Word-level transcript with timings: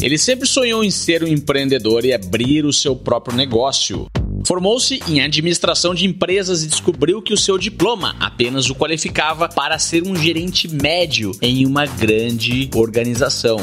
Ele 0.00 0.16
sempre 0.16 0.46
sonhou 0.46 0.84
em 0.84 0.90
ser 0.90 1.24
um 1.24 1.26
empreendedor 1.26 2.04
e 2.04 2.12
abrir 2.12 2.64
o 2.64 2.72
seu 2.72 2.94
próprio 2.94 3.36
negócio. 3.36 4.06
Formou-se 4.44 5.00
em 5.08 5.20
administração 5.20 5.92
de 5.92 6.06
empresas 6.06 6.62
e 6.62 6.68
descobriu 6.68 7.20
que 7.20 7.34
o 7.34 7.36
seu 7.36 7.58
diploma 7.58 8.14
apenas 8.20 8.70
o 8.70 8.74
qualificava 8.74 9.48
para 9.48 9.76
ser 9.78 10.06
um 10.06 10.14
gerente 10.14 10.68
médio 10.68 11.32
em 11.42 11.66
uma 11.66 11.84
grande 11.84 12.70
organização. 12.74 13.58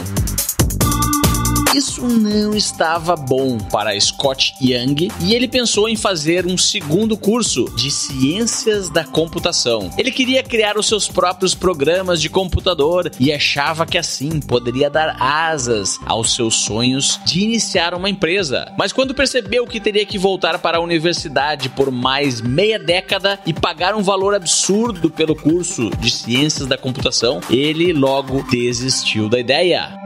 Isso 1.74 2.08
não 2.08 2.56
estava 2.56 3.16
bom 3.16 3.58
para 3.58 4.00
Scott 4.00 4.56
Young 4.62 5.10
e 5.22 5.34
ele 5.34 5.48
pensou 5.48 5.90
em 5.90 5.96
fazer 5.96 6.46
um 6.46 6.58
segundo 6.58 7.18
curso 7.18 7.66
de 7.76 7.92
ciências 7.92 8.90
da 8.90 9.04
computação. 9.04 9.90
Ele 9.98 10.12
queria 10.12 10.44
criar 10.44 10.78
os 10.78 10.88
seus 10.88 11.08
próprios 11.08 11.54
programas 11.54 12.22
de 12.22 12.30
computador 12.30 13.12
e 13.20 13.34
achava 13.34 13.86
que 13.86 13.98
assim 13.98 14.40
poderia 14.40 14.90
dar 14.90 15.18
asas 15.20 16.00
aos 16.06 16.34
seus 16.34 16.56
sonhos 16.56 17.20
de 17.26 17.42
iniciar 17.42 17.94
uma 17.94 18.10
empresa. 18.10 18.72
Mas 18.78 18.94
quando 18.94 19.14
percebeu 19.14 19.68
que 19.68 19.80
teria 19.80 20.06
que 20.06 20.18
voltar 20.18 20.60
para 20.60 20.78
a 20.78 20.82
universidade 20.82 21.70
por 21.70 21.92
mais 21.92 22.42
meia 22.42 22.80
década 22.80 23.40
e 23.46 23.54
pagar 23.54 23.96
um 23.96 24.04
valor 24.04 24.34
absurdo 24.34 25.10
pelo 25.10 25.36
curso 25.36 25.90
de 26.00 26.10
ciências 26.10 26.68
da 26.68 26.78
computação, 26.78 27.42
ele 27.50 27.92
logo 27.94 28.44
desistiu 28.50 29.28
da 29.28 29.40
ideia. 29.40 30.06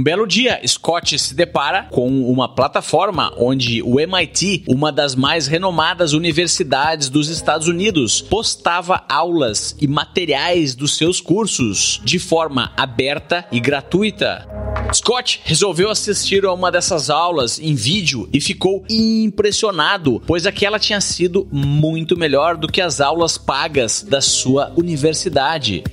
Um 0.00 0.02
belo 0.02 0.26
dia, 0.26 0.58
Scott 0.66 1.18
se 1.18 1.34
depara 1.34 1.82
com 1.90 2.08
uma 2.22 2.48
plataforma 2.48 3.34
onde 3.36 3.82
o 3.82 4.00
MIT, 4.00 4.64
uma 4.66 4.90
das 4.90 5.14
mais 5.14 5.46
renomadas 5.46 6.14
universidades 6.14 7.10
dos 7.10 7.28
Estados 7.28 7.68
Unidos, 7.68 8.22
postava 8.22 9.04
aulas 9.06 9.76
e 9.78 9.86
materiais 9.86 10.74
dos 10.74 10.96
seus 10.96 11.20
cursos 11.20 12.00
de 12.02 12.18
forma 12.18 12.72
aberta 12.78 13.44
e 13.52 13.60
gratuita. 13.60 14.48
Scott 14.94 15.42
resolveu 15.44 15.90
assistir 15.90 16.46
a 16.46 16.54
uma 16.54 16.72
dessas 16.72 17.10
aulas 17.10 17.58
em 17.58 17.74
vídeo 17.74 18.26
e 18.32 18.40
ficou 18.40 18.82
impressionado, 18.88 20.22
pois 20.26 20.46
aquela 20.46 20.78
tinha 20.78 21.02
sido 21.02 21.46
muito 21.52 22.16
melhor 22.16 22.56
do 22.56 22.68
que 22.68 22.80
as 22.80 23.02
aulas 23.02 23.36
pagas 23.36 24.02
da 24.02 24.22
sua 24.22 24.72
universidade. 24.78 25.84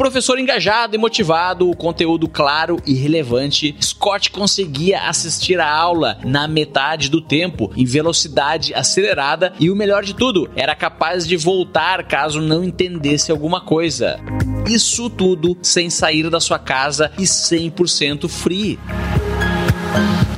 Professor 0.00 0.38
engajado 0.38 0.96
e 0.96 0.98
motivado, 0.98 1.68
o 1.68 1.76
conteúdo 1.76 2.26
claro 2.26 2.78
e 2.86 2.94
relevante, 2.94 3.76
Scott 3.82 4.30
conseguia 4.30 5.02
assistir 5.02 5.60
a 5.60 5.70
aula 5.70 6.16
na 6.24 6.48
metade 6.48 7.10
do 7.10 7.20
tempo, 7.20 7.70
em 7.76 7.84
velocidade 7.84 8.72
acelerada 8.72 9.52
e 9.60 9.68
o 9.68 9.76
melhor 9.76 10.02
de 10.02 10.14
tudo, 10.14 10.50
era 10.56 10.74
capaz 10.74 11.28
de 11.28 11.36
voltar 11.36 12.08
caso 12.08 12.40
não 12.40 12.64
entendesse 12.64 13.30
alguma 13.30 13.60
coisa. 13.60 14.18
Isso 14.66 15.10
tudo 15.10 15.54
sem 15.60 15.90
sair 15.90 16.30
da 16.30 16.40
sua 16.40 16.58
casa 16.58 17.12
e 17.18 17.24
100% 17.24 18.26
free. 18.26 18.78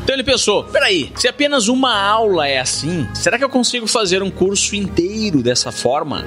Então 0.03 0.13
ele 0.13 0.25
pensou: 0.25 0.65
peraí, 0.65 1.13
se 1.15 1.29
apenas 1.29 1.69
uma 1.69 1.97
aula 1.97 2.49
é 2.49 2.59
assim, 2.59 3.07
será 3.15 3.39
que 3.39 3.45
eu 3.45 3.49
consigo 3.49 3.87
fazer 3.87 4.25
um 4.25 4.31
curso 4.31 4.75
inteiro 4.75 5.41
dessa 5.41 5.71
forma? 5.71 6.25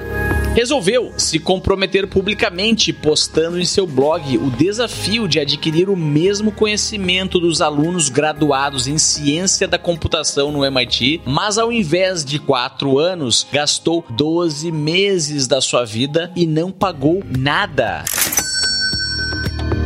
Resolveu 0.56 1.12
se 1.18 1.38
comprometer 1.38 2.06
publicamente, 2.06 2.90
postando 2.90 3.60
em 3.60 3.64
seu 3.66 3.86
blog 3.86 4.38
o 4.38 4.50
desafio 4.50 5.28
de 5.28 5.38
adquirir 5.38 5.90
o 5.90 5.96
mesmo 5.96 6.50
conhecimento 6.50 7.38
dos 7.38 7.60
alunos 7.60 8.08
graduados 8.08 8.88
em 8.88 8.96
ciência 8.96 9.68
da 9.68 9.78
computação 9.78 10.50
no 10.50 10.64
MIT, 10.64 11.20
mas 11.26 11.58
ao 11.58 11.70
invés 11.70 12.24
de 12.24 12.38
quatro 12.38 12.98
anos, 12.98 13.46
gastou 13.52 14.02
12 14.08 14.72
meses 14.72 15.46
da 15.46 15.60
sua 15.60 15.84
vida 15.84 16.32
e 16.34 16.46
não 16.46 16.72
pagou 16.72 17.22
nada. 17.36 18.02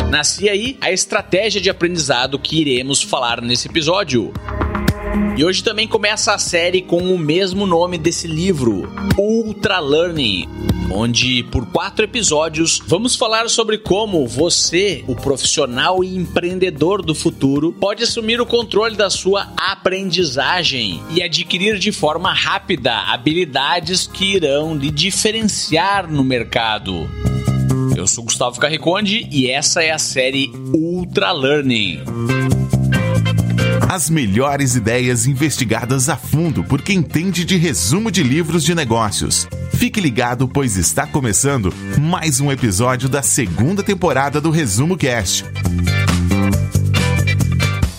Nascia 0.08 0.52
aí 0.52 0.78
a 0.80 0.92
estratégia 0.92 1.60
de 1.60 1.68
aprendizado 1.68 2.38
que 2.38 2.60
iremos 2.60 3.02
falar 3.02 3.42
nesse 3.42 3.66
episódio. 3.66 4.32
E 5.36 5.44
hoje 5.44 5.64
também 5.64 5.88
começa 5.88 6.34
a 6.34 6.38
série 6.38 6.82
com 6.82 6.98
o 6.98 7.18
mesmo 7.18 7.66
nome 7.66 7.96
desse 7.96 8.26
livro, 8.26 8.92
Ultra 9.16 9.80
Learning, 9.80 10.46
onde 10.92 11.42
por 11.44 11.66
quatro 11.66 12.04
episódios 12.04 12.82
vamos 12.86 13.16
falar 13.16 13.48
sobre 13.48 13.78
como 13.78 14.26
você, 14.26 15.02
o 15.06 15.16
profissional 15.16 16.04
e 16.04 16.16
empreendedor 16.16 17.02
do 17.02 17.14
futuro, 17.14 17.72
pode 17.72 18.02
assumir 18.02 18.40
o 18.40 18.46
controle 18.46 18.96
da 18.96 19.08
sua 19.08 19.52
aprendizagem 19.56 21.00
e 21.10 21.22
adquirir 21.22 21.78
de 21.78 21.90
forma 21.90 22.32
rápida 22.32 22.92
habilidades 22.92 24.06
que 24.06 24.36
irão 24.36 24.76
lhe 24.76 24.90
diferenciar 24.90 26.10
no 26.10 26.22
mercado. 26.22 27.08
Eu 27.96 28.06
sou 28.06 28.24
Gustavo 28.24 28.60
Carriconde 28.60 29.28
e 29.30 29.50
essa 29.50 29.82
é 29.82 29.90
a 29.90 29.98
série 29.98 30.52
Ultra 30.74 31.32
Learning. 31.32 32.00
As 33.92 34.08
melhores 34.08 34.76
ideias 34.76 35.26
investigadas 35.26 36.08
a 36.08 36.16
fundo 36.16 36.62
por 36.62 36.80
quem 36.80 36.98
entende 36.98 37.44
de 37.44 37.56
resumo 37.56 38.08
de 38.08 38.22
livros 38.22 38.62
de 38.62 38.72
negócios. 38.72 39.48
Fique 39.74 40.00
ligado, 40.00 40.46
pois 40.46 40.76
está 40.76 41.08
começando 41.08 41.74
mais 41.98 42.40
um 42.40 42.52
episódio 42.52 43.08
da 43.08 43.20
segunda 43.20 43.82
temporada 43.82 44.40
do 44.40 44.48
Resumo 44.48 44.96
Cast. 44.96 45.44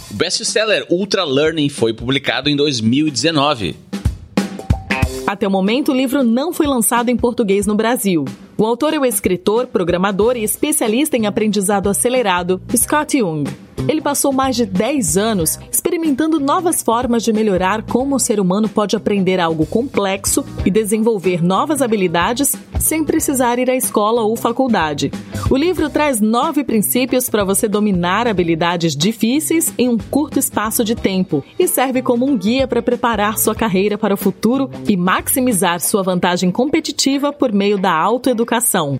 O 0.09 0.13
best-seller 0.13 0.85
Ultra 0.89 1.25
Learning 1.25 1.67
foi 1.67 1.93
publicado 1.93 2.47
em 2.49 2.55
2019. 2.55 3.75
Até 5.27 5.45
o 5.45 5.51
momento, 5.51 5.91
o 5.91 5.95
livro 5.95 6.23
não 6.23 6.53
foi 6.53 6.67
lançado 6.67 7.09
em 7.09 7.17
português 7.17 7.65
no 7.65 7.75
Brasil. 7.75 8.23
O 8.57 8.65
autor 8.65 8.93
é 8.93 8.97
o 8.97 9.05
escritor, 9.05 9.67
programador 9.67 10.37
e 10.37 10.43
especialista 10.45 11.17
em 11.17 11.25
aprendizado 11.25 11.89
acelerado, 11.89 12.61
Scott 12.77 13.19
Jung. 13.19 13.43
Ele 13.87 14.01
passou 14.01 14.31
mais 14.31 14.55
de 14.55 14.65
10 14.65 15.17
anos 15.17 15.59
experimentando 15.71 16.39
novas 16.39 16.81
formas 16.81 17.23
de 17.23 17.33
melhorar 17.33 17.83
como 17.83 18.15
o 18.15 18.19
ser 18.19 18.39
humano 18.39 18.69
pode 18.69 18.95
aprender 18.95 19.39
algo 19.39 19.65
complexo 19.65 20.45
e 20.65 20.71
desenvolver 20.71 21.43
novas 21.43 21.81
habilidades 21.81 22.55
sem 22.79 23.03
precisar 23.03 23.59
ir 23.59 23.69
à 23.69 23.75
escola 23.75 24.21
ou 24.21 24.35
faculdade. 24.35 25.11
O 25.49 25.57
livro 25.57 25.89
traz 25.89 26.21
nove 26.21 26.63
princípios 26.63 27.29
para 27.29 27.43
você 27.43 27.67
dominar 27.67 28.27
habilidades 28.27 28.95
difíceis 28.95 29.73
em 29.77 29.89
um 29.89 29.97
curto 29.97 30.39
espaço 30.39 30.83
de 30.83 30.95
tempo 30.95 31.43
e 31.59 31.67
serve 31.67 32.01
como 32.01 32.25
um 32.25 32.37
guia 32.37 32.67
para 32.67 32.81
preparar 32.81 33.37
sua 33.37 33.53
carreira 33.53 33.97
para 33.97 34.13
o 34.13 34.17
futuro 34.17 34.69
e 34.87 34.95
maximizar 34.95 35.79
sua 35.79 36.03
vantagem 36.03 36.51
competitiva 36.51 37.33
por 37.33 37.51
meio 37.51 37.77
da 37.77 37.93
autoeducação. 37.93 38.99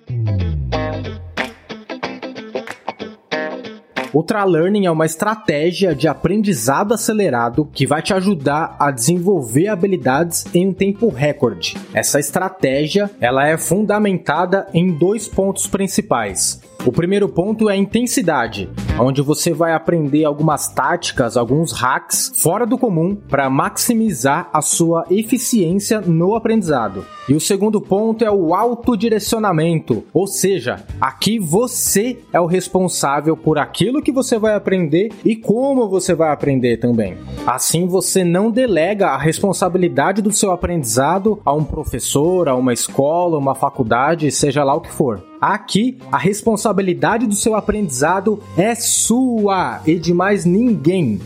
Ultra 4.14 4.44
Learning 4.44 4.84
é 4.84 4.90
uma 4.90 5.06
estratégia 5.06 5.94
de 5.94 6.06
aprendizado 6.06 6.92
acelerado 6.92 7.68
que 7.72 7.86
vai 7.86 8.02
te 8.02 8.12
ajudar 8.12 8.76
a 8.78 8.90
desenvolver 8.90 9.68
habilidades 9.68 10.44
em 10.54 10.68
um 10.68 10.74
tempo 10.74 11.08
recorde. 11.08 11.76
Essa 11.94 12.20
estratégia, 12.20 13.10
ela 13.18 13.46
é 13.46 13.56
fundamentada 13.56 14.66
em 14.74 14.92
dois 14.92 15.28
pontos 15.28 15.66
principais. 15.66 16.60
O 16.84 16.92
primeiro 16.92 17.28
ponto 17.28 17.70
é 17.70 17.74
a 17.74 17.76
intensidade, 17.76 18.68
onde 18.98 19.22
você 19.22 19.52
vai 19.52 19.72
aprender 19.72 20.24
algumas 20.24 20.68
táticas, 20.68 21.36
alguns 21.36 21.72
hacks 21.72 22.32
fora 22.36 22.66
do 22.66 22.78
comum 22.78 23.16
para 23.16 23.48
maximizar 23.48 24.48
a 24.52 24.60
sua 24.60 25.04
eficiência 25.10 26.00
no 26.00 26.34
aprendizado. 26.34 27.04
E 27.28 27.34
o 27.34 27.40
segundo 27.40 27.80
ponto 27.80 28.24
é 28.24 28.30
o 28.30 28.54
autodirecionamento, 28.54 30.04
ou 30.12 30.26
seja, 30.26 30.84
aqui 31.00 31.38
você 31.38 32.18
é 32.32 32.40
o 32.40 32.46
responsável 32.46 33.36
por 33.36 33.58
aquilo 33.58 34.02
que 34.02 34.12
você 34.12 34.38
vai 34.38 34.54
aprender 34.54 35.10
e 35.24 35.36
como 35.36 35.88
você 35.88 36.14
vai 36.14 36.32
aprender 36.32 36.78
também. 36.78 37.16
Assim 37.46 37.86
você 37.86 38.24
não 38.24 38.50
delega 38.50 39.08
a 39.08 39.18
responsabilidade 39.18 40.20
do 40.20 40.32
seu 40.32 40.50
aprendizado 40.50 41.40
a 41.44 41.52
um 41.52 41.64
professor, 41.64 42.48
a 42.48 42.54
uma 42.54 42.72
escola, 42.72 43.38
uma 43.38 43.54
faculdade, 43.54 44.30
seja 44.30 44.64
lá 44.64 44.74
o 44.74 44.80
que 44.80 44.90
for. 44.90 45.31
Aqui, 45.42 45.98
a 46.12 46.18
responsabilidade 46.18 47.26
do 47.26 47.34
seu 47.34 47.56
aprendizado 47.56 48.40
é 48.56 48.76
sua 48.76 49.82
e 49.84 49.98
de 49.98 50.14
mais 50.14 50.44
ninguém. 50.44 51.20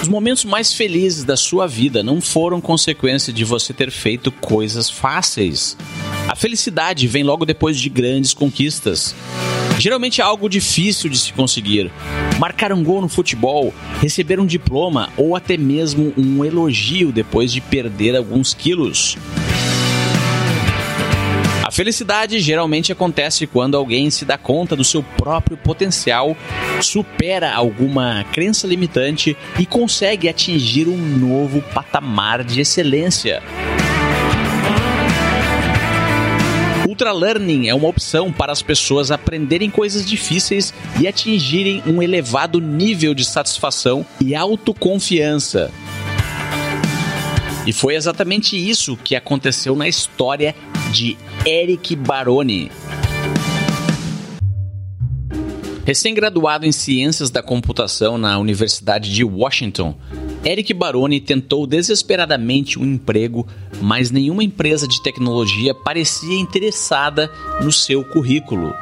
Os 0.00 0.08
momentos 0.08 0.42
mais 0.46 0.72
felizes 0.72 1.22
da 1.22 1.36
sua 1.36 1.66
vida 1.66 2.02
não 2.02 2.22
foram 2.22 2.62
consequência 2.62 3.30
de 3.30 3.44
você 3.44 3.74
ter 3.74 3.90
feito 3.90 4.32
coisas 4.32 4.88
fáceis. 4.88 5.76
A 6.26 6.34
felicidade 6.34 7.06
vem 7.06 7.22
logo 7.22 7.44
depois 7.44 7.78
de 7.78 7.90
grandes 7.90 8.32
conquistas. 8.32 9.14
Geralmente 9.78 10.22
é 10.22 10.24
algo 10.24 10.48
difícil 10.48 11.10
de 11.10 11.18
se 11.18 11.30
conseguir. 11.34 11.92
Marcar 12.38 12.72
um 12.72 12.82
gol 12.82 13.02
no 13.02 13.08
futebol, 13.10 13.74
receber 14.00 14.40
um 14.40 14.46
diploma 14.46 15.10
ou 15.14 15.36
até 15.36 15.58
mesmo 15.58 16.14
um 16.16 16.42
elogio 16.42 17.12
depois 17.12 17.52
de 17.52 17.60
perder 17.60 18.16
alguns 18.16 18.54
quilos. 18.54 19.18
Felicidade 21.70 22.38
geralmente 22.38 22.92
acontece 22.92 23.46
quando 23.46 23.76
alguém 23.76 24.10
se 24.10 24.24
dá 24.24 24.38
conta 24.38 24.76
do 24.76 24.84
seu 24.84 25.02
próprio 25.02 25.56
potencial, 25.56 26.36
supera 26.80 27.52
alguma 27.52 28.24
crença 28.32 28.66
limitante 28.66 29.36
e 29.58 29.66
consegue 29.66 30.28
atingir 30.28 30.88
um 30.88 30.96
novo 30.96 31.60
patamar 31.74 32.44
de 32.44 32.60
excelência. 32.60 33.42
Ultra 36.86 37.12
Learning 37.12 37.68
é 37.68 37.74
uma 37.74 37.88
opção 37.88 38.32
para 38.32 38.52
as 38.52 38.62
pessoas 38.62 39.10
aprenderem 39.10 39.68
coisas 39.68 40.06
difíceis 40.06 40.72
e 41.00 41.06
atingirem 41.06 41.82
um 41.86 42.02
elevado 42.02 42.60
nível 42.60 43.12
de 43.12 43.24
satisfação 43.24 44.06
e 44.20 44.34
autoconfiança. 44.34 45.70
E 47.66 47.72
foi 47.72 47.96
exatamente 47.96 48.56
isso 48.56 48.96
que 48.96 49.16
aconteceu 49.16 49.74
na 49.74 49.88
história 49.88 50.54
de 50.92 51.16
Eric 51.44 51.94
Baroni. 51.96 52.70
Recém-graduado 55.84 56.66
em 56.66 56.72
Ciências 56.72 57.30
da 57.30 57.42
Computação 57.42 58.18
na 58.18 58.38
Universidade 58.38 59.12
de 59.14 59.22
Washington, 59.22 59.94
Eric 60.44 60.74
Baroni 60.74 61.20
tentou 61.20 61.66
desesperadamente 61.66 62.78
um 62.78 62.84
emprego, 62.84 63.46
mas 63.80 64.10
nenhuma 64.10 64.42
empresa 64.42 64.88
de 64.88 65.02
tecnologia 65.02 65.74
parecia 65.74 66.38
interessada 66.38 67.30
no 67.62 67.70
seu 67.70 68.04
currículo. 68.04 68.74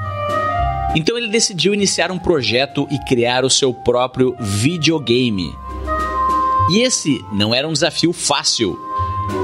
Então 0.94 1.18
ele 1.18 1.28
decidiu 1.28 1.74
iniciar 1.74 2.10
um 2.10 2.18
projeto 2.18 2.86
e 2.90 2.98
criar 3.00 3.44
o 3.44 3.50
seu 3.50 3.74
próprio 3.74 4.34
videogame. 4.40 5.54
E 6.70 6.80
esse 6.80 7.22
não 7.32 7.54
era 7.54 7.68
um 7.68 7.72
desafio 7.72 8.12
fácil, 8.12 8.78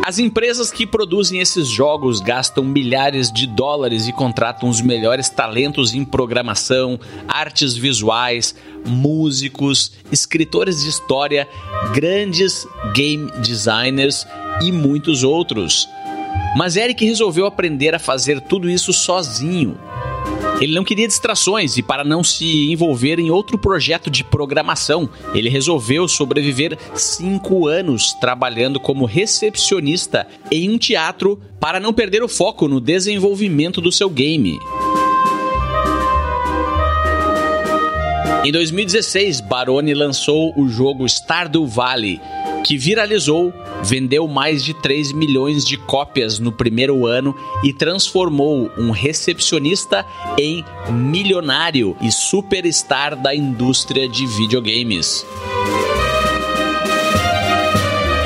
as 0.04 0.18
empresas 0.18 0.70
que 0.70 0.86
produzem 0.86 1.40
esses 1.40 1.68
jogos 1.68 2.20
gastam 2.20 2.64
milhares 2.64 3.30
de 3.30 3.46
dólares 3.46 4.08
e 4.08 4.12
contratam 4.12 4.68
os 4.68 4.80
melhores 4.80 5.28
talentos 5.28 5.94
em 5.94 6.04
programação, 6.04 6.98
artes 7.28 7.76
visuais, 7.76 8.54
músicos, 8.84 9.92
escritores 10.10 10.82
de 10.82 10.88
história, 10.88 11.48
grandes 11.94 12.66
game 12.92 13.30
designers 13.40 14.26
e 14.62 14.72
muitos 14.72 15.22
outros. 15.22 15.88
Mas 16.56 16.76
Eric 16.76 17.04
resolveu 17.04 17.46
aprender 17.46 17.94
a 17.94 17.98
fazer 17.98 18.40
tudo 18.40 18.68
isso 18.68 18.92
sozinho 18.92 19.78
ele 20.60 20.74
não 20.74 20.84
queria 20.84 21.08
distrações 21.08 21.78
e, 21.78 21.82
para 21.82 22.04
não 22.04 22.22
se 22.22 22.70
envolver 22.70 23.18
em 23.18 23.30
outro 23.30 23.56
projeto 23.56 24.10
de 24.10 24.22
programação, 24.22 25.08
ele 25.34 25.48
resolveu 25.48 26.06
sobreviver 26.06 26.76
cinco 26.94 27.66
anos 27.66 28.12
trabalhando 28.20 28.78
como 28.78 29.06
recepcionista 29.06 30.26
em 30.50 30.68
um 30.68 30.76
teatro 30.76 31.40
para 31.58 31.80
não 31.80 31.92
perder 31.92 32.22
o 32.22 32.28
foco 32.28 32.68
no 32.68 32.80
desenvolvimento 32.80 33.80
do 33.80 33.90
seu 33.90 34.10
game. 34.10 34.58
Em 38.42 38.50
2016, 38.52 39.42
Baroni 39.42 39.92
lançou 39.92 40.52
o 40.58 40.66
jogo 40.68 41.06
Stardew 41.06 41.66
Valley, 41.66 42.18
que 42.64 42.76
viralizou, 42.76 43.52
vendeu 43.82 44.26
mais 44.28 44.64
de 44.64 44.74
3 44.74 45.12
milhões 45.12 45.64
de 45.64 45.76
cópias 45.76 46.38
no 46.38 46.52
primeiro 46.52 47.06
ano 47.06 47.34
e 47.64 47.72
transformou 47.72 48.70
um 48.76 48.90
recepcionista 48.90 50.04
em 50.38 50.64
milionário 50.90 51.96
e 52.00 52.10
superstar 52.10 53.16
da 53.16 53.34
indústria 53.34 54.08
de 54.08 54.26
videogames. 54.26 55.24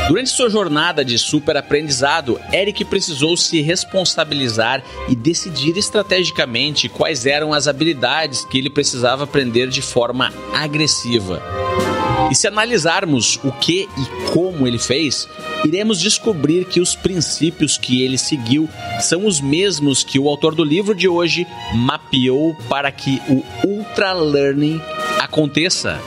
Durante 0.07 0.29
sua 0.31 0.51
jornada 0.51 1.03
de 1.03 1.19
super 1.19 1.57
aprendizado, 1.57 2.39
Eric 2.53 2.85
precisou 2.85 3.37
se 3.39 3.63
responsabilizar 3.63 4.83
e 5.09 5.17
decidir 5.17 5.79
estrategicamente 5.79 6.91
quais 6.91 7.25
eram 7.25 7.55
as 7.55 7.67
habilidades 7.67 8.45
que 8.45 8.59
ele 8.59 8.69
precisava 8.69 9.25
aprender 9.25 9.69
de 9.69 9.81
forma 9.81 10.31
agressiva. 10.53 11.43
E 12.31 12.35
se 12.35 12.47
analisarmos 12.47 13.39
o 13.45 13.53
que 13.53 13.89
e 13.97 14.31
como 14.33 14.67
ele 14.67 14.79
fez, 14.79 15.29
iremos 15.65 16.01
descobrir 16.01 16.65
que 16.65 16.81
os 16.81 16.95
princípios 16.95 17.77
que 17.77 18.03
ele 18.03 18.19
seguiu 18.19 18.69
são 19.01 19.27
os 19.27 19.41
mesmos 19.41 20.03
que 20.03 20.19
o 20.19 20.29
autor 20.29 20.55
do 20.55 20.65
livro 20.65 20.95
de 20.95 21.07
hoje 21.07 21.47
mapeou 21.75 22.55
para 22.69 22.91
que 22.91 23.21
o 23.29 23.45
ultra 23.67 24.13
learning 24.13 24.81
aconteça. 25.21 26.01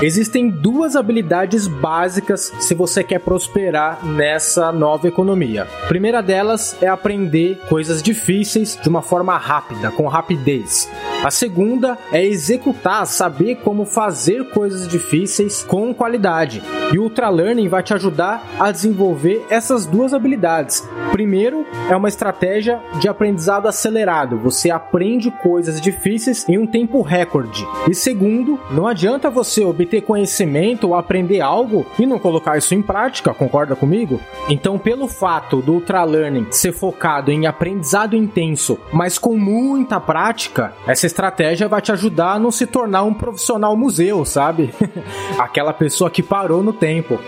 Existem 0.00 0.48
duas 0.48 0.94
habilidades 0.94 1.66
básicas 1.66 2.52
se 2.60 2.72
você 2.72 3.02
quer 3.02 3.18
prosperar 3.18 4.04
nessa 4.06 4.70
nova 4.70 5.08
economia. 5.08 5.66
A 5.82 5.86
primeira 5.88 6.22
delas 6.22 6.80
é 6.80 6.86
aprender 6.86 7.58
coisas 7.68 8.00
difíceis 8.00 8.78
de 8.80 8.88
uma 8.88 9.02
forma 9.02 9.36
rápida, 9.36 9.90
com 9.90 10.06
rapidez. 10.06 10.88
A 11.24 11.32
segunda 11.32 11.98
é 12.12 12.24
executar, 12.24 13.04
saber 13.04 13.56
como 13.56 13.84
fazer 13.84 14.50
coisas 14.50 14.86
difíceis 14.86 15.64
com 15.64 15.92
qualidade. 15.92 16.62
E 16.92 16.98
o 16.98 17.02
Ultra 17.02 17.28
Learning 17.28 17.68
vai 17.68 17.82
te 17.82 17.92
ajudar 17.92 18.46
a 18.58 18.70
desenvolver 18.70 19.44
essas 19.50 19.84
duas 19.84 20.14
habilidades. 20.14 20.88
Primeiro, 21.10 21.66
é 21.90 21.96
uma 21.96 22.08
estratégia 22.08 22.80
de 23.00 23.08
aprendizado 23.08 23.66
acelerado. 23.66 24.38
Você 24.38 24.70
aprende 24.70 25.30
coisas 25.42 25.80
difíceis 25.80 26.48
em 26.48 26.56
um 26.56 26.66
tempo 26.66 27.02
recorde. 27.02 27.66
E 27.90 27.94
segundo, 27.94 28.58
não 28.70 28.86
adianta 28.86 29.28
você 29.28 29.64
obter 29.64 30.02
conhecimento 30.02 30.86
ou 30.86 30.94
aprender 30.94 31.40
algo 31.40 31.84
e 31.98 32.06
não 32.06 32.18
colocar 32.18 32.56
isso 32.56 32.74
em 32.74 32.82
prática, 32.82 33.34
concorda 33.34 33.74
comigo? 33.74 34.20
Então, 34.48 34.78
pelo 34.78 35.08
fato 35.08 35.60
do 35.60 35.74
Ultra 35.74 36.04
Learning 36.04 36.46
ser 36.50 36.72
focado 36.72 37.32
em 37.32 37.46
aprendizado 37.46 38.14
intenso, 38.14 38.78
mas 38.92 39.18
com 39.18 39.36
muita 39.36 39.98
prática, 39.98 40.72
essa 40.86 41.07
estratégia 41.08 41.68
vai 41.68 41.82
te 41.82 41.90
ajudar 41.90 42.34
a 42.34 42.38
não 42.38 42.50
se 42.50 42.66
tornar 42.66 43.02
um 43.02 43.12
profissional 43.12 43.76
museu, 43.76 44.24
sabe? 44.24 44.72
Aquela 45.38 45.72
pessoa 45.72 46.10
que 46.10 46.22
parou 46.22 46.62
no 46.62 46.72
tempo 46.72 47.18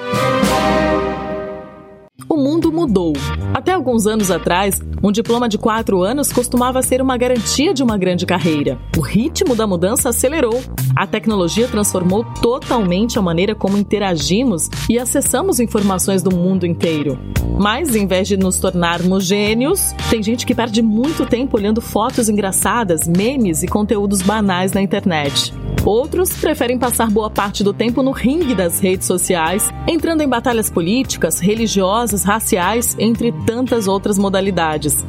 mundo 2.41 2.73
mudou. 2.73 3.13
Até 3.53 3.73
alguns 3.73 4.07
anos 4.07 4.31
atrás, 4.31 4.81
um 5.03 5.13
diploma 5.13 5.49
de 5.49 5.59
quatro 5.59 6.03
anos 6.03 6.33
costumava 6.33 6.83
ser 6.83 7.01
uma 7.01 7.17
garantia 7.17 7.73
de 7.73 7.83
uma 7.83 7.97
grande 7.97 8.27
carreira. 8.27 8.79
O 8.97 9.01
ritmo 9.01 9.55
da 9.55 9.67
mudança 9.67 10.09
acelerou. 10.09 10.61
A 10.97 11.07
tecnologia 11.07 11.69
transformou 11.69 12.25
totalmente 12.43 13.19
a 13.19 13.23
maneira 13.23 13.55
como 13.55 13.79
interagimos 13.79 14.69
e 14.89 14.99
acessamos 14.99 15.61
informações 15.61 16.23
do 16.23 16.35
mundo 16.35 16.67
inteiro. 16.67 17.19
Mas, 17.59 17.95
em 17.95 18.07
vez 18.07 18.29
de 18.29 18.37
nos 18.37 18.59
tornarmos 18.59 19.25
gênios, 19.25 19.95
tem 20.09 20.23
gente 20.23 20.47
que 20.47 20.55
perde 20.55 20.83
muito 20.83 21.27
tempo 21.27 21.57
olhando 21.57 21.81
fotos 21.81 22.29
engraçadas, 22.29 23.07
memes 23.07 23.63
e 23.63 23.69
conteúdos 23.69 24.23
banais 24.23 24.73
na 24.73 24.81
internet. 24.81 25.53
Outros 25.85 26.31
preferem 26.37 26.79
passar 26.79 27.11
boa 27.11 27.31
parte 27.31 27.65
do 27.65 27.73
tempo 27.73 28.03
no 28.03 28.11
ringue 28.11 28.55
das 28.55 28.81
redes 28.81 29.07
sociais, 29.07 29.71
entrando 29.89 30.23
em 30.23 30.29
batalhas 30.29 30.69
políticas, 30.69 31.41
religiosas, 31.41 32.23
raciais, 32.31 32.95
entre 32.97 33.33
tantas 33.33 33.89
outras 33.89 34.17
modalidades. 34.17 35.05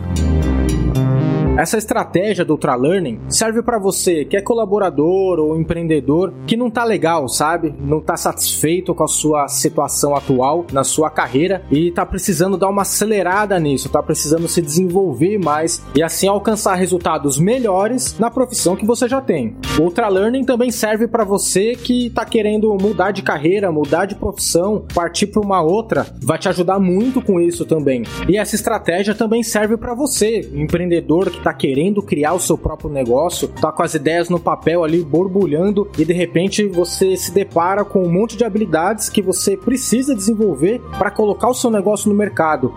Essa 1.62 1.78
estratégia 1.78 2.44
do 2.44 2.54
Ultra 2.54 2.74
Learning 2.74 3.20
serve 3.30 3.62
para 3.62 3.78
você 3.78 4.26
que 4.26 4.36
é 4.36 4.42
colaborador 4.42 5.38
ou 5.38 5.56
empreendedor 5.56 6.34
que 6.48 6.58
não 6.58 6.72
tá 6.72 6.84
legal, 6.84 7.30
sabe? 7.30 7.72
Não 7.80 8.02
tá 8.02 8.18
satisfeito 8.18 8.96
com 8.96 9.04
a 9.04 9.08
sua 9.08 9.48
situação 9.48 10.16
atual 10.16 10.66
na 10.74 10.84
sua 10.84 11.12
carreira 11.12 11.62
e 11.70 11.92
tá 11.92 12.04
precisando 12.04 12.58
dar 12.58 12.68
uma 12.68 12.82
acelerada 12.82 13.60
nisso, 13.60 13.90
tá 13.90 14.02
precisando 14.02 14.48
se 14.48 14.60
desenvolver 14.60 15.38
mais 15.38 15.84
e 15.94 16.02
assim 16.02 16.28
alcançar 16.28 16.74
resultados 16.74 17.38
melhores 17.38 18.18
na 18.18 18.32
profissão 18.32 18.76
que 18.76 18.84
você 18.84 19.08
já 19.08 19.22
tem. 19.22 19.56
O 19.78 19.84
Ultra 19.84 20.08
Learning 20.08 20.44
também 20.44 20.72
serve 20.72 21.08
para 21.08 21.24
você 21.24 21.76
que 21.76 22.10
tá 22.10 22.26
querendo 22.26 22.76
mudar 22.82 23.12
de 23.12 23.22
carreira, 23.22 23.72
mudar 23.72 24.08
de 24.08 24.16
profissão, 24.16 24.84
partir 24.96 25.28
para 25.28 25.40
uma 25.40 25.62
outra, 25.62 26.08
vai 26.24 26.40
te 26.40 26.50
ajudar 26.50 26.80
muito 26.80 27.22
com 27.22 27.40
isso 27.40 27.68
também. 27.68 28.02
E 28.28 28.36
essa 28.36 28.56
estratégia 28.56 29.14
também 29.14 29.44
serve 29.44 29.78
para 29.78 29.94
você, 29.94 30.50
empreendedor 30.56 31.30
que 31.30 31.40
tá 31.40 31.51
querendo 31.54 32.02
criar 32.02 32.34
o 32.34 32.40
seu 32.40 32.58
próprio 32.58 32.90
negócio, 32.90 33.48
tá 33.48 33.72
com 33.72 33.84
as 33.84 33.94
ideias 33.94 34.30
no 34.30 34.40
papel 34.40 34.84
ali 34.84 35.04
borbulhando 35.04 35.90
e 35.98 36.06
de 36.06 36.14
repente 36.14 36.66
você 36.66 37.16
se 37.16 37.32
depara 37.32 37.84
com 37.84 38.04
um 38.04 38.12
monte 38.12 38.38
de 38.38 38.44
habilidades 38.44 39.10
que 39.10 39.22
você 39.22 39.56
precisa 39.58 40.16
desenvolver 40.16 40.80
para 40.98 41.12
colocar 41.12 41.50
o 41.50 41.54
seu 41.54 41.70
negócio 41.70 42.10
no 42.10 42.16
mercado. 42.16 42.74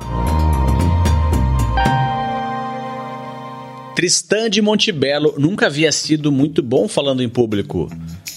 Tristan 3.95 4.51
de 4.51 4.61
Montebello 4.61 5.35
nunca 5.39 5.67
havia 5.67 5.93
sido 5.93 6.33
muito 6.33 6.63
bom 6.63 6.89
falando 6.89 7.23
em 7.23 7.29
público, 7.29 7.89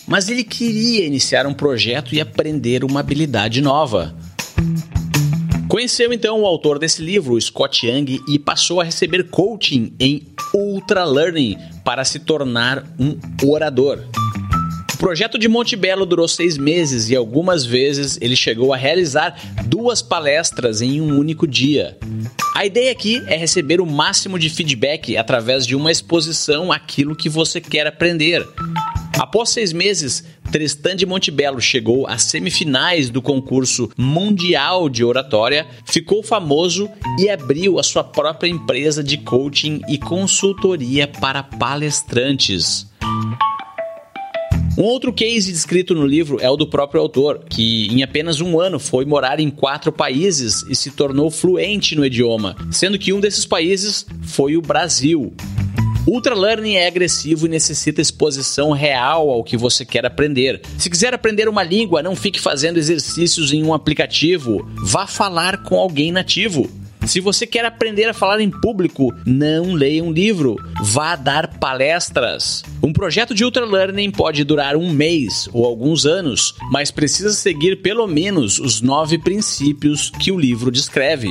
mas 0.08 0.30
ele 0.30 0.44
queria 0.44 1.06
iniciar 1.06 1.48
um 1.48 1.54
projeto 1.54 2.14
e 2.14 2.22
aprender 2.22 2.84
uma 2.84 3.00
habilidade 3.00 3.60
nova. 3.60 4.16
Conheceu 5.68 6.14
então 6.14 6.42
o 6.42 6.46
autor 6.46 6.80
desse 6.80 7.02
livro, 7.02 7.40
Scott 7.42 7.86
Young, 7.86 8.22
e 8.28 8.40
passou 8.40 8.80
a 8.80 8.86
receber 8.86 9.26
coaching 9.26 9.94
em 10.00 10.26
Ultra 10.54 11.04
Learning 11.04 11.58
para 11.84 12.06
se 12.06 12.20
tornar 12.20 12.86
um 12.98 13.18
orador. 13.46 14.00
O 14.94 14.98
projeto 14.98 15.38
de 15.38 15.48
Monte 15.48 15.76
Belo 15.76 16.06
durou 16.06 16.28
seis 16.28 16.58
meses 16.58 17.10
e 17.10 17.16
algumas 17.16 17.66
vezes 17.66 18.18
ele 18.22 18.36
chegou 18.36 18.74
a 18.74 18.78
realizar 18.78 19.40
duas 19.66 20.02
palestras 20.02 20.82
em 20.82 21.02
um 21.02 21.20
único 21.20 21.46
dia. 21.46 21.98
A 22.56 22.66
ideia 22.66 22.92
aqui 22.92 23.22
é 23.28 23.36
receber 23.36 23.82
o 23.82 23.86
máximo 23.86 24.40
de 24.40 24.50
feedback 24.50 25.18
através 25.18 25.68
de 25.68 25.76
uma 25.76 25.92
exposição 25.92 26.72
àquilo 26.72 27.16
que 27.16 27.30
você 27.30 27.62
quer 27.62 27.86
aprender. 27.86 28.44
Após 29.20 29.50
seis 29.50 29.74
meses, 29.74 30.24
Tristan 30.52 30.96
de 30.96 31.06
Montebello 31.06 31.60
chegou 31.60 32.06
às 32.08 32.24
semifinais 32.24 33.10
do 33.10 33.22
concurso 33.22 33.90
mundial 33.98 34.88
de 34.88 35.04
oratória, 35.04 35.66
ficou 35.86 36.22
famoso 36.22 36.90
e 37.20 37.28
abriu 37.30 37.80
a 37.80 37.84
sua 37.84 38.04
própria 38.04 38.48
empresa 38.48 39.04
de 39.04 39.18
coaching 39.18 39.82
e 39.90 39.98
consultoria 39.98 41.08
para 41.08 41.42
palestrantes. 41.42 42.88
Um 44.78 44.84
outro 44.84 45.12
case 45.12 45.52
descrito 45.52 45.96
no 45.96 46.06
livro 46.06 46.38
é 46.40 46.48
o 46.48 46.56
do 46.56 46.68
próprio 46.68 47.02
autor, 47.02 47.44
que 47.50 47.88
em 47.88 48.04
apenas 48.04 48.40
um 48.40 48.60
ano 48.60 48.78
foi 48.78 49.06
morar 49.06 49.40
em 49.40 49.50
quatro 49.50 49.92
países 49.92 50.64
e 50.70 50.76
se 50.76 50.92
tornou 50.92 51.32
fluente 51.32 51.96
no 51.96 52.06
idioma, 52.06 52.56
sendo 52.72 53.00
que 53.00 53.12
um 53.12 53.20
desses 53.20 53.44
países 53.44 54.06
foi 54.22 54.56
o 54.56 54.62
Brasil. 54.62 55.34
Ultralearning 56.08 56.76
é 56.76 56.88
agressivo 56.88 57.46
e 57.46 57.50
necessita 57.50 58.00
exposição 58.00 58.72
real 58.72 59.30
ao 59.30 59.44
que 59.44 59.58
você 59.58 59.84
quer 59.84 60.06
aprender. 60.06 60.62
Se 60.78 60.90
quiser 60.90 61.14
aprender 61.14 61.50
uma 61.50 61.64
língua, 61.64 62.02
não 62.02 62.16
fique 62.16 62.40
fazendo 62.40 62.78
exercícios 62.78 63.52
em 63.52 63.62
um 63.62 63.74
aplicativo. 63.74 64.66
Vá 64.86 65.06
falar 65.06 65.64
com 65.64 65.76
alguém 65.76 66.14
nativo. 66.14 66.70
Se 67.06 67.20
você 67.20 67.46
quer 67.46 67.66
aprender 67.66 68.06
a 68.06 68.14
falar 68.14 68.40
em 68.40 68.50
público, 68.50 69.14
não 69.26 69.74
leia 69.74 70.04
um 70.04 70.12
livro, 70.12 70.56
vá 70.82 71.16
dar 71.16 71.60
palestras. 71.60 72.64
Um 72.82 72.94
projeto 72.94 73.34
de 73.34 73.44
ultralearning 73.44 74.12
pode 74.12 74.46
durar 74.46 74.78
um 74.78 74.90
mês 74.90 75.50
ou 75.52 75.66
alguns 75.66 76.06
anos, 76.06 76.56
mas 76.72 76.90
precisa 76.90 77.32
seguir 77.32 77.82
pelo 77.82 78.08
menos 78.08 78.60
os 78.60 78.82
nove 78.82 79.18
princípios 79.18 80.10
que 80.10 80.32
o 80.32 80.40
livro 80.40 80.72
descreve. 80.72 81.30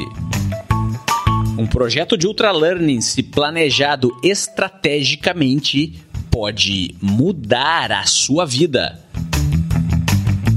Um 1.59 1.67
projeto 1.67 2.19
de 2.19 2.27
ultralearning, 2.27 3.01
se 3.01 3.23
planejado 3.23 4.15
estrategicamente, 4.23 5.95
pode 6.31 6.95
mudar 7.01 7.93
a 7.93 8.05
sua 8.05 8.45
vida. 8.45 9.06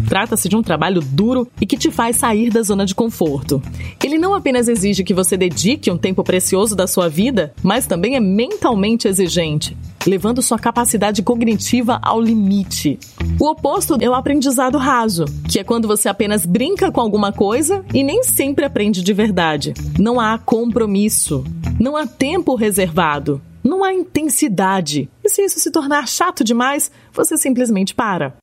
Trata-se 0.09 0.49
de 0.49 0.55
um 0.55 0.63
trabalho 0.63 1.01
duro 1.01 1.47
e 1.61 1.67
que 1.67 1.77
te 1.77 1.91
faz 1.91 2.15
sair 2.15 2.49
da 2.49 2.63
zona 2.63 2.83
de 2.83 2.95
conforto. 2.95 3.61
Ele 4.03 4.17
não 4.17 4.33
apenas 4.33 4.67
exige 4.67 5.03
que 5.03 5.13
você 5.13 5.37
dedique 5.37 5.91
um 5.91 5.97
tempo 5.99 6.23
precioso 6.23 6.75
da 6.75 6.87
sua 6.87 7.07
vida, 7.07 7.53
mas 7.61 7.85
também 7.85 8.15
é 8.15 8.19
mentalmente 8.19 9.07
exigente, 9.07 9.77
levando 10.07 10.41
sua 10.41 10.57
capacidade 10.57 11.21
cognitiva 11.21 11.99
ao 12.01 12.19
limite. 12.19 12.97
O 13.39 13.51
oposto 13.51 13.97
é 14.01 14.09
o 14.09 14.15
aprendizado 14.15 14.79
raso, 14.79 15.25
que 15.47 15.59
é 15.59 15.63
quando 15.63 15.87
você 15.87 16.09
apenas 16.09 16.43
brinca 16.43 16.91
com 16.91 16.99
alguma 16.99 17.31
coisa 17.31 17.85
e 17.93 18.01
nem 18.03 18.23
sempre 18.23 18.65
aprende 18.65 19.03
de 19.03 19.13
verdade. 19.13 19.75
Não 19.99 20.19
há 20.19 20.39
compromisso, 20.39 21.43
não 21.79 21.95
há 21.95 22.07
tempo 22.07 22.55
reservado, 22.55 23.39
não 23.63 23.83
há 23.83 23.93
intensidade. 23.93 25.07
E 25.23 25.29
se 25.29 25.43
isso 25.43 25.59
se 25.59 25.69
tornar 25.69 26.07
chato 26.07 26.43
demais, 26.43 26.89
você 27.13 27.37
simplesmente 27.37 27.93
para. 27.93 28.33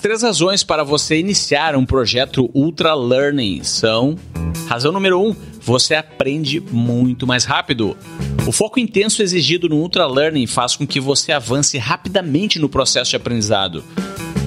Três 0.00 0.22
razões 0.22 0.64
para 0.64 0.82
você 0.82 1.18
iniciar 1.18 1.76
um 1.76 1.84
projeto 1.84 2.50
Ultra 2.54 2.94
Learning 2.94 3.62
são: 3.62 4.16
razão 4.66 4.92
número 4.92 5.20
um, 5.20 5.36
você 5.60 5.94
aprende 5.94 6.58
muito 6.58 7.26
mais 7.26 7.44
rápido. 7.44 7.94
O 8.46 8.50
foco 8.50 8.80
intenso 8.80 9.22
exigido 9.22 9.68
no 9.68 9.76
Ultra 9.76 10.06
Learning 10.06 10.46
faz 10.46 10.74
com 10.74 10.86
que 10.86 10.98
você 10.98 11.32
avance 11.32 11.76
rapidamente 11.76 12.58
no 12.58 12.68
processo 12.68 13.10
de 13.10 13.16
aprendizado. 13.16 13.84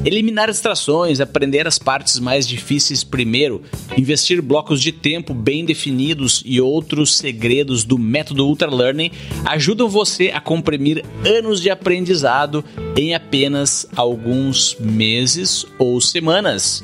Eliminar 0.05 0.49
distrações, 0.49 1.21
aprender 1.21 1.65
as 1.65 1.79
partes 1.79 2.19
mais 2.19 2.45
difíceis 2.45 3.05
primeiro, 3.05 3.61
investir 3.97 4.41
blocos 4.41 4.81
de 4.81 4.91
tempo 4.91 5.33
bem 5.33 5.63
definidos 5.63 6.43
e 6.45 6.59
outros 6.59 7.15
segredos 7.15 7.85
do 7.85 7.97
método 7.97 8.45
Ultra 8.45 8.69
Learning 8.69 9.11
ajudam 9.45 9.87
você 9.87 10.29
a 10.29 10.41
comprimir 10.41 11.05
anos 11.25 11.61
de 11.61 11.69
aprendizado 11.69 12.65
em 12.97 13.15
apenas 13.15 13.87
alguns 13.95 14.75
meses 14.77 15.65
ou 15.79 16.01
semanas. 16.01 16.83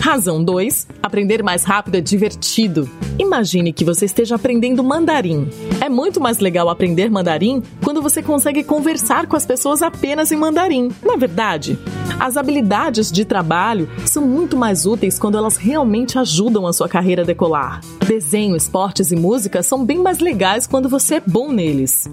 Razão 0.00 0.42
2. 0.42 0.88
Aprender 1.00 1.44
mais 1.44 1.62
rápido 1.62 1.94
é 1.94 2.00
divertido. 2.00 2.90
Imagine 3.20 3.72
que 3.72 3.84
você 3.84 4.04
esteja 4.04 4.34
aprendendo 4.34 4.82
mandarim. 4.82 5.48
É 5.82 5.88
muito 5.88 6.20
mais 6.20 6.38
legal 6.38 6.68
aprender 6.68 7.10
mandarim 7.10 7.60
quando 7.82 8.00
você 8.00 8.22
consegue 8.22 8.62
conversar 8.62 9.26
com 9.26 9.34
as 9.34 9.44
pessoas 9.44 9.82
apenas 9.82 10.30
em 10.30 10.36
mandarim, 10.36 10.92
não 11.02 11.14
é 11.14 11.16
verdade? 11.16 11.76
As 12.20 12.36
habilidades 12.36 13.10
de 13.10 13.24
trabalho 13.24 13.90
são 14.06 14.24
muito 14.24 14.56
mais 14.56 14.86
úteis 14.86 15.18
quando 15.18 15.36
elas 15.36 15.56
realmente 15.56 16.20
ajudam 16.20 16.68
a 16.68 16.72
sua 16.72 16.88
carreira 16.88 17.22
a 17.22 17.24
decolar. 17.24 17.80
Desenho, 18.06 18.54
esportes 18.54 19.10
e 19.10 19.16
música 19.16 19.60
são 19.60 19.84
bem 19.84 19.98
mais 19.98 20.20
legais 20.20 20.68
quando 20.68 20.88
você 20.88 21.16
é 21.16 21.22
bom 21.26 21.50
neles. 21.50 22.08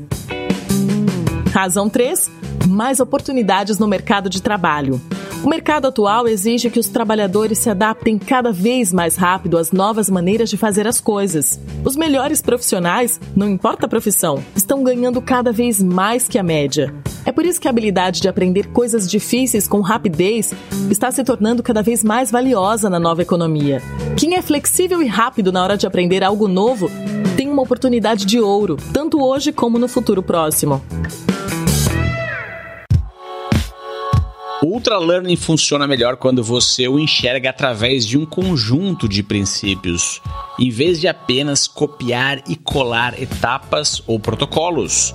Razão 1.54 1.88
3. 1.88 2.32
Mais 2.68 3.00
oportunidades 3.00 3.78
no 3.78 3.88
mercado 3.88 4.32
de 4.32 4.42
trabalho. 4.42 5.00
O 5.41 5.48
mercado 5.48 5.88
atual 5.88 6.27
exige 6.27 6.69
que 6.69 6.79
os 6.79 6.89
trabalhadores 6.89 7.60
se 7.60 7.69
adaptem 7.69 8.17
cada 8.17 8.51
vez 8.51 8.91
mais 8.91 9.15
rápido 9.15 9.58
às 9.58 9.72
novas 9.72 10.10
maneiras 10.10 10.50
de 10.50 10.58
fazer 10.58 10.86
as 10.86 11.00
coisas. 11.00 11.58
Os 11.86 11.96
melhores 11.96 12.41
profissionais, 12.41 13.22
não 13.34 13.48
importa 13.50 13.86
a 13.86 13.89
profissão, 13.89 14.43
estão 14.53 14.84
ganhando 14.84 15.22
cada 15.22 15.53
vez 15.53 15.81
mais 15.81 16.27
que 16.27 16.38
a 16.38 16.43
média. 16.43 16.93
É 17.25 17.31
por 17.31 17.46
isso 17.46 17.60
que 17.60 17.69
a 17.69 17.72
habilidade 17.72 18.19
de 18.19 18.27
aprender 18.27 18.67
coisas 18.67 19.10
difíceis 19.10 19.65
com 19.65 19.79
rapidez 19.79 20.53
está 20.89 21.10
se 21.10 21.24
tornando 21.24 21.63
cada 21.63 21.81
vez 21.81 22.03
mais 22.03 22.29
valiosa 22.29 22.89
na 22.89 23.00
nova 23.00 23.22
economia. 23.22 23.81
Quem 24.17 24.36
é 24.36 24.41
flexível 24.41 25.01
e 25.01 25.08
rápido 25.08 25.53
na 25.53 25.63
hora 25.63 25.77
de 25.77 25.88
aprender 25.88 26.22
algo 26.22 26.50
novo 26.50 26.91
tem 27.38 27.50
uma 27.50 27.62
oportunidade 27.62 28.25
de 28.25 28.41
ouro, 28.41 28.75
tanto 28.91 29.24
hoje 29.24 29.53
como 29.53 29.79
no 29.79 29.88
futuro 29.88 30.22
próximo. 30.22 30.81
Ultra 34.62 34.98
Learning 34.98 35.38
funciona 35.38 35.88
melhor 35.88 36.18
quando 36.18 36.44
você 36.44 36.86
o 36.86 37.00
enxerga 37.00 37.50
através 37.50 38.06
de 38.06 38.18
um 38.18 38.25
conjunto 38.25 39.08
de 39.08 39.24
princípios, 39.24 40.22
em 40.60 40.70
vez 40.70 41.00
de 41.00 41.08
apenas 41.08 41.66
copiar 41.66 42.44
e 42.46 42.58
colar 42.58 43.20
etapas 43.22 44.04
ou 44.06 44.20
protocolos. 44.20 45.13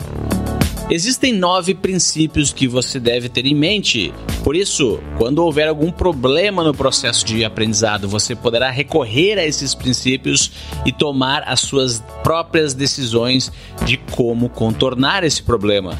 Existem 0.88 1.30
nove 1.30 1.74
princípios 1.74 2.54
que 2.54 2.66
você 2.66 2.98
deve 2.98 3.28
ter 3.28 3.44
em 3.44 3.54
mente. 3.54 4.14
Por 4.42 4.56
isso, 4.56 4.98
quando 5.18 5.40
houver 5.40 5.68
algum 5.68 5.90
problema 5.92 6.64
no 6.64 6.72
processo 6.72 7.22
de 7.26 7.44
aprendizado, 7.44 8.08
você 8.08 8.34
poderá 8.34 8.70
recorrer 8.70 9.38
a 9.38 9.44
esses 9.44 9.74
princípios 9.74 10.52
e 10.86 10.92
tomar 10.92 11.42
as 11.46 11.60
suas 11.60 12.02
próprias 12.22 12.72
decisões 12.72 13.52
de 13.84 13.98
como 13.98 14.48
contornar 14.48 15.22
esse 15.22 15.42
problema. 15.42 15.98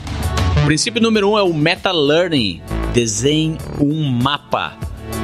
Princípio 0.65 1.03
número 1.03 1.31
um 1.31 1.39
é 1.39 1.43
o 1.43 1.53
meta 1.53 1.93
learning. 1.93 2.63
Desenhe 2.95 3.59
um 3.79 4.03
mapa. 4.03 4.75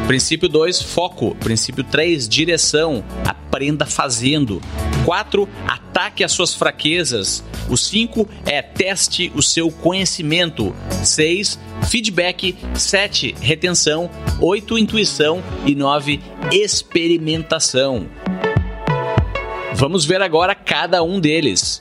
Princípio 0.07 0.51
2, 0.51 0.83
foco. 0.83 1.35
Princípio 1.37 1.83
3, 1.83 2.29
direção. 2.29 3.03
Aprenda 3.25 3.87
fazendo. 3.87 4.61
4, 5.07 5.49
ataque 5.67 6.23
as 6.23 6.33
suas 6.33 6.55
fraquezas. 6.55 7.43
O 7.71 7.77
5 7.77 8.29
é 8.45 8.61
teste 8.61 9.33
o 9.35 9.43
seu 9.43 9.71
conhecimento. 9.71 10.77
6, 11.03 11.59
feedback. 11.89 12.55
7, 12.75 13.35
retenção. 13.41 14.11
8, 14.43 14.79
intuição. 14.79 15.43
E 15.65 15.75
9, 15.75 16.21
experimentação. 16.53 18.07
Vamos 19.73 20.05
ver 20.05 20.21
agora 20.21 20.55
cada 20.55 21.03
um 21.03 21.19
deles. 21.19 21.81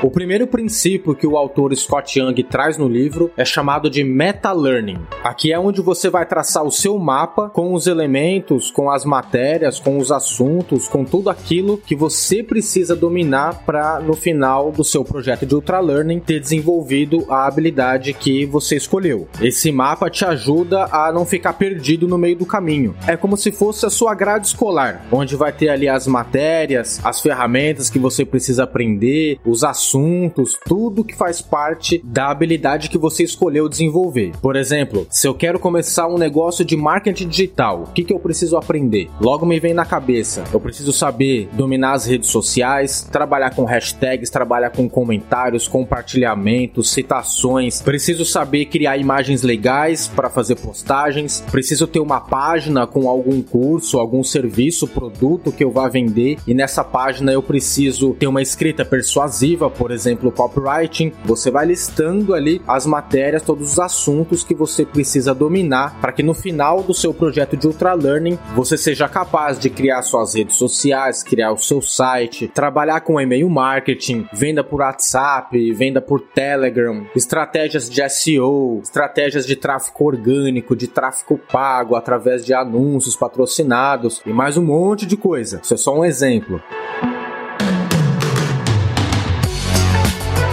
O 0.00 0.12
primeiro 0.12 0.46
princípio 0.46 1.12
que 1.12 1.26
o 1.26 1.36
autor 1.36 1.74
Scott 1.74 2.20
Young 2.20 2.40
traz 2.44 2.78
no 2.78 2.86
livro 2.86 3.32
é 3.36 3.44
chamado 3.44 3.90
de 3.90 4.04
meta-learning. 4.04 5.00
Aqui 5.24 5.52
é 5.52 5.58
onde 5.58 5.82
você 5.82 6.08
vai 6.08 6.24
traçar 6.24 6.62
o 6.62 6.70
seu 6.70 6.96
mapa 6.96 7.50
com 7.50 7.74
os 7.74 7.88
elementos, 7.88 8.70
com 8.70 8.92
as 8.92 9.04
matérias, 9.04 9.80
com 9.80 9.98
os 9.98 10.12
assuntos, 10.12 10.86
com 10.86 11.04
tudo 11.04 11.28
aquilo 11.28 11.78
que 11.78 11.96
você 11.96 12.44
precisa 12.44 12.94
dominar 12.94 13.64
para 13.66 13.98
no 13.98 14.14
final 14.14 14.70
do 14.70 14.84
seu 14.84 15.04
projeto 15.04 15.44
de 15.44 15.56
ultra 15.56 15.80
learning 15.80 16.20
ter 16.20 16.38
desenvolvido 16.38 17.26
a 17.28 17.48
habilidade 17.48 18.12
que 18.12 18.46
você 18.46 18.76
escolheu. 18.76 19.26
Esse 19.40 19.72
mapa 19.72 20.08
te 20.08 20.24
ajuda 20.24 20.84
a 20.92 21.10
não 21.12 21.26
ficar 21.26 21.54
perdido 21.54 22.06
no 22.06 22.16
meio 22.16 22.36
do 22.36 22.46
caminho. 22.46 22.94
É 23.04 23.16
como 23.16 23.36
se 23.36 23.50
fosse 23.50 23.84
a 23.84 23.90
sua 23.90 24.14
grade 24.14 24.46
escolar, 24.46 25.04
onde 25.10 25.34
vai 25.34 25.52
ter 25.52 25.70
ali 25.70 25.88
as 25.88 26.06
matérias, 26.06 27.00
as 27.02 27.20
ferramentas 27.20 27.90
que 27.90 27.98
você 27.98 28.24
precisa 28.24 28.62
aprender, 28.62 29.40
os 29.44 29.64
assuntos 29.64 29.87
assuntos, 29.88 30.58
tudo 30.66 31.02
que 31.02 31.16
faz 31.16 31.40
parte 31.40 32.00
da 32.04 32.30
habilidade 32.30 32.90
que 32.90 32.98
você 32.98 33.22
escolheu 33.22 33.68
desenvolver. 33.68 34.32
Por 34.42 34.54
exemplo, 34.54 35.06
se 35.08 35.26
eu 35.26 35.34
quero 35.34 35.58
começar 35.58 36.06
um 36.06 36.18
negócio 36.18 36.64
de 36.64 36.76
marketing 36.76 37.28
digital, 37.28 37.84
o 37.84 37.92
que, 37.92 38.04
que 38.04 38.12
eu 38.12 38.18
preciso 38.18 38.56
aprender? 38.56 39.08
Logo 39.20 39.46
me 39.46 39.58
vem 39.58 39.72
na 39.72 39.86
cabeça, 39.86 40.44
eu 40.52 40.60
preciso 40.60 40.92
saber 40.92 41.48
dominar 41.52 41.92
as 41.92 42.04
redes 42.04 42.28
sociais, 42.28 43.08
trabalhar 43.10 43.54
com 43.54 43.64
hashtags, 43.64 44.28
trabalhar 44.28 44.70
com 44.70 44.88
comentários, 44.88 45.66
compartilhamentos, 45.66 46.90
citações, 46.90 47.80
preciso 47.80 48.24
saber 48.24 48.66
criar 48.66 48.98
imagens 48.98 49.42
legais 49.42 50.06
para 50.06 50.28
fazer 50.28 50.56
postagens, 50.56 51.42
preciso 51.50 51.86
ter 51.86 52.00
uma 52.00 52.20
página 52.20 52.86
com 52.86 53.08
algum 53.08 53.40
curso, 53.40 53.98
algum 53.98 54.22
serviço, 54.22 54.86
produto 54.86 55.50
que 55.50 55.64
eu 55.64 55.70
vá 55.70 55.88
vender 55.88 56.38
e 56.46 56.52
nessa 56.52 56.84
página 56.84 57.32
eu 57.32 57.42
preciso 57.42 58.14
ter 58.14 58.26
uma 58.26 58.42
escrita 58.42 58.84
persuasiva 58.84 59.70
por 59.78 59.92
exemplo, 59.92 60.32
copywriting, 60.32 61.12
você 61.24 61.50
vai 61.50 61.66
listando 61.66 62.34
ali 62.34 62.60
as 62.66 62.84
matérias, 62.84 63.42
todos 63.42 63.72
os 63.72 63.78
assuntos 63.78 64.42
que 64.42 64.54
você 64.54 64.84
precisa 64.84 65.32
dominar 65.32 65.98
para 66.00 66.12
que 66.12 66.22
no 66.22 66.34
final 66.34 66.82
do 66.82 66.92
seu 66.92 67.14
projeto 67.14 67.56
de 67.56 67.66
Ultra 67.66 67.94
Learning 67.94 68.38
você 68.54 68.76
seja 68.76 69.08
capaz 69.08 69.58
de 69.58 69.70
criar 69.70 70.02
suas 70.02 70.34
redes 70.34 70.56
sociais, 70.56 71.22
criar 71.22 71.52
o 71.52 71.56
seu 71.56 71.80
site, 71.80 72.48
trabalhar 72.48 73.00
com 73.00 73.20
e-mail 73.20 73.48
marketing, 73.48 74.26
venda 74.32 74.64
por 74.64 74.80
WhatsApp, 74.80 75.72
venda 75.72 76.00
por 76.00 76.20
Telegram, 76.20 77.06
estratégias 77.14 77.88
de 77.88 78.06
SEO, 78.08 78.80
estratégias 78.82 79.46
de 79.46 79.54
tráfego 79.54 80.04
orgânico, 80.04 80.74
de 80.74 80.88
tráfego 80.88 81.38
pago 81.50 81.94
através 81.94 82.44
de 82.44 82.52
anúncios 82.52 83.14
patrocinados 83.14 84.20
e 84.26 84.32
mais 84.32 84.56
um 84.56 84.64
monte 84.64 85.06
de 85.06 85.16
coisa. 85.16 85.60
Isso 85.62 85.74
é 85.74 85.76
só 85.76 85.96
um 85.96 86.04
exemplo. 86.04 86.60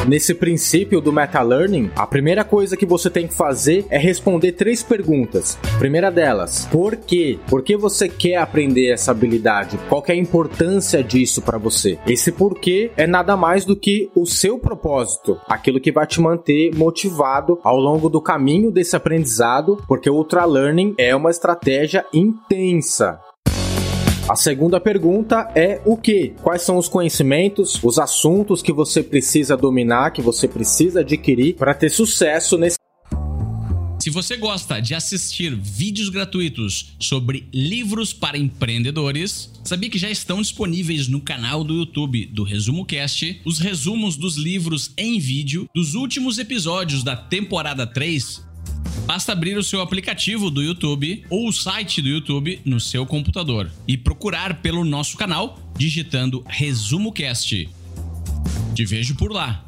Nesse 0.07 0.35
princípio 0.35 1.01
do 1.01 1.11
meta 1.11 1.41
learning, 1.41 1.89
a 1.95 2.05
primeira 2.05 2.43
coisa 2.43 2.77
que 2.77 2.85
você 2.85 3.09
tem 3.09 3.27
que 3.27 3.33
fazer 3.33 3.87
é 3.89 3.97
responder 3.97 4.51
três 4.51 4.83
perguntas. 4.83 5.57
primeira 5.79 6.11
delas, 6.11 6.67
por 6.71 6.95
quê? 6.95 7.39
Por 7.49 7.63
que 7.63 7.75
você 7.75 8.07
quer 8.07 8.35
aprender 8.35 8.91
essa 8.91 9.09
habilidade? 9.09 9.79
Qual 9.89 10.03
é 10.07 10.11
a 10.11 10.15
importância 10.15 11.03
disso 11.03 11.41
para 11.41 11.57
você? 11.57 11.97
Esse 12.05 12.31
porquê 12.31 12.91
é 12.95 13.07
nada 13.07 13.35
mais 13.35 13.65
do 13.65 13.75
que 13.75 14.11
o 14.15 14.27
seu 14.27 14.59
propósito, 14.59 15.39
aquilo 15.47 15.81
que 15.81 15.91
vai 15.91 16.05
te 16.05 16.21
manter 16.21 16.75
motivado 16.75 17.59
ao 17.63 17.77
longo 17.77 18.07
do 18.07 18.21
caminho 18.21 18.71
desse 18.71 18.95
aprendizado, 18.95 19.81
porque 19.87 20.09
o 20.09 20.15
ultra 20.15 20.45
learning 20.45 20.93
é 20.99 21.15
uma 21.15 21.31
estratégia 21.31 22.05
intensa. 22.13 23.19
A 24.27 24.35
segunda 24.35 24.79
pergunta 24.79 25.51
é 25.53 25.79
o 25.85 25.95
que? 25.95 26.33
Quais 26.41 26.63
são 26.63 26.77
os 26.77 26.87
conhecimentos, 26.87 27.79
os 27.83 27.99
assuntos 27.99 28.63
que 28.63 28.73
você 28.73 29.03
precisa 29.03 29.55
dominar, 29.55 30.09
que 30.09 30.21
você 30.21 30.47
precisa 30.47 31.01
adquirir 31.01 31.53
para 31.53 31.75
ter 31.75 31.91
sucesso 31.91 32.57
nesse 32.57 32.75
se 33.99 34.11
você 34.11 34.37
gosta 34.37 34.79
de 34.79 34.93
assistir 34.93 35.55
vídeos 35.55 36.09
gratuitos 36.09 36.95
sobre 36.99 37.49
livros 37.51 38.13
para 38.13 38.37
empreendedores, 38.37 39.51
sabia 39.63 39.89
que 39.89 39.97
já 39.97 40.11
estão 40.11 40.43
disponíveis 40.43 41.07
no 41.07 41.19
canal 41.19 41.63
do 41.63 41.73
YouTube 41.73 42.27
do 42.27 42.43
Resumo 42.43 42.85
Cast 42.85 43.41
os 43.43 43.57
resumos 43.57 44.15
dos 44.15 44.35
livros 44.37 44.91
em 44.95 45.17
vídeo 45.17 45.67
dos 45.73 45.95
últimos 45.95 46.37
episódios 46.37 47.03
da 47.03 47.15
temporada 47.15 47.87
3 47.87 48.44
Basta 49.05 49.31
abrir 49.31 49.57
o 49.57 49.63
seu 49.63 49.81
aplicativo 49.81 50.49
do 50.49 50.61
YouTube 50.61 51.23
ou 51.29 51.47
o 51.47 51.53
site 51.53 52.01
do 52.01 52.09
YouTube 52.09 52.59
no 52.65 52.79
seu 52.79 53.05
computador 53.05 53.71
e 53.87 53.97
procurar 53.97 54.61
pelo 54.61 54.83
nosso 54.83 55.17
canal 55.17 55.59
digitando 55.77 56.43
Resumo 56.47 57.11
Cast. 57.11 57.69
Te 58.73 58.85
vejo 58.85 59.15
por 59.15 59.31
lá 59.31 59.64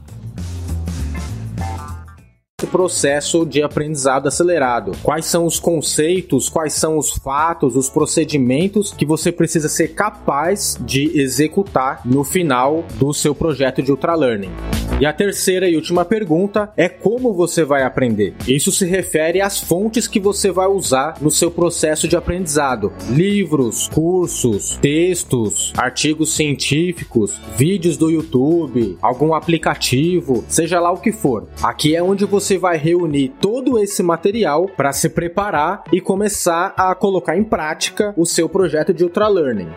processo 2.66 3.46
de 3.46 3.62
aprendizado 3.62 4.28
acelerado. 4.28 4.94
Quais 5.04 5.28
são 5.28 5.46
os 5.46 5.60
conceitos, 5.60 6.50
quais 6.50 6.74
são 6.74 6.98
os 6.98 7.12
fatos, 7.12 7.76
os 7.76 7.88
procedimentos 7.88 8.92
que 8.92 9.06
você 9.06 9.32
precisa 9.32 9.70
ser 9.70 9.90
capaz 9.90 10.76
de 10.82 11.20
executar 11.20 12.02
no 12.04 12.24
final 12.24 12.84
do 12.96 13.14
seu 13.14 13.36
projeto 13.36 13.84
de 13.84 13.92
ultra 13.92 14.16
learning. 14.16 14.50
E 15.00 15.06
a 15.06 15.14
terceira 15.14 15.70
e 15.70 15.76
última 15.76 16.04
pergunta 16.04 16.74
é 16.76 16.90
como 16.90 17.32
você 17.32 17.64
vai 17.64 17.84
aprender. 17.84 18.34
Isso 18.48 18.72
se 18.72 18.84
refere 18.84 19.40
às 19.40 19.60
fontes 19.60 20.08
que 20.08 20.20
você 20.20 20.50
vai 20.50 20.66
usar 20.66 21.22
no 21.22 21.30
seu 21.30 21.52
processo 21.52 22.08
de 22.08 22.16
aprendizado: 22.16 22.92
livros, 23.12 23.88
cursos, 23.90 24.76
textos, 24.82 25.72
artigos 25.78 26.36
científicos, 26.36 27.40
vídeos 27.56 27.96
do 27.96 28.10
YouTube, 28.10 28.98
algum 29.00 29.36
aplicativo, 29.36 30.44
seja 30.48 30.80
lá 30.80 30.92
o 30.92 30.98
que 30.98 31.12
for. 31.12 31.48
Aqui 31.62 31.96
é 31.96 32.02
onde 32.02 32.26
você 32.26 32.47
você 32.48 32.58
vai 32.58 32.77
reunir 32.77 33.34
todo 33.42 33.77
esse 33.77 34.01
material 34.01 34.70
para 34.70 34.94
se 34.94 35.10
preparar 35.10 35.84
e 35.92 36.00
começar 36.00 36.74
a 36.77 36.96
colocar 36.96 37.36
em 37.36 37.44
prática 37.44 38.13
o 38.16 38.25
seu 38.25 38.48
projeto 38.48 38.94
de 38.94 39.04
ultra 39.04 39.27
learning. 39.27 39.68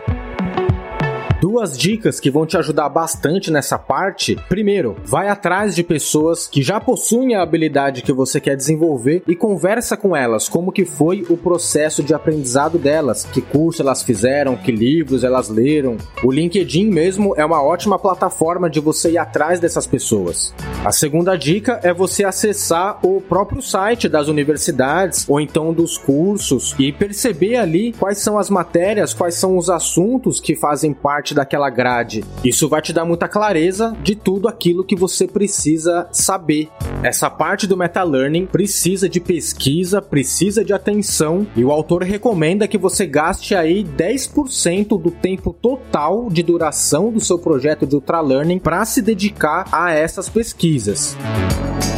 Duas 1.41 1.75
dicas 1.75 2.19
que 2.19 2.29
vão 2.29 2.45
te 2.45 2.55
ajudar 2.55 2.87
bastante 2.87 3.49
nessa 3.49 3.75
parte. 3.75 4.35
Primeiro, 4.47 4.95
vai 5.03 5.27
atrás 5.27 5.73
de 5.73 5.81
pessoas 5.81 6.45
que 6.45 6.61
já 6.61 6.79
possuem 6.79 7.33
a 7.33 7.41
habilidade 7.41 8.03
que 8.03 8.13
você 8.13 8.39
quer 8.39 8.55
desenvolver 8.55 9.23
e 9.27 9.35
conversa 9.35 9.97
com 9.97 10.15
elas 10.15 10.47
como 10.47 10.71
que 10.71 10.85
foi 10.85 11.25
o 11.31 11.35
processo 11.35 12.03
de 12.03 12.13
aprendizado 12.13 12.77
delas, 12.77 13.25
que 13.25 13.41
curso 13.41 13.81
elas 13.81 14.03
fizeram, 14.03 14.55
que 14.55 14.71
livros 14.71 15.23
elas 15.23 15.49
leram. 15.49 15.97
O 16.23 16.31
LinkedIn 16.31 16.91
mesmo 16.91 17.33
é 17.35 17.43
uma 17.43 17.63
ótima 17.63 17.97
plataforma 17.97 18.69
de 18.69 18.79
você 18.79 19.13
ir 19.13 19.17
atrás 19.17 19.59
dessas 19.59 19.87
pessoas. 19.87 20.53
A 20.85 20.91
segunda 20.91 21.35
dica 21.35 21.79
é 21.81 21.91
você 21.91 22.23
acessar 22.23 22.99
o 23.03 23.19
próprio 23.19 23.63
site 23.63 24.07
das 24.07 24.27
universidades 24.27 25.27
ou 25.27 25.41
então 25.41 25.73
dos 25.73 25.97
cursos 25.97 26.75
e 26.77 26.91
perceber 26.91 27.55
ali 27.55 27.93
quais 27.93 28.19
são 28.19 28.37
as 28.37 28.47
matérias, 28.47 29.11
quais 29.11 29.33
são 29.33 29.57
os 29.57 29.71
assuntos 29.71 30.39
que 30.39 30.55
fazem 30.55 30.93
parte 30.93 31.30
parte 31.31 31.33
daquela 31.33 31.69
grade. 31.69 32.23
Isso 32.43 32.67
vai 32.67 32.81
te 32.81 32.93
dar 32.93 33.05
muita 33.05 33.27
clareza 33.27 33.95
de 34.03 34.15
tudo 34.15 34.47
aquilo 34.47 34.83
que 34.83 34.95
você 34.95 35.27
precisa 35.27 36.07
saber. 36.11 36.69
Essa 37.03 37.29
parte 37.29 37.65
do 37.65 37.77
meta 37.77 38.03
learning 38.03 38.45
precisa 38.45 39.09
de 39.09 39.19
pesquisa, 39.19 40.01
precisa 40.01 40.63
de 40.63 40.73
atenção 40.73 41.47
e 41.55 41.63
o 41.63 41.71
autor 41.71 42.03
recomenda 42.03 42.67
que 42.67 42.77
você 42.77 43.05
gaste 43.05 43.55
aí 43.55 43.83
10% 43.83 45.01
do 45.01 45.11
tempo 45.11 45.53
total 45.53 46.29
de 46.29 46.43
duração 46.43 47.11
do 47.11 47.19
seu 47.19 47.39
projeto 47.39 47.87
de 47.87 47.95
ultra 47.95 48.21
learning 48.21 48.59
para 48.59 48.83
se 48.85 49.01
dedicar 49.01 49.67
a 49.71 49.91
essas 49.91 50.29
pesquisas. 50.29 51.15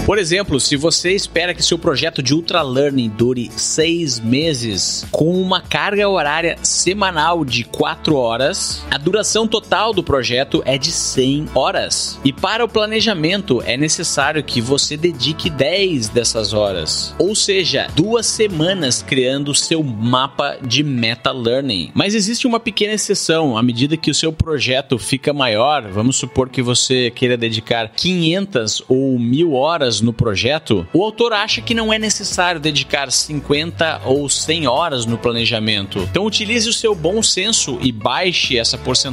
Por 0.05 0.17
exemplo, 0.17 0.59
se 0.59 0.75
você 0.75 1.11
espera 1.13 1.53
que 1.53 1.63
seu 1.63 1.79
projeto 1.79 2.21
de 2.21 2.33
Ultra 2.33 2.61
Learning 2.61 3.07
dure 3.07 3.49
seis 3.55 4.19
meses, 4.19 5.05
com 5.09 5.31
uma 5.31 5.61
carga 5.61 6.09
horária 6.09 6.57
semanal 6.61 7.45
de 7.45 7.63
4 7.63 8.13
horas, 8.13 8.83
a 8.91 8.97
duração 8.97 9.22
total 9.47 9.93
do 9.93 10.03
projeto 10.03 10.61
é 10.65 10.77
de 10.77 10.91
100 10.91 11.49
horas. 11.53 12.19
E 12.23 12.33
para 12.33 12.65
o 12.65 12.69
planejamento 12.69 13.61
é 13.65 13.77
necessário 13.77 14.43
que 14.43 14.61
você 14.61 14.97
dedique 14.97 15.49
10 15.49 16.09
dessas 16.09 16.53
horas, 16.53 17.13
ou 17.17 17.35
seja, 17.35 17.87
duas 17.95 18.25
semanas 18.25 19.01
criando 19.01 19.53
seu 19.53 19.83
mapa 19.83 20.57
de 20.61 20.83
meta 20.83 21.31
learning. 21.31 21.91
Mas 21.93 22.15
existe 22.15 22.47
uma 22.47 22.59
pequena 22.59 22.93
exceção, 22.93 23.57
à 23.57 23.63
medida 23.63 23.97
que 23.97 24.11
o 24.11 24.15
seu 24.15 24.31
projeto 24.33 24.97
fica 24.97 25.33
maior, 25.33 25.89
vamos 25.89 26.15
supor 26.15 26.49
que 26.49 26.61
você 26.61 27.11
queira 27.11 27.37
dedicar 27.37 27.89
500 27.89 28.83
ou 28.87 29.19
1000 29.19 29.53
horas 29.53 29.83
horas 29.83 30.01
no 30.01 30.13
projeto, 30.13 30.87
o 30.93 31.03
autor 31.03 31.33
acha 31.33 31.61
que 31.61 31.73
não 31.73 31.91
é 31.91 31.99
necessário 31.99 32.59
dedicar 32.59 33.11
50 33.11 34.01
ou 34.05 34.29
100 34.29 34.67
horas 34.67 35.05
no 35.05 35.17
planejamento. 35.17 35.99
Então 35.99 36.25
utilize 36.25 36.69
o 36.69 36.73
seu 36.73 36.95
bom 36.95 37.21
senso 37.21 37.77
e 37.81 37.91
baixe 37.91 38.57
essa 38.57 38.77
porcentagem 38.77 39.12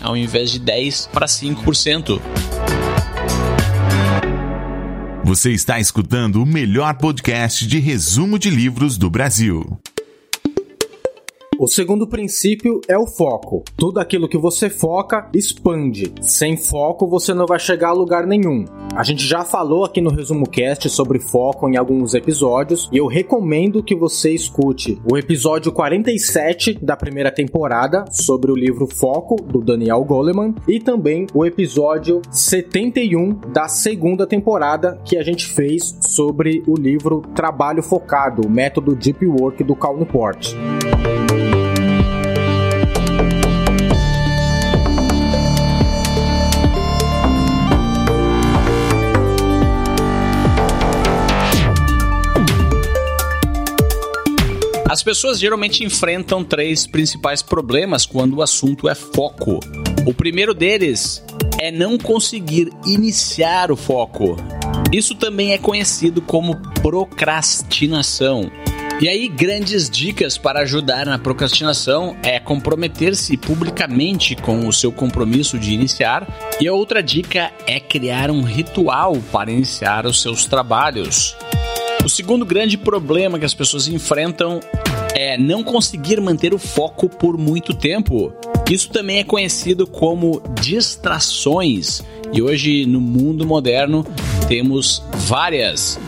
ao 0.00 0.16
invés 0.16 0.50
de 0.50 0.58
10 0.58 1.10
para 1.12 1.26
5%. 1.26 2.20
Você 5.24 5.52
está 5.52 5.78
escutando 5.78 6.42
o 6.42 6.46
melhor 6.46 6.94
podcast 6.94 7.66
de 7.66 7.78
resumo 7.78 8.38
de 8.38 8.48
livros 8.48 8.96
do 8.96 9.10
Brasil. 9.10 9.78
O 11.58 11.66
segundo 11.66 12.06
princípio 12.06 12.80
é 12.86 12.96
o 12.96 13.04
foco. 13.04 13.64
Tudo 13.76 13.98
aquilo 13.98 14.28
que 14.28 14.38
você 14.38 14.70
foca 14.70 15.28
expande. 15.34 16.14
Sem 16.20 16.56
foco 16.56 17.04
você 17.08 17.34
não 17.34 17.46
vai 17.46 17.58
chegar 17.58 17.88
a 17.88 17.92
lugar 17.92 18.28
nenhum. 18.28 18.64
A 18.94 19.02
gente 19.02 19.26
já 19.26 19.44
falou 19.44 19.84
aqui 19.84 20.00
no 20.00 20.10
Resumo 20.10 20.48
Cast 20.48 20.88
sobre 20.88 21.18
foco 21.18 21.68
em 21.68 21.76
alguns 21.76 22.14
episódios 22.14 22.88
e 22.92 22.98
eu 22.98 23.08
recomendo 23.08 23.82
que 23.82 23.96
você 23.96 24.30
escute 24.30 25.02
o 25.04 25.18
episódio 25.18 25.72
47 25.72 26.78
da 26.80 26.96
primeira 26.96 27.32
temporada 27.32 28.04
sobre 28.12 28.52
o 28.52 28.56
livro 28.56 28.86
Foco 28.86 29.34
do 29.42 29.60
Daniel 29.60 30.04
Goleman 30.04 30.54
e 30.68 30.78
também 30.78 31.26
o 31.34 31.44
episódio 31.44 32.22
71 32.30 33.34
da 33.52 33.66
segunda 33.66 34.28
temporada 34.28 35.00
que 35.04 35.16
a 35.18 35.24
gente 35.24 35.48
fez 35.48 35.98
sobre 36.02 36.62
o 36.68 36.76
livro 36.76 37.22
Trabalho 37.34 37.82
Focado, 37.82 38.46
o 38.46 38.50
método 38.50 38.94
Deep 38.94 39.26
Work 39.26 39.64
do 39.64 39.74
Cal 39.74 39.96
Newport. 39.96 40.54
As 54.98 55.02
pessoas 55.04 55.38
geralmente 55.38 55.84
enfrentam 55.84 56.42
três 56.42 56.84
principais 56.84 57.40
problemas 57.40 58.04
quando 58.04 58.34
o 58.34 58.42
assunto 58.42 58.88
é 58.88 58.96
foco. 58.96 59.60
O 60.04 60.12
primeiro 60.12 60.52
deles 60.52 61.24
é 61.60 61.70
não 61.70 61.96
conseguir 61.96 62.68
iniciar 62.84 63.70
o 63.70 63.76
foco. 63.76 64.34
Isso 64.90 65.14
também 65.14 65.52
é 65.52 65.58
conhecido 65.58 66.20
como 66.20 66.56
procrastinação. 66.82 68.50
E 69.00 69.08
aí, 69.08 69.28
grandes 69.28 69.88
dicas 69.88 70.36
para 70.36 70.62
ajudar 70.62 71.06
na 71.06 71.16
procrastinação 71.16 72.16
é 72.20 72.40
comprometer-se 72.40 73.36
publicamente 73.36 74.34
com 74.34 74.66
o 74.66 74.72
seu 74.72 74.90
compromisso 74.90 75.60
de 75.60 75.72
iniciar. 75.72 76.26
E 76.60 76.66
a 76.66 76.74
outra 76.74 77.00
dica 77.00 77.52
é 77.68 77.78
criar 77.78 78.32
um 78.32 78.42
ritual 78.42 79.16
para 79.30 79.52
iniciar 79.52 80.06
os 80.06 80.20
seus 80.20 80.44
trabalhos. 80.44 81.36
O 82.04 82.08
segundo 82.08 82.44
grande 82.44 82.78
problema 82.78 83.38
que 83.38 83.44
as 83.44 83.54
pessoas 83.54 83.86
enfrentam 83.86 84.60
é 85.20 85.36
não 85.36 85.64
conseguir 85.64 86.20
manter 86.20 86.54
o 86.54 86.58
foco 86.58 87.08
por 87.08 87.36
muito 87.36 87.74
tempo. 87.74 88.32
Isso 88.70 88.88
também 88.90 89.18
é 89.18 89.24
conhecido 89.24 89.84
como 89.84 90.40
distrações. 90.60 92.04
E 92.32 92.40
hoje, 92.40 92.86
no 92.86 93.00
mundo 93.00 93.44
moderno, 93.44 94.06
temos 94.46 95.02
várias. 95.26 95.98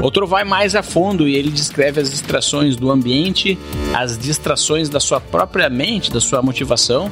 Outro 0.00 0.24
vai 0.24 0.44
mais 0.44 0.76
a 0.76 0.84
fundo 0.84 1.26
e 1.26 1.34
ele 1.34 1.50
descreve 1.50 2.00
as 2.00 2.12
distrações 2.12 2.76
do 2.76 2.92
ambiente, 2.92 3.58
as 3.92 4.16
distrações 4.16 4.88
da 4.88 5.00
sua 5.00 5.20
própria 5.20 5.68
mente, 5.68 6.12
da 6.12 6.20
sua 6.20 6.40
motivação 6.40 7.10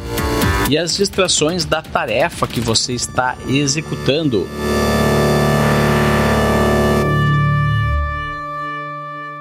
e 0.70 0.78
as 0.78 0.96
distrações 0.96 1.64
da 1.64 1.82
tarefa 1.82 2.46
que 2.46 2.60
você 2.60 2.92
está 2.92 3.36
executando. 3.48 4.46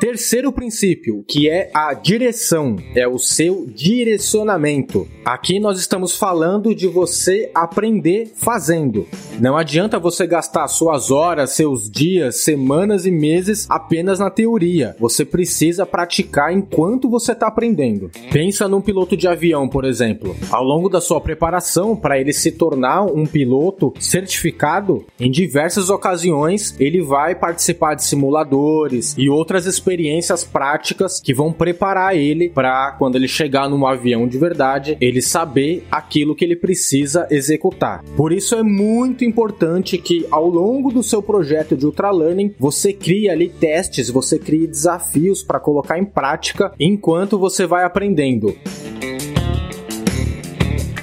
Terceiro 0.02 0.52
princípio, 0.52 1.24
que 1.28 1.48
é 1.48 1.70
a 1.76 1.94
direção, 1.94 2.76
é 2.96 3.08
o 3.08 3.20
seu 3.20 3.68
direcionamento. 3.68 5.08
Aqui 5.24 5.60
nós 5.60 5.78
estamos 5.78 6.18
falando 6.18 6.74
de 6.74 6.88
você 6.88 7.52
aprender 7.54 8.32
fazendo. 8.36 9.06
Não 9.40 9.56
adianta 9.56 10.00
você 10.00 10.26
gastar 10.26 10.68
suas 10.70 11.12
horas, 11.12 11.52
seus 11.52 11.88
dias, 11.88 12.38
semanas 12.38 13.06
e 13.06 13.12
meses 13.12 13.68
apenas 13.70 14.18
na 14.18 14.32
teoria. 14.32 14.96
Você 15.00 15.24
precisa 15.24 15.86
praticar 15.86 16.52
enquanto 16.52 17.08
você 17.08 17.34
está 17.34 17.46
aprendendo. 17.46 18.10
Pensa 18.32 18.68
num 18.68 18.82
piloto 18.82 19.16
de 19.16 19.28
avião, 19.28 19.70
por 19.70 19.86
exemplo. 19.86 20.36
Ao 20.50 20.64
longo 20.64 20.90
da 20.90 21.00
sua 21.00 21.22
preparação 21.22 21.96
para 21.96 22.20
ele 22.20 22.34
se 22.34 22.52
tornar 22.52 23.04
um 23.04 23.28
piloto 23.28 23.94
certificado, 24.00 25.06
em 25.20 25.30
diversas 25.30 25.92
ocasiões 25.92 26.76
ele 26.80 27.04
vai 27.04 27.36
participar 27.36 27.94
de 27.94 28.04
simuladores 28.04 29.14
e 29.16 29.30
outras 29.30 29.68
experiências 29.68 29.91
experiências 29.92 30.44
práticas 30.46 31.20
que 31.20 31.34
vão 31.34 31.52
preparar 31.52 32.16
ele 32.16 32.50
para 32.50 32.94
quando 32.94 33.18
ele 33.18 33.28
chegar 33.28 33.70
num 33.70 33.86
avião 33.86 34.26
de 34.26 34.38
verdade, 34.38 34.98
ele 35.02 35.22
saber 35.22 35.86
aquilo 35.92 36.34
que 36.34 36.46
ele 36.46 36.56
precisa 36.56 37.28
executar. 37.30 38.02
Por 38.16 38.32
isso 38.32 38.56
é 38.56 38.64
muito 38.64 39.26
importante 39.26 39.98
que 39.98 40.26
ao 40.32 40.48
longo 40.48 40.92
do 40.92 41.04
seu 41.04 41.22
projeto 41.22 41.76
de 41.76 41.86
ultra 41.86 42.10
learning, 42.10 42.56
você 42.58 42.94
crie 42.94 43.30
ali 43.30 43.50
testes, 43.50 44.10
você 44.10 44.40
crie 44.40 44.66
desafios 44.66 45.44
para 45.44 45.60
colocar 45.60 46.00
em 46.00 46.06
prática 46.06 46.72
enquanto 46.80 47.38
você 47.38 47.66
vai 47.66 47.84
aprendendo. 47.84 48.56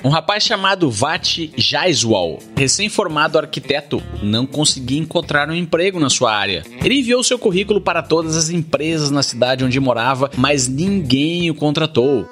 Um 0.08 0.10
rapaz 0.10 0.42
chamado 0.42 0.90
Vati 0.90 1.52
Jaiswal, 1.54 2.38
recém-formado 2.56 3.36
arquiteto, 3.36 4.02
não 4.22 4.46
conseguia 4.46 4.98
encontrar 4.98 5.50
um 5.50 5.54
emprego 5.54 6.00
na 6.00 6.08
sua 6.08 6.34
área. 6.34 6.64
Ele 6.82 7.00
enviou 7.00 7.22
seu 7.22 7.38
currículo 7.38 7.78
para 7.78 8.02
todas 8.02 8.34
as 8.34 8.48
empresas 8.48 9.10
na 9.10 9.22
cidade 9.22 9.66
onde 9.66 9.78
morava, 9.78 10.30
mas 10.34 10.66
ninguém 10.66 11.50
o 11.50 11.54
contratou. 11.54 12.26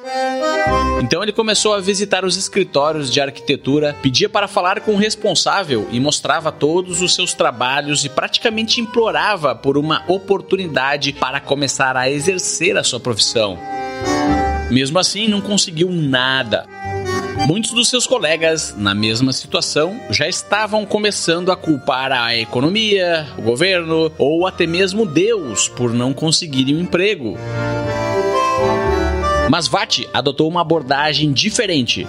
Então 1.02 1.22
ele 1.22 1.32
começou 1.32 1.74
a 1.74 1.80
visitar 1.80 2.24
os 2.24 2.38
escritórios 2.38 3.12
de 3.12 3.20
arquitetura, 3.20 3.94
pedia 4.00 4.30
para 4.30 4.48
falar 4.48 4.80
com 4.80 4.92
o 4.92 4.98
responsável 4.98 5.86
e 5.92 6.00
mostrava 6.00 6.50
todos 6.50 7.02
os 7.02 7.14
seus 7.14 7.34
trabalhos 7.34 8.06
e 8.06 8.08
praticamente 8.08 8.80
implorava 8.80 9.54
por 9.54 9.76
uma 9.76 10.02
oportunidade 10.08 11.12
para 11.12 11.40
começar 11.40 11.94
a 11.94 12.10
exercer 12.10 12.74
a 12.78 12.82
sua 12.82 12.98
profissão. 12.98 13.58
Mesmo 14.70 14.98
assim, 14.98 15.28
não 15.28 15.42
conseguiu 15.42 15.90
nada. 15.92 16.66
Muitos 17.46 17.70
dos 17.70 17.88
seus 17.88 18.08
colegas, 18.08 18.74
na 18.76 18.92
mesma 18.92 19.32
situação, 19.32 20.00
já 20.10 20.26
estavam 20.26 20.84
começando 20.84 21.52
a 21.52 21.56
culpar 21.56 22.10
a 22.10 22.36
economia, 22.36 23.24
o 23.38 23.42
governo 23.42 24.10
ou 24.18 24.48
até 24.48 24.66
mesmo 24.66 25.06
Deus 25.06 25.68
por 25.68 25.92
não 25.92 26.12
conseguirem 26.12 26.74
um 26.74 26.80
emprego. 26.80 27.38
Mas 29.48 29.68
Vati 29.68 30.08
adotou 30.12 30.48
uma 30.48 30.60
abordagem 30.60 31.32
diferente. 31.32 32.04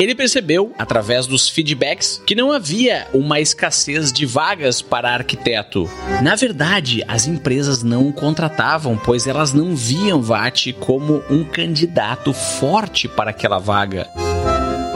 Ele 0.00 0.14
percebeu, 0.14 0.72
através 0.78 1.26
dos 1.26 1.48
feedbacks, 1.48 2.20
que 2.26 2.34
não 2.34 2.52
havia 2.52 3.06
uma 3.12 3.40
escassez 3.40 4.12
de 4.12 4.26
vagas 4.26 4.82
para 4.82 5.12
arquiteto. 5.12 5.88
Na 6.22 6.34
verdade, 6.34 7.04
as 7.06 7.26
empresas 7.26 7.82
não 7.82 8.08
o 8.08 8.12
contratavam, 8.12 8.96
pois 8.96 9.26
elas 9.26 9.52
não 9.52 9.74
viam 9.76 10.20
Vati 10.22 10.72
como 10.72 11.22
um 11.30 11.44
candidato 11.44 12.32
forte 12.32 13.08
para 13.08 13.30
aquela 13.30 13.58
vaga. 13.58 14.08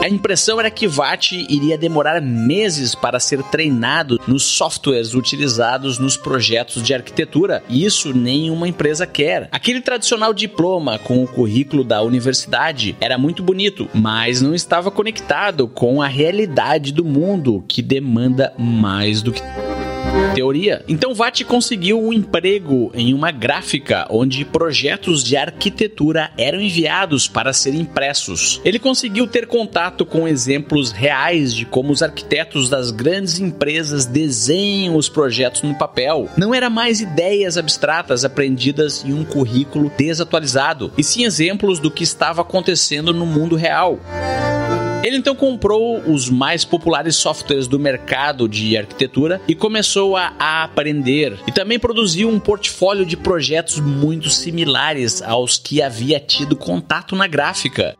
A 0.07 0.09
impressão 0.09 0.57
era 0.57 0.71
que 0.71 0.87
VAT 0.87 1.33
iria 1.49 1.77
demorar 1.77 2.21
meses 2.21 2.95
para 2.95 3.19
ser 3.19 3.43
treinado 3.43 4.17
nos 4.25 4.41
softwares 4.43 5.13
utilizados 5.13 5.99
nos 5.99 6.15
projetos 6.15 6.81
de 6.81 6.93
arquitetura, 6.93 7.61
isso 7.69 8.13
nenhuma 8.13 8.69
empresa 8.69 9.05
quer. 9.05 9.49
Aquele 9.51 9.81
tradicional 9.81 10.33
diploma 10.33 10.97
com 10.97 11.21
o 11.21 11.27
currículo 11.27 11.83
da 11.83 12.01
universidade 12.01 12.95
era 13.01 13.17
muito 13.17 13.43
bonito, 13.43 13.89
mas 13.93 14.41
não 14.41 14.55
estava 14.55 14.89
conectado 14.89 15.67
com 15.67 16.01
a 16.01 16.07
realidade 16.07 16.93
do 16.93 17.03
mundo 17.03 17.61
que 17.67 17.81
demanda 17.81 18.53
mais 18.57 19.21
do 19.21 19.33
que 19.33 19.41
teoria. 20.37 20.83
Então 20.87 21.15
Vati 21.15 21.43
conseguiu 21.43 21.99
um 21.99 22.13
emprego 22.13 22.91
em 22.93 23.13
uma 23.13 23.31
gráfica 23.31 24.05
onde 24.09 24.45
projetos 24.45 25.23
de 25.23 25.35
arquitetura 25.35 26.29
eram 26.37 26.61
enviados 26.61 27.27
para 27.27 27.53
serem 27.53 27.81
impressos. 27.81 28.61
Ele 28.63 28.77
conseguiu 28.77 29.25
ter 29.25 29.47
contato 29.47 30.05
com 30.05 30.27
exemplos 30.27 30.91
reais 30.91 31.53
de 31.53 31.65
como 31.65 31.91
os 31.91 32.03
arquitetos 32.03 32.69
das 32.69 32.91
grandes 32.91 33.39
empresas 33.39 34.05
desenham 34.05 34.95
os 34.95 35.09
projetos 35.09 35.63
no 35.63 35.75
papel. 35.75 36.29
Não 36.37 36.53
era 36.53 36.69
mais 36.69 37.01
ideias 37.01 37.57
abstratas 37.57 38.23
aprendidas 38.23 39.03
em 39.03 39.13
um 39.13 39.25
currículo 39.25 39.91
desatualizado, 39.97 40.91
e 40.97 41.03
sim 41.03 41.23
exemplos 41.23 41.79
do 41.79 41.89
que 41.89 42.03
estava 42.03 42.41
acontecendo 42.41 43.13
no 43.13 43.25
mundo 43.25 43.55
real. 43.55 43.99
Ele 45.07 45.15
então 45.15 45.33
comprou 45.33 46.01
os 46.01 46.29
mais 46.29 46.65
populares 46.65 47.15
softwares 47.15 47.65
do 47.65 47.79
mercado 47.79 48.45
de 48.45 48.75
arquitetura 48.75 49.39
e 49.47 49.55
começou 49.55 50.17
a, 50.17 50.33
a 50.37 50.65
aprender. 50.65 51.39
E 51.47 51.51
também 51.53 51.79
produziu 51.79 52.27
um 52.27 52.37
portfólio 52.37 53.05
de 53.05 53.15
projetos 53.15 53.79
muito 53.79 54.29
similares 54.29 55.21
aos 55.21 55.57
que 55.57 55.81
havia 55.81 56.19
tido 56.19 56.57
contato 56.57 57.15
na 57.15 57.25
gráfica. 57.25 57.95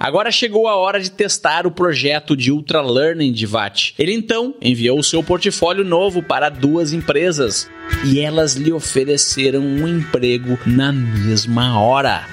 Agora 0.00 0.32
chegou 0.32 0.66
a 0.66 0.76
hora 0.76 0.98
de 0.98 1.10
testar 1.10 1.66
o 1.66 1.70
projeto 1.70 2.34
de 2.34 2.50
Ultra 2.50 2.80
Learning 2.80 3.30
de 3.30 3.44
VAT. 3.44 3.92
Ele 3.98 4.14
então 4.14 4.54
enviou 4.62 5.02
seu 5.02 5.22
portfólio 5.22 5.84
novo 5.84 6.22
para 6.22 6.48
duas 6.48 6.94
empresas 6.94 7.68
e 8.02 8.18
elas 8.18 8.54
lhe 8.54 8.72
ofereceram 8.72 9.60
um 9.60 9.86
emprego 9.86 10.58
na 10.64 10.90
mesma 10.90 11.78
hora. 11.78 12.26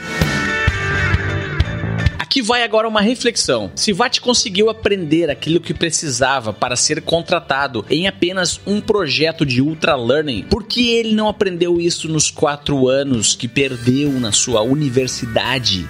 Aqui 2.29 2.43
vai 2.43 2.61
agora 2.61 2.87
uma 2.87 3.01
reflexão. 3.01 3.71
Se 3.73 3.91
VAT 3.91 4.21
conseguiu 4.21 4.69
aprender 4.69 5.31
aquilo 5.31 5.59
que 5.59 5.73
precisava 5.73 6.53
para 6.53 6.75
ser 6.75 7.01
contratado 7.01 7.83
em 7.89 8.07
apenas 8.07 8.61
um 8.67 8.79
projeto 8.79 9.43
de 9.43 9.63
ultra 9.63 9.95
learning, 9.95 10.43
por 10.43 10.63
que 10.63 10.91
ele 10.91 11.15
não 11.15 11.27
aprendeu 11.27 11.81
isso 11.81 12.07
nos 12.07 12.29
quatro 12.29 12.87
anos 12.87 13.35
que 13.35 13.47
perdeu 13.47 14.11
na 14.11 14.31
sua 14.31 14.61
universidade? 14.61 15.87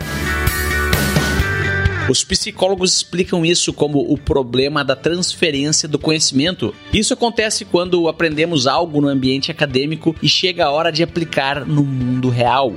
Os 2.10 2.23
psicólogos 2.23 2.95
explicam 2.95 3.45
isso 3.45 3.73
como 3.73 3.99
o 3.99 4.17
problema 4.17 4.82
da 4.82 4.95
transferência 4.95 5.89
do 5.89 5.99
conhecimento. 5.99 6.73
Isso 6.93 7.13
acontece 7.13 7.65
quando 7.65 8.08
aprendemos 8.08 8.65
algo 8.65 9.02
no 9.02 9.10
ambiente 9.10 9.52
acadêmico 9.52 10.15
e 10.23 10.30
chega 10.30 10.67
a 10.67 10.71
hora 10.71 10.89
de 10.89 11.04
aplicar 11.04 11.65
no 11.65 11.84
mundo 11.84 12.30
real. 12.30 12.75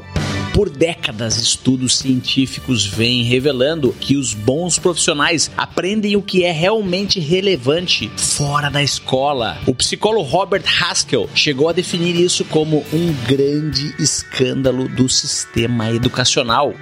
Por 0.53 0.69
décadas, 0.69 1.39
estudos 1.39 1.97
científicos 1.97 2.85
vêm 2.85 3.23
revelando 3.23 3.95
que 3.99 4.17
os 4.17 4.35
bons 4.35 4.79
profissionais 4.79 5.51
aprendem 5.57 6.15
o 6.15 6.23
que 6.23 6.45
é 6.45 6.53
realmente 6.53 7.19
relevante 7.19 8.11
fora 8.19 8.69
da 8.69 8.83
escola. 8.83 9.59
O 9.67 9.75
psicólogo 9.75 10.29
Robert 10.29 10.65
Haskell 10.83 11.29
chegou 11.35 11.71
a 11.71 11.73
definir 11.73 12.15
isso 12.17 12.45
como 12.45 12.85
um 12.93 13.15
grande 13.27 13.95
escândalo 13.99 14.89
do 14.89 15.09
sistema 15.09 15.91
educacional. 15.91 16.75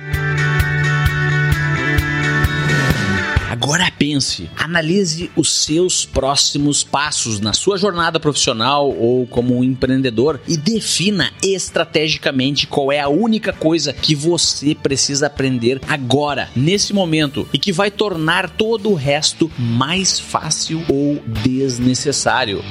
Agora 3.62 3.92
pense, 3.98 4.48
analise 4.56 5.30
os 5.36 5.52
seus 5.52 6.06
próximos 6.06 6.82
passos 6.82 7.40
na 7.40 7.52
sua 7.52 7.76
jornada 7.76 8.18
profissional 8.18 8.88
ou 8.90 9.26
como 9.26 9.58
um 9.58 9.62
empreendedor 9.62 10.40
e 10.48 10.56
defina 10.56 11.30
estrategicamente 11.42 12.66
qual 12.66 12.90
é 12.90 13.00
a 13.00 13.10
única 13.10 13.52
coisa 13.52 13.92
que 13.92 14.14
você 14.14 14.74
precisa 14.74 15.26
aprender 15.26 15.78
agora, 15.86 16.48
nesse 16.56 16.94
momento, 16.94 17.46
e 17.52 17.58
que 17.58 17.70
vai 17.70 17.90
tornar 17.90 18.48
todo 18.48 18.88
o 18.88 18.94
resto 18.94 19.52
mais 19.58 20.18
fácil 20.18 20.82
ou 20.88 21.22
desnecessário. 21.26 22.64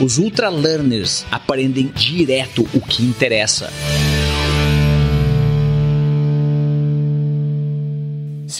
Os 0.00 0.18
Ultra 0.18 0.50
Learners 0.50 1.26
aprendem 1.32 1.88
direto 1.88 2.64
o 2.72 2.80
que 2.80 3.02
interessa. 3.02 3.72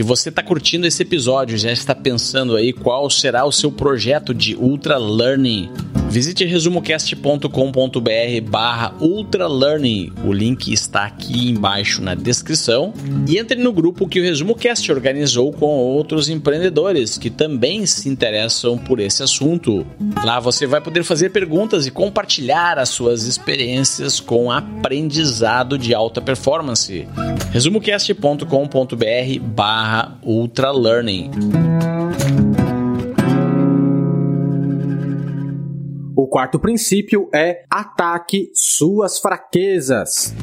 Se 0.00 0.04
você 0.04 0.30
está 0.30 0.42
curtindo 0.42 0.86
esse 0.86 1.02
episódio, 1.02 1.58
já 1.58 1.70
está 1.70 1.94
pensando 1.94 2.56
aí 2.56 2.72
qual 2.72 3.10
será 3.10 3.44
o 3.44 3.52
seu 3.52 3.70
projeto 3.70 4.32
de 4.32 4.56
Ultra 4.56 4.96
Learning, 4.96 5.70
visite 6.10 6.44
resumocast.com.br 6.44 8.50
barra 8.50 8.94
Ultra 9.00 9.46
Learning. 9.46 10.12
O 10.24 10.32
link 10.32 10.72
está 10.72 11.04
aqui 11.04 11.48
embaixo 11.48 12.02
na 12.02 12.14
descrição. 12.14 12.92
E 13.26 13.38
entre 13.38 13.56
no 13.56 13.72
grupo 13.72 14.08
que 14.08 14.20
o 14.20 14.22
ResumoCast 14.22 14.92
organizou 14.92 15.52
com 15.52 15.66
outros 15.66 16.28
empreendedores 16.28 17.16
que 17.16 17.30
também 17.30 17.86
se 17.86 18.08
interessam 18.08 18.76
por 18.76 19.00
esse 19.00 19.22
assunto. 19.22 19.86
Lá 20.24 20.40
você 20.40 20.66
vai 20.66 20.80
poder 20.80 21.04
fazer 21.04 21.30
perguntas 21.30 21.86
e 21.86 21.90
compartilhar 21.90 22.78
as 22.78 22.90
suas 22.90 23.24
experiências 23.24 24.20
com 24.20 24.50
aprendizado 24.50 25.78
de 25.78 25.94
alta 25.94 26.20
performance. 26.20 27.06
resumocast.com.br 27.52 29.40
barra 29.40 29.80
barra 29.80 30.18
O 36.22 36.28
quarto 36.28 36.58
princípio 36.58 37.30
é 37.32 37.64
ataque 37.70 38.50
suas 38.52 39.18
fraquezas. 39.18 40.34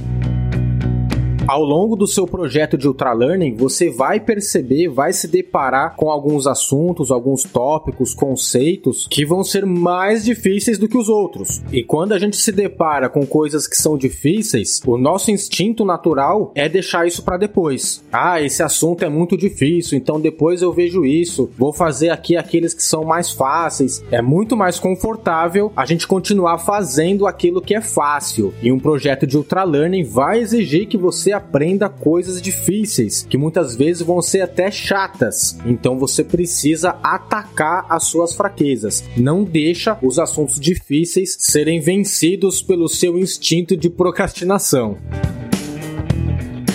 Ao 1.48 1.64
longo 1.64 1.96
do 1.96 2.06
seu 2.06 2.28
projeto 2.28 2.78
de 2.78 2.90
ultralearning, 2.90 3.56
você 3.56 3.90
vai 3.90 4.20
perceber, 4.20 4.90
vai 4.90 5.14
se 5.14 5.30
deparar 5.30 5.96
com 5.96 6.12
alguns 6.12 6.46
assuntos, 6.46 7.10
alguns 7.10 7.44
tópicos, 7.44 8.14
conceitos 8.14 9.08
que 9.10 9.26
vão 9.26 9.46
ser 9.46 9.66
mais 9.66 10.26
difíceis 10.26 10.78
do 10.78 10.90
que 10.90 10.98
os 10.98 11.08
outros. 11.08 11.62
E 11.72 11.82
quando 11.86 12.12
a 12.12 12.20
gente 12.20 12.36
se 12.36 12.52
depara 12.52 13.08
com 13.08 13.26
coisas 13.26 13.66
que 13.66 13.78
são 13.78 13.98
difíceis, 13.98 14.82
o 14.86 14.98
nosso 14.98 15.32
instinto 15.32 15.86
natural 15.86 16.52
é 16.54 16.68
deixar 16.68 17.08
isso 17.08 17.24
para 17.24 17.38
depois. 17.38 18.04
Ah, 18.12 18.42
esse 18.42 18.62
assunto 18.62 19.06
é 19.06 19.10
muito 19.10 19.38
difícil, 19.38 19.98
então 19.98 20.20
depois 20.20 20.62
eu 20.62 20.74
vejo 20.74 21.06
isso. 21.06 21.50
Vou 21.58 21.72
fazer 21.72 22.10
aqui 22.10 22.36
aqueles 22.36 22.74
que 22.74 22.84
são 22.84 23.06
mais 23.06 23.32
fáceis. 23.32 24.04
É 24.12 24.22
muito 24.22 24.58
mais 24.58 24.80
confortável 24.80 25.72
a 25.78 25.86
gente 25.86 26.08
continuar 26.08 26.58
fazendo 26.58 27.26
aquilo 27.26 27.62
que 27.62 27.74
é 27.74 27.80
fácil. 27.80 28.54
E 28.62 28.70
um 28.70 28.80
projeto 28.80 29.26
de 29.26 29.38
ultralearning 29.38 30.04
vai 30.04 30.40
exigir 30.40 30.88
que 30.88 30.98
você 30.98 31.37
aprenda 31.38 31.88
coisas 31.90 32.42
difíceis, 32.42 33.26
que 33.30 33.38
muitas 33.38 33.76
vezes 33.76 34.02
vão 34.02 34.22
ser 34.22 34.42
até 34.42 34.70
chatas. 34.70 35.58
Então 35.66 35.98
você 35.98 36.24
precisa 36.24 36.98
atacar 37.02 37.86
as 37.90 38.06
suas 38.06 38.34
fraquezas. 38.34 39.04
Não 39.16 39.44
deixa 39.44 39.98
os 40.02 40.20
assuntos 40.20 40.60
difíceis 40.60 41.38
serem 41.40 41.80
vencidos 41.80 42.62
pelo 42.62 42.88
seu 42.90 43.18
instinto 43.18 43.78
de 43.78 43.90
procrastinação. 43.90 44.98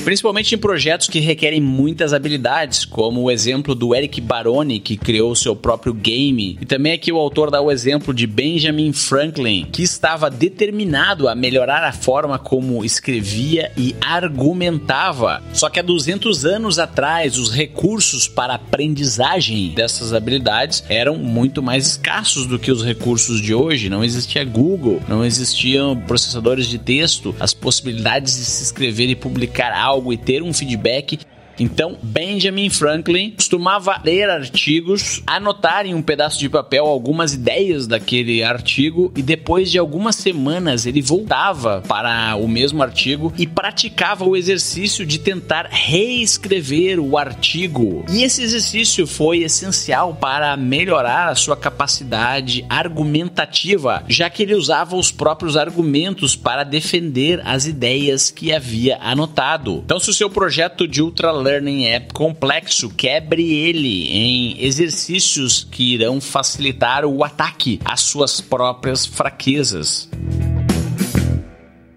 Principalmente 0.05 0.53
em 0.53 0.59
projetos 0.59 1.07
que 1.07 1.21
requerem 1.21 1.61
muitas 1.61 2.12
habilidades, 2.12 2.85
como 2.85 3.23
o 3.23 3.31
exemplo 3.31 3.73
do 3.73 3.95
Eric 3.95 4.21
Baroni, 4.21 4.81
que 4.81 4.97
criou 4.97 5.33
seu 5.37 5.55
próprio 5.55 5.95
game, 5.95 6.59
e 6.61 6.67
também 6.67 6.93
aqui 6.93 7.12
o 7.12 7.19
autor 7.19 7.53
dá 7.53 7.61
o 7.61 7.71
exemplo 7.71 8.12
de 8.12 8.27
Benjamin 8.27 8.93
Franklin, 8.93 9.69
que 9.71 9.83
estava 9.83 10.29
determinado 10.29 11.29
a 11.29 11.37
melhorar 11.37 11.85
a 11.85 11.93
forma 11.93 12.37
como 12.37 12.85
escrevia 12.85 13.71
e 13.77 13.95
argumentava. 14.01 15.41
Só 15.53 15.71
que 15.71 15.79
há 15.79 15.83
200 15.83 16.45
anos 16.45 16.81
atrás, 16.81 17.38
os 17.38 17.53
recursos 17.53 18.27
para 18.27 18.55
aprendizagem 18.55 19.69
dessas 19.71 20.12
habilidades 20.12 20.83
eram 20.88 21.17
muito 21.17 21.62
mais 21.62 21.87
escassos 21.87 22.47
do 22.47 22.59
que 22.59 22.73
os 22.73 22.85
recursos 22.85 23.41
de 23.41 23.55
hoje. 23.55 23.88
Não 23.88 24.03
existia 24.03 24.45
Google, 24.45 25.01
não 25.09 25.25
existiam 25.25 25.97
processadores 25.97 26.67
de 26.67 26.79
texto, 26.79 27.33
as 27.38 27.55
possibilidades 27.55 28.37
de 28.37 28.45
se 28.45 28.65
escrever 28.65 29.09
e 29.09 29.15
publicar 29.15 29.73
algo 29.73 29.91
algo 29.92 30.12
e 30.12 30.16
ter 30.16 30.42
um 30.42 30.52
feedback 30.52 31.20
então, 31.59 31.97
Benjamin 32.03 32.71
Franklin 32.71 33.31
costumava 33.31 34.01
ler 34.05 34.29
artigos, 34.29 35.23
anotar 35.27 35.87
em 35.87 35.95
um 35.95 36.03
pedaço 36.03 36.38
de 36.38 36.49
papel 36.49 36.87
algumas 36.87 37.35
ideias 37.35 37.87
daquele 37.87 38.43
artigo 38.43 39.12
e 39.17 39.23
depois 39.23 39.71
de 39.71 39.79
algumas 39.79 40.17
semanas 40.17 40.87
ele 40.87 41.03
voltava 41.03 41.83
para 41.87 42.37
o 42.37 42.49
mesmo 42.49 42.83
artigo 42.83 43.33
e 43.38 43.47
praticava 43.47 44.25
o 44.25 44.37
exercício 44.37 45.05
de 45.05 45.19
tentar 45.19 45.69
reescrever 45.71 46.99
o 46.99 47.17
artigo. 47.17 48.05
E 48.11 48.23
esse 48.23 48.43
exercício 48.43 49.07
foi 49.07 49.38
essencial 49.38 50.15
para 50.15 50.57
melhorar 50.57 51.29
a 51.29 51.35
sua 51.35 51.57
capacidade 51.57 52.65
argumentativa, 52.69 54.05
já 54.09 54.29
que 54.31 54.43
ele 54.43 54.55
usava 54.55 54.97
os 54.97 55.11
próprios 55.11 55.57
argumentos 55.57 56.37
para 56.37 56.65
defender 56.65 57.41
as 57.45 57.67
ideias 57.67 58.31
que 58.31 58.53
havia 58.53 58.99
anotado. 59.01 59.83
Então, 59.85 59.99
se 59.99 60.11
o 60.11 60.15
seu 60.15 60.31
projeto 60.31 60.87
de 60.87 61.03
ultra 61.03 61.31
Learning 61.42 61.87
é 61.87 62.00
complexo, 62.00 62.88
quebre 62.88 63.42
ele 63.42 64.09
em 64.09 64.64
exercícios 64.64 65.66
que 65.70 65.94
irão 65.94 66.20
facilitar 66.20 67.05
o 67.05 67.24
ataque 67.24 67.81
às 67.85 68.00
suas 68.00 68.40
próprias 68.40 69.05
fraquezas. 69.05 70.09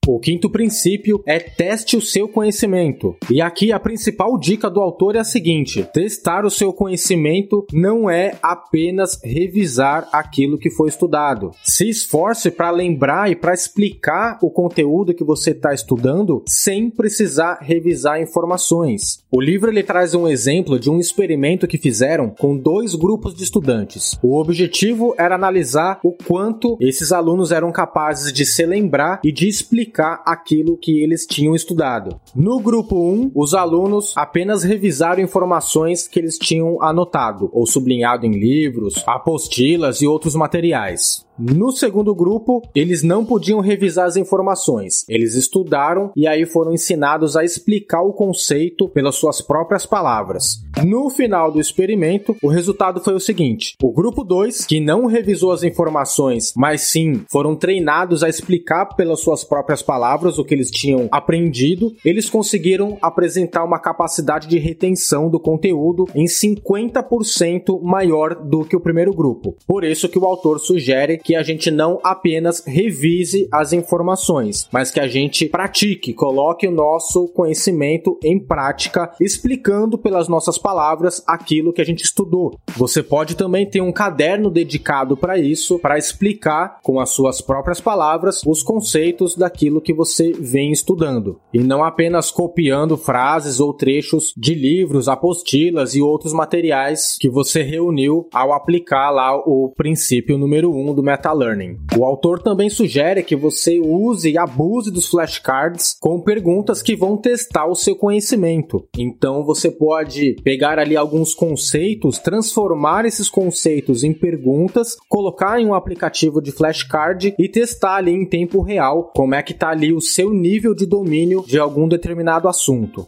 O 0.07 0.19
quinto 0.19 0.51
princípio 0.51 1.23
é 1.25 1.39
teste 1.39 1.97
o 1.97 2.01
seu 2.01 2.27
conhecimento. 2.27 3.15
E 3.27 3.41
aqui 3.41 3.71
a 3.71 3.79
principal 3.79 4.37
dica 4.37 4.69
do 4.69 4.79
autor 4.79 5.15
é 5.15 5.19
a 5.19 5.23
seguinte: 5.23 5.83
testar 5.91 6.45
o 6.45 6.49
seu 6.51 6.71
conhecimento 6.71 7.65
não 7.73 8.07
é 8.07 8.37
apenas 8.39 9.19
revisar 9.23 10.07
aquilo 10.11 10.59
que 10.59 10.69
foi 10.69 10.89
estudado. 10.89 11.49
Se 11.63 11.89
esforce 11.89 12.51
para 12.51 12.69
lembrar 12.69 13.31
e 13.31 13.35
para 13.35 13.55
explicar 13.55 14.37
o 14.43 14.51
conteúdo 14.51 15.13
que 15.13 15.23
você 15.23 15.51
está 15.51 15.73
estudando 15.73 16.43
sem 16.47 16.87
precisar 16.91 17.57
revisar 17.61 18.21
informações. 18.21 19.23
O 19.31 19.41
livro 19.41 19.71
ele 19.71 19.81
traz 19.81 20.13
um 20.13 20.27
exemplo 20.27 20.77
de 20.77 20.87
um 20.87 20.99
experimento 20.99 21.65
que 21.65 21.79
fizeram 21.79 22.29
com 22.29 22.55
dois 22.55 22.93
grupos 22.93 23.33
de 23.33 23.43
estudantes. 23.43 24.19
O 24.21 24.39
objetivo 24.39 25.15
era 25.17 25.33
analisar 25.33 25.99
o 26.03 26.11
quanto 26.11 26.77
esses 26.79 27.11
alunos 27.11 27.51
eram 27.51 27.71
capazes 27.71 28.31
de 28.31 28.45
se 28.45 28.63
lembrar 28.67 29.19
e 29.23 29.31
de 29.31 29.47
explicar 29.47 29.94
aplicar 29.95 30.21
aquilo 30.25 30.77
que 30.77 31.01
eles 31.01 31.25
tinham 31.25 31.55
estudado. 31.55 32.19
No 32.35 32.59
grupo 32.59 32.95
1, 32.95 33.31
os 33.33 33.53
alunos 33.53 34.13
apenas 34.17 34.63
revisaram 34.63 35.23
informações 35.23 36.07
que 36.07 36.19
eles 36.19 36.37
tinham 36.37 36.81
anotado 36.83 37.49
ou 37.53 37.65
sublinhado 37.65 38.25
em 38.25 38.31
livros, 38.31 39.01
apostilas 39.07 40.01
e 40.01 40.07
outros 40.07 40.35
materiais. 40.35 41.24
No 41.37 41.69
segundo 41.71 42.15
grupo, 42.15 42.61
eles 42.73 43.03
não 43.03 43.25
podiam 43.25 43.59
revisar 43.59 44.05
as 44.05 44.15
informações. 44.15 45.03
Eles 45.09 45.35
estudaram 45.35 46.11
e 46.15 46.25
aí 46.25 46.45
foram 46.45 46.73
ensinados 46.73 47.35
a 47.35 47.43
explicar 47.43 48.01
o 48.01 48.13
conceito 48.13 48.87
pelas 48.87 49.15
suas 49.15 49.41
próprias 49.41 49.85
palavras. 49.85 50.63
No 50.85 51.09
final 51.09 51.51
do 51.51 51.59
experimento, 51.59 52.37
o 52.41 52.47
resultado 52.47 53.01
foi 53.01 53.13
o 53.13 53.19
seguinte: 53.19 53.75
o 53.83 53.91
grupo 53.91 54.23
2, 54.23 54.65
que 54.65 54.79
não 54.79 55.07
revisou 55.07 55.51
as 55.51 55.63
informações, 55.63 56.53
mas 56.55 56.81
sim 56.83 57.25
foram 57.29 57.53
treinados 57.53 58.23
a 58.23 58.29
explicar 58.29 58.85
pelas 58.95 59.19
suas 59.19 59.43
próprias 59.43 59.81
palavras 59.81 60.39
o 60.39 60.45
que 60.45 60.53
eles 60.53 60.71
tinham 60.71 61.09
aprendido, 61.11 61.93
eles 62.05 62.29
conseguiram 62.29 62.97
apresentar 63.01 63.65
uma 63.65 63.79
capacidade 63.79 64.47
de 64.47 64.57
retenção 64.57 65.29
do 65.29 65.39
conteúdo 65.39 66.07
em 66.15 66.25
50% 66.25 67.81
maior 67.81 68.35
do 68.35 68.63
que 68.63 68.75
o 68.75 68.81
primeiro 68.81 69.13
grupo. 69.13 69.57
Por 69.67 69.83
isso 69.83 70.07
que 70.07 70.19
o 70.19 70.25
autor 70.25 70.59
sugere 70.59 71.19
que 71.25 71.35
a 71.35 71.41
gente 71.41 71.71
não 71.71 71.99
apenas 72.03 72.63
revise 72.65 73.49
as 73.51 73.73
informações, 73.73 74.69
mas 74.71 74.91
que 74.91 74.99
a 74.99 75.07
gente 75.07 75.49
pratique, 75.49 76.13
coloque 76.13 76.67
o 76.67 76.71
nosso 76.71 77.27
conhecimento 77.29 78.19
em 78.23 78.39
prática, 78.39 79.11
explicando 79.19 79.97
pelas 79.97 80.27
nossas 80.27 80.59
palavras 80.59 81.23
aquilo 81.25 81.73
que 81.73 81.81
a 81.81 81.85
gente 81.85 82.03
estudou. 82.03 82.59
Você 82.77 83.01
pode 83.01 83.35
também 83.35 83.67
ter 83.67 83.81
um 83.81 83.91
caderno 83.91 84.51
dedicado 84.51 85.17
para 85.17 85.35
isso, 85.35 85.79
para 85.79 85.97
explicar 85.97 86.79
com 86.83 86.99
as 86.99 87.09
suas 87.09 87.41
próprias 87.41 87.81
palavras 87.81 88.43
os 88.45 88.61
conceitos 88.61 89.35
daquilo 89.35 89.81
que 89.81 89.93
você 89.93 90.31
vem 90.31 90.71
estudando, 90.71 91.39
e 91.51 91.59
não 91.59 91.83
apenas 91.83 92.29
copiando 92.29 92.97
frases 92.97 93.59
ou 93.59 93.73
trechos 93.73 94.31
de 94.37 94.53
livros, 94.53 95.07
apostilas 95.07 95.95
e 95.95 96.03
outros 96.03 96.33
materiais 96.33 97.17
que 97.19 97.29
você 97.29 97.63
reuniu 97.63 98.27
ao 98.31 98.53
aplicar 98.53 99.09
lá 99.09 99.35
o 99.35 99.73
princípio 99.75 100.37
número 100.37 100.71
1 100.71 100.89
um 100.89 100.93
do 100.93 101.01
Meta 101.01 101.14
Learning. 101.33 101.77
O 101.97 102.05
autor 102.05 102.41
também 102.41 102.69
sugere 102.69 103.23
que 103.23 103.35
você 103.35 103.79
use 103.79 104.31
e 104.31 104.37
abuse 104.37 104.91
dos 104.91 105.07
flashcards 105.07 105.97
com 105.99 106.21
perguntas 106.21 106.81
que 106.81 106.95
vão 106.95 107.17
testar 107.17 107.67
o 107.67 107.75
seu 107.75 107.95
conhecimento. 107.95 108.87
Então 108.97 109.43
você 109.43 109.71
pode 109.71 110.35
pegar 110.43 110.79
ali 110.79 110.95
alguns 110.95 111.33
conceitos, 111.33 112.19
transformar 112.19 113.05
esses 113.05 113.29
conceitos 113.29 114.03
em 114.03 114.13
perguntas, 114.13 114.95
colocar 115.09 115.59
em 115.59 115.65
um 115.65 115.73
aplicativo 115.73 116.41
de 116.41 116.51
flashcard 116.51 117.33
e 117.37 117.49
testar 117.49 117.95
ali 117.95 118.11
em 118.11 118.25
tempo 118.25 118.61
real 118.61 119.11
como 119.15 119.35
é 119.35 119.41
que 119.41 119.53
está 119.53 119.69
ali 119.69 119.93
o 119.93 120.01
seu 120.01 120.33
nível 120.33 120.75
de 120.75 120.85
domínio 120.85 121.43
de 121.47 121.59
algum 121.59 121.87
determinado 121.87 122.47
assunto. 122.47 123.07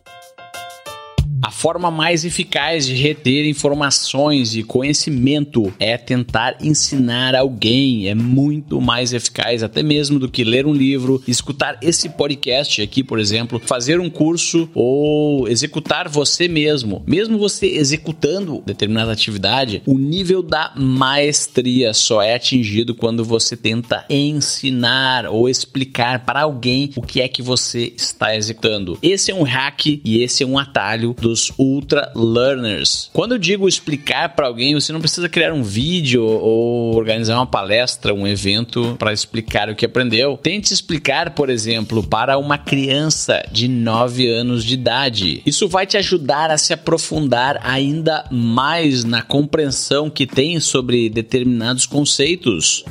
A 1.42 1.52
forma 1.52 1.92
mais 1.92 2.26
eficaz 2.26 2.86
de 2.86 2.96
reter 2.96 3.48
informações 3.48 4.56
e 4.56 4.64
conhecimento 4.64 5.72
é 5.80 5.98
tentar 5.98 6.58
ensinar 6.62 7.36
alguém. 7.36 8.08
É 8.08 8.16
muito 8.16 8.82
mais 8.82 9.14
eficaz, 9.14 9.62
até 9.62 9.84
mesmo 9.84 10.20
do 10.20 10.30
que 10.30 10.44
ler 10.44 10.66
um 10.66 10.74
livro, 10.74 11.22
escutar 11.28 11.78
esse 11.82 12.10
podcast 12.10 12.82
aqui, 12.82 13.04
por 13.04 13.20
exemplo, 13.20 13.60
fazer 13.60 14.00
um 14.00 14.10
curso 14.10 14.70
ou 14.74 15.48
executar 15.48 16.10
você 16.10 16.48
mesmo. 16.48 17.04
Mesmo 17.06 17.38
você 17.38 17.68
executando 17.68 18.64
determinada 18.66 19.12
atividade, 19.12 19.82
o 19.86 19.98
nível 19.98 20.42
da 20.42 20.74
maestria 20.76 21.94
só 21.94 22.22
é 22.22 22.34
atingido 22.34 22.96
quando 22.96 23.24
você 23.24 23.56
tenta 23.56 24.06
ensinar 24.10 25.28
ou 25.28 25.48
explicar 25.48 26.26
para 26.26 26.42
alguém 26.42 26.92
o 26.96 27.02
que 27.02 27.22
é 27.22 27.28
que 27.28 27.42
você 27.42 27.94
está 27.96 28.36
executando. 28.36 28.98
Esse 29.04 29.32
é 29.32 29.36
um 29.36 29.44
hack 29.44 29.86
e 29.86 30.24
esse 30.24 30.44
é 30.44 30.48
um 30.48 30.58
atalho 30.58 31.16
dos 31.28 31.52
ultra 31.58 32.10
learners. 32.16 33.10
Quando 33.12 33.34
eu 33.34 33.38
digo 33.38 33.68
explicar 33.68 34.30
para 34.30 34.48
alguém, 34.48 34.74
você 34.74 34.94
não 34.94 35.02
precisa 35.02 35.28
criar 35.28 35.52
um 35.52 35.62
vídeo 35.62 36.24
ou 36.24 36.96
organizar 36.96 37.36
uma 37.36 37.46
palestra, 37.46 38.14
um 38.14 38.26
evento 38.26 38.96
para 38.98 39.12
explicar 39.12 39.70
o 39.70 39.76
que 39.76 39.86
aprendeu. 39.86 40.38
Tente 40.38 40.74
explicar, 40.74 41.32
por 41.32 41.50
exemplo, 41.50 42.02
para 42.02 42.38
uma 42.38 42.58
criança 42.58 43.44
de 43.52 43.68
9 43.68 44.26
anos 44.30 44.64
de 44.64 44.76
idade. 44.76 45.42
Isso 45.46 45.68
vai 45.68 45.86
te 45.86 45.98
ajudar 45.98 46.50
a 46.50 46.58
se 46.58 46.72
aprofundar 46.72 47.60
ainda 47.62 48.24
mais 48.32 49.04
na 49.04 49.22
compreensão 49.22 50.10
que 50.10 50.26
tem 50.26 50.62
sobre 50.62 51.10
determinados 51.10 51.86
conceitos. 51.86 52.86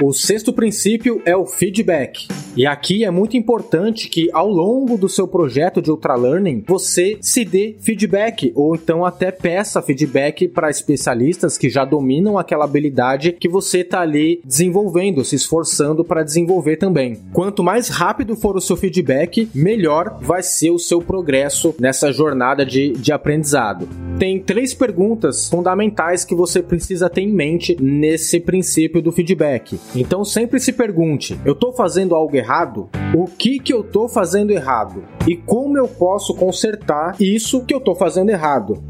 O 0.00 0.12
sexto 0.12 0.52
princípio 0.52 1.20
é 1.24 1.36
o 1.36 1.44
feedback. 1.44 2.28
E 2.56 2.64
aqui 2.64 3.04
é 3.04 3.10
muito 3.10 3.36
importante 3.36 4.08
que 4.08 4.28
ao 4.32 4.48
longo 4.48 4.96
do 4.96 5.08
seu 5.08 5.26
projeto 5.26 5.82
de 5.82 5.90
ultralearning 5.90 6.62
você 6.66 7.18
se 7.20 7.44
dê 7.44 7.74
feedback 7.80 8.52
ou 8.54 8.76
então 8.76 9.04
até 9.04 9.32
peça 9.32 9.82
feedback 9.82 10.46
para 10.46 10.70
especialistas 10.70 11.58
que 11.58 11.68
já 11.68 11.84
dominam 11.84 12.38
aquela 12.38 12.64
habilidade 12.64 13.32
que 13.32 13.48
você 13.48 13.80
está 13.80 14.00
ali 14.00 14.40
desenvolvendo, 14.44 15.24
se 15.24 15.34
esforçando 15.34 16.04
para 16.04 16.22
desenvolver 16.22 16.76
também. 16.76 17.18
Quanto 17.32 17.64
mais 17.64 17.88
rápido 17.88 18.36
for 18.36 18.56
o 18.56 18.60
seu 18.60 18.76
feedback, 18.76 19.48
melhor 19.52 20.18
vai 20.20 20.44
ser 20.44 20.70
o 20.70 20.78
seu 20.78 21.00
progresso 21.00 21.74
nessa 21.78 22.12
jornada 22.12 22.64
de, 22.64 22.92
de 22.92 23.12
aprendizado. 23.12 23.88
Tem 24.16 24.40
três 24.40 24.72
perguntas 24.72 25.48
fundamentais 25.48 26.24
que 26.24 26.36
você 26.36 26.62
precisa 26.62 27.10
ter 27.10 27.22
em 27.22 27.32
mente 27.32 27.76
nesse 27.80 28.38
princípio 28.38 29.02
do 29.02 29.10
feedback. 29.10 29.78
Então 29.94 30.24
sempre 30.24 30.60
se 30.60 30.72
pergunte: 30.72 31.38
eu 31.44 31.52
estou 31.52 31.72
fazendo 31.72 32.14
algo 32.14 32.36
errado? 32.36 32.88
O 33.14 33.26
que 33.26 33.58
que 33.58 33.72
eu 33.72 33.80
estou 33.80 34.08
fazendo 34.08 34.50
errado? 34.50 35.04
E 35.26 35.36
como 35.36 35.78
eu 35.78 35.88
posso 35.88 36.34
consertar 36.34 37.16
isso 37.20 37.64
que 37.64 37.74
eu 37.74 37.78
estou 37.78 37.94
fazendo 37.94 38.30
errado? 38.30 38.82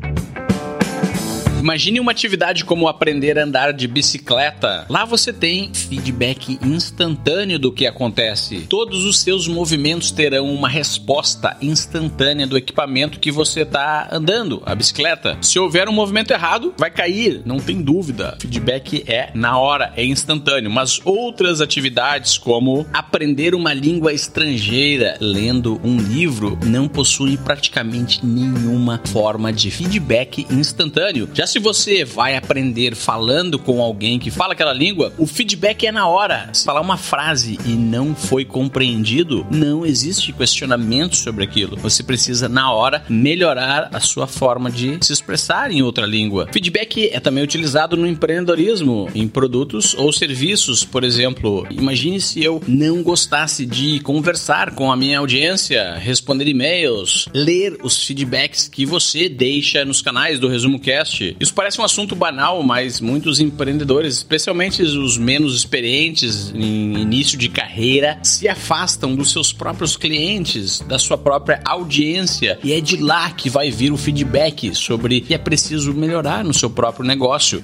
Imagine 1.60 1.98
uma 1.98 2.12
atividade 2.12 2.64
como 2.64 2.86
aprender 2.86 3.36
a 3.36 3.42
andar 3.42 3.72
de 3.72 3.88
bicicleta. 3.88 4.86
Lá 4.88 5.04
você 5.04 5.32
tem 5.32 5.70
feedback 5.74 6.56
instantâneo 6.62 7.58
do 7.58 7.72
que 7.72 7.84
acontece. 7.84 8.60
Todos 8.68 9.04
os 9.04 9.18
seus 9.18 9.48
movimentos 9.48 10.12
terão 10.12 10.46
uma 10.54 10.68
resposta 10.68 11.56
instantânea 11.60 12.46
do 12.46 12.56
equipamento 12.56 13.18
que 13.18 13.32
você 13.32 13.62
está 13.62 14.08
andando, 14.12 14.62
a 14.64 14.74
bicicleta. 14.74 15.36
Se 15.42 15.58
houver 15.58 15.88
um 15.88 15.92
movimento 15.92 16.30
errado, 16.30 16.72
vai 16.78 16.92
cair, 16.92 17.42
não 17.44 17.58
tem 17.58 17.82
dúvida. 17.82 18.38
Feedback 18.40 19.02
é 19.08 19.30
na 19.34 19.58
hora, 19.58 19.92
é 19.96 20.04
instantâneo. 20.04 20.70
Mas 20.70 21.00
outras 21.04 21.60
atividades, 21.60 22.38
como 22.38 22.86
aprender 22.92 23.52
uma 23.52 23.74
língua 23.74 24.12
estrangeira 24.12 25.16
lendo 25.20 25.80
um 25.82 25.96
livro, 25.96 26.56
não 26.64 26.86
possuem 26.86 27.36
praticamente 27.36 28.24
nenhuma 28.24 29.00
forma 29.06 29.52
de 29.52 29.72
feedback 29.72 30.46
instantâneo. 30.50 31.28
Já 31.34 31.47
se 31.48 31.58
você 31.58 32.04
vai 32.04 32.36
aprender 32.36 32.94
falando 32.94 33.58
com 33.58 33.80
alguém 33.80 34.18
que 34.18 34.30
fala 34.30 34.52
aquela 34.52 34.72
língua, 34.72 35.14
o 35.16 35.26
feedback 35.26 35.86
é 35.86 35.92
na 35.92 36.06
hora. 36.06 36.50
Se 36.52 36.62
falar 36.62 36.82
uma 36.82 36.98
frase 36.98 37.58
e 37.64 37.70
não 37.70 38.14
foi 38.14 38.44
compreendido, 38.44 39.46
não 39.50 39.86
existe 39.86 40.30
questionamento 40.30 41.16
sobre 41.16 41.44
aquilo. 41.44 41.78
Você 41.78 42.02
precisa, 42.02 42.50
na 42.50 42.70
hora, 42.70 43.02
melhorar 43.08 43.88
a 43.94 43.98
sua 43.98 44.26
forma 44.26 44.70
de 44.70 44.98
se 45.00 45.10
expressar 45.10 45.70
em 45.70 45.80
outra 45.80 46.04
língua. 46.04 46.48
Feedback 46.52 47.08
é 47.08 47.18
também 47.18 47.42
utilizado 47.42 47.96
no 47.96 48.06
empreendedorismo, 48.06 49.08
em 49.14 49.26
produtos 49.26 49.94
ou 49.94 50.12
serviços. 50.12 50.84
Por 50.84 51.02
exemplo, 51.02 51.66
imagine 51.70 52.20
se 52.20 52.44
eu 52.44 52.62
não 52.68 53.02
gostasse 53.02 53.64
de 53.64 54.00
conversar 54.00 54.74
com 54.74 54.92
a 54.92 54.96
minha 54.96 55.18
audiência, 55.18 55.94
responder 55.94 56.46
e-mails, 56.46 57.26
ler 57.32 57.78
os 57.82 58.04
feedbacks 58.04 58.68
que 58.68 58.84
você 58.84 59.30
deixa 59.30 59.82
nos 59.82 60.02
canais 60.02 60.38
do 60.38 60.46
Resumo 60.46 60.78
Cast. 60.78 61.37
Isso 61.40 61.54
parece 61.54 61.80
um 61.80 61.84
assunto 61.84 62.16
banal, 62.16 62.62
mas 62.62 63.00
muitos 63.00 63.40
empreendedores, 63.40 64.16
especialmente 64.16 64.82
os 64.82 65.16
menos 65.16 65.54
experientes 65.54 66.52
em 66.54 66.98
início 66.98 67.38
de 67.38 67.48
carreira, 67.48 68.18
se 68.22 68.48
afastam 68.48 69.14
dos 69.14 69.30
seus 69.30 69.52
próprios 69.52 69.96
clientes, 69.96 70.80
da 70.80 70.98
sua 70.98 71.16
própria 71.16 71.60
audiência, 71.64 72.58
e 72.62 72.72
é 72.72 72.80
de 72.80 72.96
lá 72.96 73.30
que 73.30 73.48
vai 73.48 73.70
vir 73.70 73.92
o 73.92 73.96
feedback 73.96 74.74
sobre 74.74 75.20
que 75.20 75.34
é 75.34 75.38
preciso 75.38 75.94
melhorar 75.94 76.44
no 76.44 76.52
seu 76.52 76.70
próprio 76.70 77.04
negócio. 77.04 77.62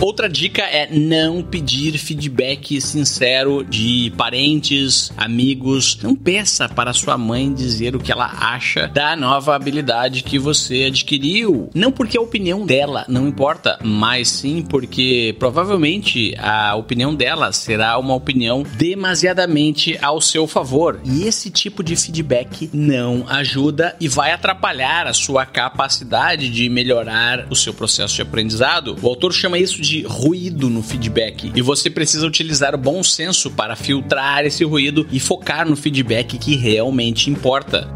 Outra 0.00 0.30
dica 0.30 0.62
é 0.62 0.88
não 0.90 1.42
pedir 1.42 1.98
feedback 1.98 2.80
sincero 2.80 3.62
de 3.62 4.10
parentes, 4.16 5.12
amigos. 5.14 5.98
Não 6.02 6.16
peça 6.16 6.66
para 6.70 6.94
sua 6.94 7.18
mãe 7.18 7.52
dizer 7.52 7.94
o 7.94 8.00
que 8.00 8.10
ela 8.10 8.24
acha 8.40 8.88
da 8.88 9.14
nova 9.14 9.54
habilidade 9.54 10.22
que 10.22 10.38
você 10.38 10.84
adquiriu. 10.84 11.68
Não 11.74 11.92
porque 11.92 12.16
a 12.16 12.20
opinião 12.22 12.64
dela 12.64 13.04
não 13.08 13.28
importa, 13.28 13.78
mas 13.84 14.30
sim 14.30 14.62
porque 14.62 15.36
provavelmente 15.38 16.34
a 16.38 16.74
opinião 16.76 17.14
dela 17.14 17.52
será 17.52 17.98
uma 17.98 18.14
opinião 18.14 18.62
demasiadamente 18.62 19.98
ao 20.00 20.18
seu 20.18 20.46
favor. 20.46 20.98
E 21.04 21.24
esse 21.24 21.50
tipo 21.50 21.84
de 21.84 21.94
feedback 21.94 22.70
não 22.72 23.26
ajuda 23.28 23.94
e 24.00 24.08
vai 24.08 24.32
atrapalhar 24.32 25.06
a 25.06 25.12
sua 25.12 25.44
capacidade 25.44 26.48
de 26.48 26.70
melhorar 26.70 27.46
o 27.50 27.54
seu 27.54 27.74
processo 27.74 28.14
de 28.14 28.22
aprendizado. 28.22 28.96
O 29.02 29.06
autor 29.06 29.34
chama 29.34 29.58
isso 29.58 29.82
de 29.82 29.89
de 29.90 30.02
ruído 30.02 30.70
no 30.70 30.84
feedback 30.84 31.50
e 31.52 31.60
você 31.60 31.90
precisa 31.90 32.24
utilizar 32.24 32.76
o 32.76 32.78
bom 32.78 33.02
senso 33.02 33.50
para 33.50 33.74
filtrar 33.74 34.46
esse 34.46 34.62
ruído 34.62 35.04
e 35.10 35.18
focar 35.18 35.68
no 35.68 35.74
feedback 35.74 36.38
que 36.38 36.54
realmente 36.54 37.28
importa. 37.28 37.92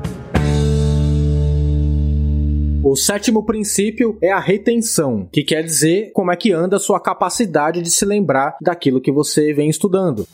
O 2.86 2.94
sétimo 2.96 3.42
princípio 3.42 4.18
é 4.20 4.30
a 4.30 4.38
retenção, 4.38 5.26
que 5.32 5.42
quer 5.42 5.62
dizer 5.62 6.10
como 6.12 6.30
é 6.30 6.36
que 6.36 6.52
anda 6.52 6.76
a 6.76 6.78
sua 6.78 7.00
capacidade 7.00 7.80
de 7.80 7.90
se 7.90 8.04
lembrar 8.04 8.58
daquilo 8.60 9.00
que 9.00 9.10
você 9.10 9.54
vem 9.54 9.70
estudando. 9.70 10.28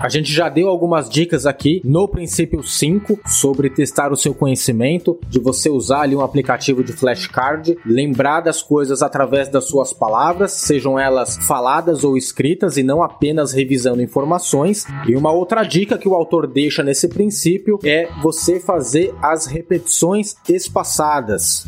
A 0.00 0.08
gente 0.08 0.32
já 0.32 0.48
deu 0.48 0.68
algumas 0.68 1.08
dicas 1.08 1.46
aqui 1.46 1.80
no 1.84 2.08
princípio 2.08 2.60
5 2.60 3.20
sobre 3.24 3.70
testar 3.70 4.10
o 4.10 4.16
seu 4.16 4.34
conhecimento, 4.34 5.16
de 5.28 5.38
você 5.38 5.70
usar 5.70 6.00
ali 6.00 6.16
um 6.16 6.22
aplicativo 6.22 6.82
de 6.82 6.92
flashcard, 6.92 7.78
lembrar 7.86 8.40
das 8.40 8.62
coisas 8.62 9.00
através 9.00 9.48
das 9.48 9.64
suas 9.64 9.92
palavras, 9.92 10.50
sejam 10.52 10.98
elas 10.98 11.36
faladas 11.46 12.02
ou 12.02 12.16
escritas 12.16 12.76
e 12.76 12.82
não 12.82 13.00
apenas 13.00 13.52
revisando 13.52 14.02
informações. 14.02 14.86
E 15.06 15.14
uma 15.14 15.30
outra 15.30 15.62
dica 15.62 15.96
que 15.96 16.08
o 16.08 16.14
autor 16.14 16.48
deixa 16.48 16.82
nesse 16.82 17.06
princípio 17.06 17.78
é 17.84 18.08
você 18.20 18.58
fazer 18.58 19.14
as 19.22 19.46
repetições 19.46 20.34
espaçadas. 20.48 21.01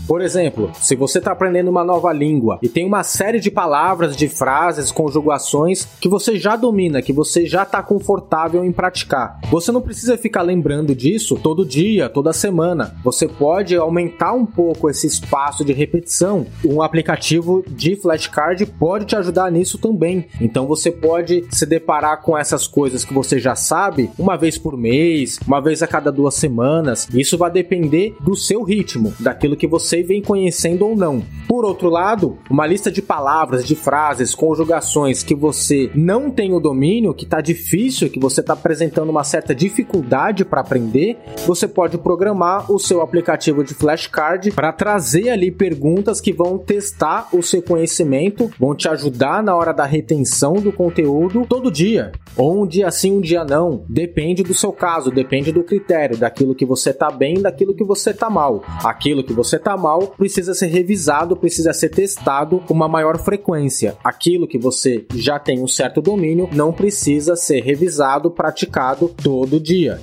Por 0.07 0.21
exemplo, 0.21 0.71
se 0.81 0.95
você 0.95 1.19
está 1.19 1.33
aprendendo 1.33 1.71
uma 1.71 1.85
nova 1.85 2.13
língua 2.13 2.59
e 2.63 2.69
tem 2.69 2.87
uma 2.87 3.03
série 3.03 3.41
de 3.41 3.51
palavras, 3.51 4.17
de 4.17 4.29
frases, 4.29 4.93
conjugações 4.93 5.89
que 6.01 6.09
você 6.09 6.39
já 6.39 6.57
domina, 6.57 7.03
que 7.03 7.13
você 7.13 7.47
já 7.47 7.63
está 7.63 7.83
confortável 7.83 8.65
em 8.65 8.73
praticar. 8.73 9.41
Você 9.51 9.73
não 9.73 9.81
precisa 9.81 10.17
ficar 10.17 10.43
lembrando 10.43 10.95
disso 10.95 11.39
todo 11.43 11.65
dia, 11.65 12.09
toda 12.09 12.33
semana. 12.33 12.95
Você 13.03 13.27
pode 13.27 13.77
aumentar 13.77 14.33
um 14.33 14.47
pouco 14.47 14.89
esse 14.89 15.07
espaço 15.07 15.65
de 15.65 15.73
repetição. 15.73 16.47
Um 16.65 16.83
aplicativo 16.83 17.65
de 17.69 17.97
flashcard 17.97 18.65
pode 18.67 19.07
te 19.07 19.17
ajudar 19.17 19.51
nisso 19.51 19.79
também. 19.79 20.27
Então 20.41 20.67
você 20.67 20.91
pode 20.91 21.45
se 21.51 21.67
deparar 21.67 22.23
com 22.23 22.37
essas 22.37 22.67
coisas 22.67 23.05
que 23.05 23.15
você 23.15 23.39
já 23.39 23.55
sabe 23.55 24.11
uma 24.19 24.37
vez 24.37 24.59
por 24.59 24.77
mês, 24.77 25.39
uma 25.47 25.61
vez 25.61 25.83
a 25.83 25.87
cada 25.87 26.11
duas 26.13 26.35
semanas. 26.35 27.09
Isso 27.13 27.37
vai 27.37 27.51
depender 27.51 28.17
do 28.21 28.35
seu 28.35 28.63
ritmo, 28.63 29.13
aquilo 29.31 29.57
que 29.57 29.67
você 29.67 30.03
vem 30.03 30.23
conhecendo 30.23 30.87
ou 30.87 30.97
não. 30.97 31.23
Por 31.49 31.65
outro 31.65 31.89
lado, 31.89 32.39
uma 32.51 32.67
lista 32.67 32.91
de 32.91 33.03
palavras, 33.03 33.65
de 33.65 33.75
frases, 33.75 34.35
conjugações 34.35 35.23
que 35.23 35.35
você 35.35 35.91
não 35.95 36.31
tem 36.31 36.53
o 36.53 36.61
domínio, 36.61 37.15
que 37.15 37.25
está 37.25 37.41
difícil, 37.41 38.11
que 38.11 38.19
você 38.19 38.41
está 38.41 38.55
apresentando 38.55 39.11
uma 39.11 39.25
certa 39.25 39.55
dificuldade 39.55 40.45
para 40.45 40.61
aprender, 40.61 41.19
você 41.47 41.69
pode 41.69 41.99
programar 41.99 42.71
o 42.73 42.79
seu 42.79 43.03
aplicativo 43.03 43.63
de 43.63 43.75
flashcard 43.75 44.51
para 44.53 44.73
trazer 44.73 45.29
ali 45.29 45.51
perguntas 45.51 46.21
que 46.21 46.33
vão 46.33 46.59
testar 46.59 47.29
o 47.33 47.43
seu 47.43 47.63
conhecimento, 47.63 48.51
vão 48.59 48.75
te 48.75 48.89
ajudar 48.89 49.43
na 49.43 49.55
hora 49.55 49.73
da 49.73 49.85
retenção 49.85 50.55
do 50.55 50.73
conteúdo 50.73 51.47
todo 51.49 51.71
dia. 51.71 52.13
Ou 52.37 52.63
um 52.63 52.67
dia 52.67 52.91
sim, 52.91 53.13
um 53.13 53.21
dia 53.21 53.45
não. 53.45 53.85
Depende 53.89 54.43
do 54.43 54.55
seu 54.55 54.73
caso, 54.73 55.11
depende 55.11 55.53
do 55.53 55.63
critério, 55.63 56.17
daquilo 56.17 56.55
que 56.55 56.67
você 56.67 56.93
tá 56.93 57.11
bem, 57.11 57.41
daquilo 57.41 57.75
que 57.75 57.85
você 57.85 58.13
tá 58.13 58.29
mal. 58.29 58.65
Aquilo 58.83 59.14
que 59.23 59.33
você 59.33 59.59
tá 59.59 59.77
mal 59.77 60.09
precisa 60.17 60.55
ser 60.55 60.67
revisado, 60.67 61.37
precisa 61.37 61.73
ser 61.73 61.91
testado 61.91 62.59
com 62.67 62.75
uma 62.75 62.89
maior 62.89 63.19
frequência. 63.19 63.97
Aquilo 64.03 64.49
que 64.49 64.59
você 64.59 65.05
já 65.15 65.39
tem 65.39 65.63
um 65.63 65.69
certo 65.69 66.01
domínio 66.01 66.49
não 66.53 66.73
precisa 66.73 67.37
ser 67.37 67.61
revisado, 67.63 68.31
praticado 68.31 69.09
todo 69.23 69.61
dia. 69.61 70.01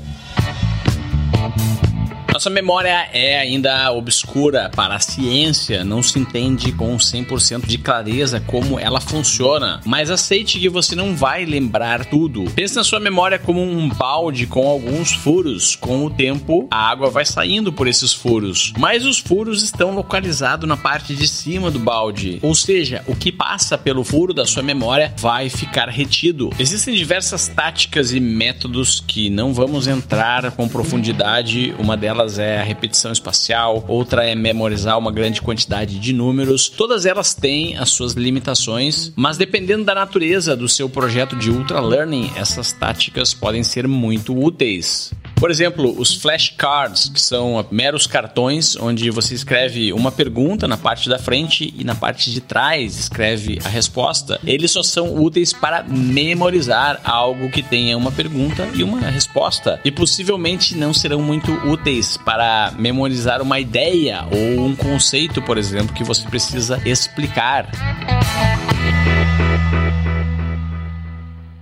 Nossa 2.42 2.50
memória 2.50 3.08
é 3.14 3.38
ainda 3.38 3.92
obscura 3.92 4.72
para 4.76 4.96
a 4.96 5.00
ciência, 5.00 5.84
não 5.84 6.02
se 6.02 6.18
entende 6.18 6.72
com 6.72 6.98
100% 6.98 7.68
de 7.68 7.78
clareza 7.78 8.40
como 8.40 8.80
ela 8.80 9.00
funciona, 9.00 9.80
mas 9.86 10.10
aceite 10.10 10.58
que 10.58 10.68
você 10.68 10.96
não 10.96 11.16
vai 11.16 11.46
lembrar 11.46 12.04
tudo. 12.04 12.46
Pense 12.56 12.76
na 12.76 12.84
sua 12.84 13.00
memória 13.00 13.38
como 13.38 13.62
um 13.62 13.88
balde 13.90 14.48
com 14.48 14.68
alguns 14.68 15.12
furos. 15.12 15.76
Com 15.76 16.04
o 16.04 16.10
tempo, 16.10 16.68
a 16.72 16.90
água 16.90 17.12
vai 17.12 17.26
saindo 17.26 17.72
por 17.72 17.88
esses 17.88 18.12
furos, 18.12 18.74
mas 18.76 19.06
os 19.06 19.20
furos 19.20 19.62
estão 19.62 19.94
localizados 19.94 20.68
na 20.68 20.76
parte 20.76 21.14
de 21.14 21.28
cima 21.28 21.70
do 21.70 21.78
balde, 21.78 22.40
ou 22.42 22.56
seja, 22.56 23.04
o 23.06 23.16
que 23.16 23.32
passa 23.32 23.78
pelo 23.78 24.04
furo 24.04 24.34
da 24.34 24.48
sua 24.48 24.64
memória 24.64 25.14
vai 25.16 25.48
ficar 25.48 25.90
retido. 25.90 26.50
Existem 26.58 26.96
diversas 26.96 27.48
táticas 27.48 28.12
e 28.12 28.20
métodos 28.20 29.00
que 29.00 29.30
não 29.30 29.54
vamos 29.54 29.86
entrar 29.86 30.50
com 30.54 30.68
profundidade, 30.68 31.76
uma 31.78 31.96
delas 31.96 32.31
delas 32.32 32.40
é 32.40 32.60
a 32.60 32.64
repetição 32.64 33.12
espacial, 33.12 33.84
outra 33.88 34.26
é 34.26 34.36
memorizar 34.36 34.98
uma 34.98 35.12
grande 35.12 35.42
quantidade 35.42 36.00
de 36.00 36.14
números. 36.14 36.70
Todas 36.70 37.06
elas 37.06 37.34
têm 37.34 37.78
as 37.78 37.90
suas 37.90 38.14
limitações, 38.14 39.12
mas 39.16 39.38
dependendo 39.38 39.84
da 39.84 39.96
natureza 39.96 40.56
do 40.56 40.70
seu 40.70 40.90
projeto 40.90 41.36
de 41.36 41.50
ultra 41.50 41.80
learning, 41.82 42.32
essas 42.36 42.72
táticas 42.72 43.34
podem 43.34 43.64
ser 43.64 43.88
muito 43.88 44.38
úteis. 44.38 45.12
Por 45.42 45.50
exemplo, 45.50 46.00
os 46.00 46.14
flashcards, 46.14 47.10
que 47.10 47.20
são 47.20 47.66
meros 47.72 48.06
cartões 48.06 48.76
onde 48.76 49.10
você 49.10 49.34
escreve 49.34 49.92
uma 49.92 50.12
pergunta 50.12 50.68
na 50.68 50.78
parte 50.78 51.10
da 51.10 51.18
frente 51.18 51.74
e 51.76 51.84
na 51.84 51.96
parte 51.96 52.32
de 52.32 52.40
trás 52.40 52.96
escreve 52.96 53.58
a 53.66 53.68
resposta. 53.68 54.40
Eles 54.46 54.70
só 54.70 54.84
são 54.84 55.16
úteis 55.16 55.52
para 55.52 55.82
memorizar 55.82 57.02
algo 57.04 57.50
que 57.50 57.64
tenha 57.64 57.98
uma 57.98 58.12
pergunta 58.12 58.70
e 58.76 58.84
uma 58.84 59.00
resposta. 59.10 59.80
E 59.84 59.92
possivelmente 59.92 60.78
não 60.78 60.94
serão 60.94 61.24
muito 61.24 61.52
úteis 61.68 62.18
para 62.18 62.72
memorizar 62.78 63.42
uma 63.42 63.60
ideia 63.60 64.28
ou 64.32 64.64
um 64.64 64.76
conceito, 64.76 65.42
por 65.42 65.58
exemplo, 65.58 65.92
que 65.96 66.04
você 66.04 66.24
precisa 66.30 66.80
explicar. 66.86 67.68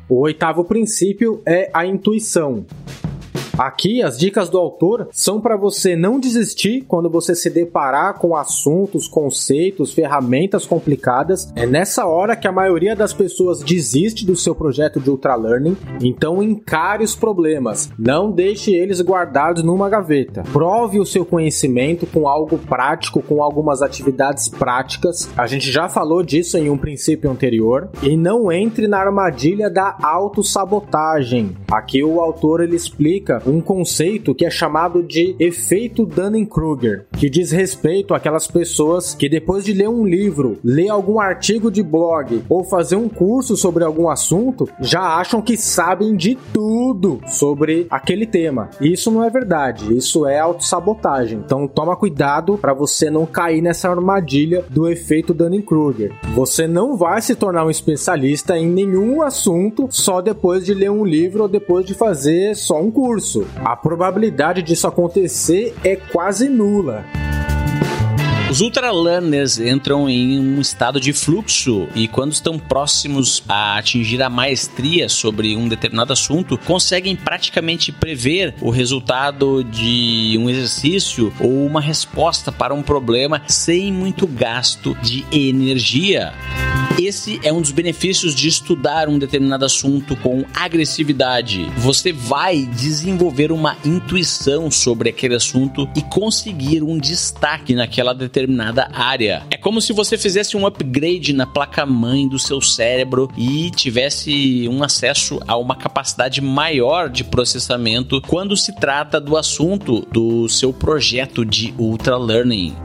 O 0.10 0.20
oitavo 0.24 0.66
princípio 0.66 1.42
é 1.46 1.72
a 1.74 1.86
intuição. 1.86 2.66
Aqui, 3.60 4.02
as 4.02 4.18
dicas 4.18 4.48
do 4.48 4.58
autor 4.58 5.10
são 5.12 5.42
para 5.42 5.58
você 5.58 5.94
não 5.94 6.18
desistir 6.18 6.86
quando 6.88 7.10
você 7.10 7.36
se 7.36 7.50
deparar 7.50 8.18
com 8.18 8.34
assuntos, 8.34 9.06
conceitos, 9.06 9.92
ferramentas 9.92 10.66
complicadas. 10.66 11.52
É 11.58 11.66
nessa 11.66 12.06
hora 12.06 12.38
que 12.38 12.48
a 12.48 12.54
maioria 12.54 12.96
das 12.96 13.12
pessoas 13.12 13.62
desiste 13.62 14.26
do 14.26 14.34
seu 14.34 14.56
projeto 14.56 15.02
de 15.02 15.10
ultra 15.10 15.36
learning. 15.36 15.76
Então, 16.02 16.42
encare 16.42 17.04
os 17.04 17.18
problemas, 17.18 17.90
não 18.00 18.32
deixe 18.32 18.72
eles 18.72 19.02
guardados 19.02 19.62
numa 19.62 19.90
gaveta. 19.90 20.42
Prove 20.54 20.98
o 20.98 21.06
seu 21.06 21.26
conhecimento 21.26 22.08
com 22.08 22.30
algo 22.30 22.58
prático, 22.58 23.22
com 23.22 23.44
algumas 23.44 23.82
atividades 23.82 24.48
práticas. 24.48 25.30
A 25.36 25.48
gente 25.48 25.70
já 25.70 25.90
falou 25.90 26.24
disso 26.24 26.58
em 26.58 26.70
um 26.70 26.78
princípio 26.78 27.30
anterior. 27.30 27.90
E 28.02 28.16
não 28.16 28.50
entre 28.50 28.88
na 28.88 29.00
armadilha 29.00 29.70
da 29.70 29.98
autossabotagem. 30.02 31.58
Aqui 31.70 32.02
o 32.02 32.22
autor 32.22 32.62
ele 32.62 32.78
explica 32.78 33.49
um 33.50 33.62
conceito 33.62 34.36
que 34.36 34.46
é 34.46 34.50
chamado 34.50 35.02
de 35.02 35.36
efeito 35.40 36.06
Dunning-Kruger, 36.06 37.08
que 37.18 37.30
diz 37.30 37.52
respeito 37.52 38.14
àquelas 38.14 38.48
pessoas 38.48 39.16
que 39.16 39.28
depois 39.28 39.66
de 39.66 39.74
ler 39.74 39.90
um 39.90 40.06
livro, 40.06 40.60
ler 40.64 40.90
algum 40.90 41.20
artigo 41.20 41.72
de 41.72 41.82
blog 41.82 42.44
ou 42.48 42.64
fazer 42.64 42.96
um 42.96 43.10
curso 43.10 43.58
sobre 43.58 43.84
algum 43.84 44.10
assunto, 44.10 44.70
já 44.80 45.02
acham 45.02 45.42
que 45.42 45.58
sabem 45.58 46.16
de 46.16 46.38
tudo 46.54 47.20
sobre 47.26 47.88
aquele 47.90 48.26
tema. 48.26 48.70
E 48.80 48.94
isso 48.94 49.10
não 49.10 49.24
é 49.24 49.30
verdade, 49.30 49.96
isso 49.96 50.28
é 50.28 50.40
autossabotagem. 50.40 51.42
Então 51.44 51.68
toma 51.68 51.96
cuidado 51.96 52.58
para 52.58 52.74
você 52.74 53.10
não 53.10 53.26
cair 53.26 53.62
nessa 53.62 53.90
armadilha 53.90 54.64
do 54.70 54.88
efeito 54.88 55.34
Dunning-Kruger. 55.34 56.14
Você 56.36 56.68
não 56.68 56.96
vai 56.96 57.22
se 57.22 57.36
tornar 57.36 57.66
um 57.66 57.72
especialista 57.72 58.58
em 58.58 58.68
nenhum 58.68 59.22
assunto 59.22 59.88
só 59.90 60.22
depois 60.22 60.66
de 60.66 60.74
ler 60.74 60.92
um 60.92 61.04
livro 61.06 61.44
ou 61.44 61.50
depois 61.50 61.86
de 61.86 61.94
fazer 61.94 62.56
só 62.56 62.80
um 62.80 62.92
curso 62.92 63.29
isso, 63.30 63.46
a 63.64 63.76
probabilidade 63.76 64.64
disso 64.64 64.88
acontecer 64.88 65.76
é 65.84 65.96
quase 65.96 66.50
nula. 66.50 67.06
Os 68.50 68.62
ultralearners 68.62 69.60
entram 69.60 70.10
em 70.10 70.40
um 70.40 70.60
estado 70.60 71.00
de 71.00 71.14
fluxo 71.14 71.88
e 71.94 72.08
quando 72.08 72.32
estão 72.32 72.58
próximos 72.58 73.44
a 73.48 73.78
atingir 73.78 74.24
a 74.24 74.30
maestria 74.30 75.08
sobre 75.08 75.56
um 75.56 75.68
determinado 75.68 76.12
assunto, 76.12 76.58
conseguem 76.58 77.16
praticamente 77.16 77.92
prever 77.92 78.56
o 78.60 78.72
resultado 78.72 79.64
de 79.64 80.36
um 80.40 80.50
exercício 80.50 81.32
ou 81.40 81.64
uma 81.64 81.80
resposta 81.80 82.52
para 82.52 82.74
um 82.74 82.82
problema 82.82 83.40
sem 83.46 83.94
muito 83.94 84.26
gasto 84.26 84.96
de 84.96 85.24
energia. 85.32 86.34
Esse 86.98 87.40
é 87.44 87.54
um 87.54 87.62
dos 87.62 87.72
benefícios 87.72 88.36
de 88.36 88.48
estudar 88.48 89.08
um 89.08 89.18
determinado 89.18 89.64
assunto 89.64 90.18
com 90.18 90.44
agressividade. 90.54 91.72
Você 91.78 92.12
vai 92.12 92.66
desenvolver 92.66 93.52
uma 93.52 93.78
intuição 93.86 94.70
sobre 94.70 95.10
aquele 95.10 95.36
assunto 95.36 95.88
e 95.96 96.02
conseguir 96.02 96.84
um 96.84 96.98
destaque 96.98 97.74
naquela 97.74 98.12
determinada 98.12 98.39
área. 98.94 99.44
É 99.50 99.58
como 99.58 99.82
se 99.82 99.94
você 99.94 100.18
fizesse 100.18 100.56
um 100.56 100.66
upgrade 100.66 101.34
na 101.34 101.46
placa-mãe 101.46 102.28
do 102.28 102.40
seu 102.40 102.62
cérebro 102.62 103.30
e 103.38 103.70
tivesse 103.72 104.68
um 104.70 104.84
acesso 104.84 105.40
a 105.48 105.58
uma 105.58 105.76
capacidade 105.76 106.42
maior 106.42 107.10
de 107.10 107.24
processamento 107.24 108.22
quando 108.22 108.56
se 108.56 108.76
trata 108.76 109.20
do 109.20 109.36
assunto 109.36 110.02
do 110.12 110.48
seu 110.48 110.72
projeto 110.72 111.46
de 111.46 111.74
ultra 111.78 112.18
learning. 112.18 112.76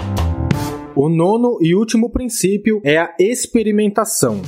O 0.97 1.09
nono 1.09 1.59
e 1.61 1.75
último 1.75 2.09
princípio 2.09 2.81
é 2.85 2.99
a 2.99 3.15
experimentação. 3.19 4.41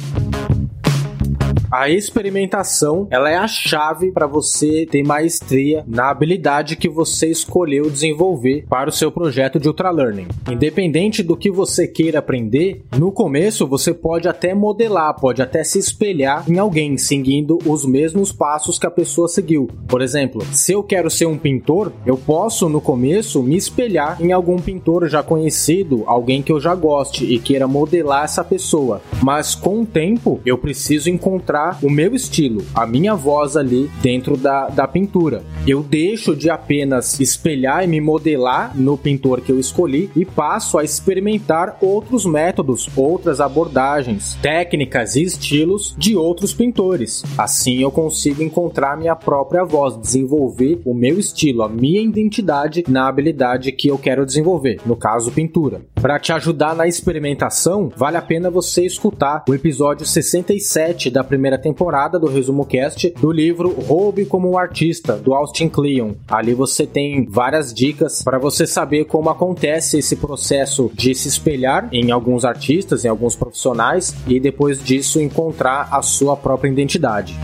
A 1.71 1.91
experimentação, 1.91 3.09
ela 3.11 3.29
é 3.29 3.35
a 3.35 3.49
chave 3.49 4.12
para 4.12 4.27
você 4.27 4.87
ter 4.89 5.03
maestria 5.03 5.85
na 5.87 6.11
habilidade 6.11 6.77
que 6.77 6.89
você 6.89 7.29
escolheu 7.29 7.91
desenvolver 7.91 8.64
para 8.69 8.89
o 8.89 8.93
seu 8.93 9.11
projeto 9.11 9.59
de 9.59 9.67
ultra 9.67 9.91
learning. 9.91 10.29
Independente 10.49 11.25
do 11.25 11.37
que 11.37 11.51
você 11.51 11.89
queira 11.89 12.21
aprender, 12.21 12.85
no 12.97 13.11
começo 13.11 13.67
você 13.67 13.93
pode 13.93 14.29
até 14.29 14.55
modelar, 14.55 15.19
pode 15.19 15.43
até 15.43 15.64
se 15.64 15.79
espelhar 15.79 16.49
em 16.49 16.59
alguém 16.59 16.97
seguindo 16.97 17.59
os 17.67 17.85
mesmos 17.85 18.31
passos 18.33 18.79
que 18.79 18.87
a 18.87 18.91
pessoa 18.91 19.27
seguiu. 19.27 19.69
Por 19.89 20.01
exemplo, 20.01 20.43
se 20.53 20.71
eu 20.73 20.85
quero 20.85 21.11
ser 21.11 21.27
um 21.27 21.37
pintor, 21.37 21.93
eu 22.07 22.17
posso 22.17 22.69
no 22.69 22.81
começo 22.81 23.43
me 23.43 23.57
espelhar 23.57 24.23
em 24.23 24.31
algum 24.31 24.57
pintor 24.57 25.09
já 25.09 25.23
conhecido, 25.23 26.05
alguém 26.07 26.43
que 26.43 26.53
eu 26.53 26.61
já 26.61 26.77
goste 26.77 27.25
e 27.25 27.41
queira 27.41 27.67
modelar 27.67 28.25
essa 28.25 28.45
pessoa. 28.45 29.03
Mas 29.21 29.57
com 29.57 29.81
o 29.81 29.87
tempo, 29.87 30.41
eu 30.47 30.57
preciso 30.57 31.11
encontrar 31.11 31.55
mostrar 31.57 31.78
o 31.82 31.90
meu 31.90 32.14
estilo, 32.14 32.62
a 32.74 32.86
minha 32.86 33.14
voz 33.14 33.57
ali 33.57 33.90
dentro 34.02 34.36
da, 34.36 34.68
da 34.68 34.86
pintura. 34.86 35.42
Eu 35.66 35.82
deixo 35.82 36.36
de 36.36 36.50
apenas 36.50 37.18
espelhar 37.18 37.82
e 37.82 37.86
me 37.86 38.00
modelar 38.00 38.76
no 38.76 38.98
pintor 38.98 39.40
que 39.40 39.50
eu 39.50 39.59
escolhi 39.59 40.11
e 40.14 40.24
passo 40.24 40.78
a 40.78 40.84
experimentar 40.84 41.78
outros 41.80 42.26
métodos, 42.26 42.88
outras 42.94 43.40
abordagens, 43.40 44.36
técnicas 44.42 45.16
e 45.16 45.22
estilos 45.22 45.94
de 45.96 46.16
outros 46.16 46.52
pintores. 46.52 47.22
Assim 47.38 47.80
eu 47.80 47.90
consigo 47.90 48.42
encontrar 48.42 48.96
minha 48.96 49.16
própria 49.16 49.64
voz, 49.64 49.98
desenvolver 49.98 50.80
o 50.84 50.94
meu 50.94 51.18
estilo, 51.18 51.62
a 51.62 51.68
minha 51.68 52.02
identidade 52.02 52.84
na 52.88 53.09
habilidade 53.09 53.72
que 53.72 53.88
eu 53.88 53.98
quero 53.98 54.26
desenvolver, 54.26 54.80
no 54.84 54.96
caso 54.96 55.32
pintura. 55.32 55.80
Para 56.07 56.20
te 56.20 56.32
ajudar 56.32 56.72
na 56.76 56.86
experimentação, 56.86 57.90
vale 57.96 58.16
a 58.16 58.22
pena 58.22 58.48
você 58.48 58.86
escutar 58.86 59.42
o 59.48 59.52
episódio 59.52 60.07
67 60.07 61.11
da 61.11 61.24
primeira 61.24 61.59
temporada 61.59 62.16
do 62.16 62.28
Resumo 62.28 62.64
Cast 62.64 63.11
do 63.20 63.32
livro 63.32 63.70
Roube 63.70 64.24
como 64.24 64.48
um 64.48 64.57
Artista, 64.57 65.16
do 65.16 65.34
Austin 65.34 65.68
Kleon. 65.68 66.12
Ali 66.28 66.54
você 66.54 66.86
tem 66.86 67.26
várias 67.28 67.74
dicas 67.74 68.22
para 68.22 68.38
você 68.38 68.68
saber 68.68 69.07
como 69.07 69.30
acontece 69.30 69.98
esse 69.98 70.14
processo 70.14 70.92
de 70.94 71.12
se 71.12 71.26
espelhar 71.26 71.88
em 71.90 72.12
alguns 72.12 72.44
artistas, 72.44 73.04
em 73.04 73.09
alguns 73.09 73.34
profissionais 73.34 74.14
e 74.28 74.38
depois 74.38 74.80
disso 74.80 75.20
encontrar 75.20 75.88
a 75.90 76.02
sua 76.02 76.36
própria 76.36 76.70
identidade. 76.70 77.36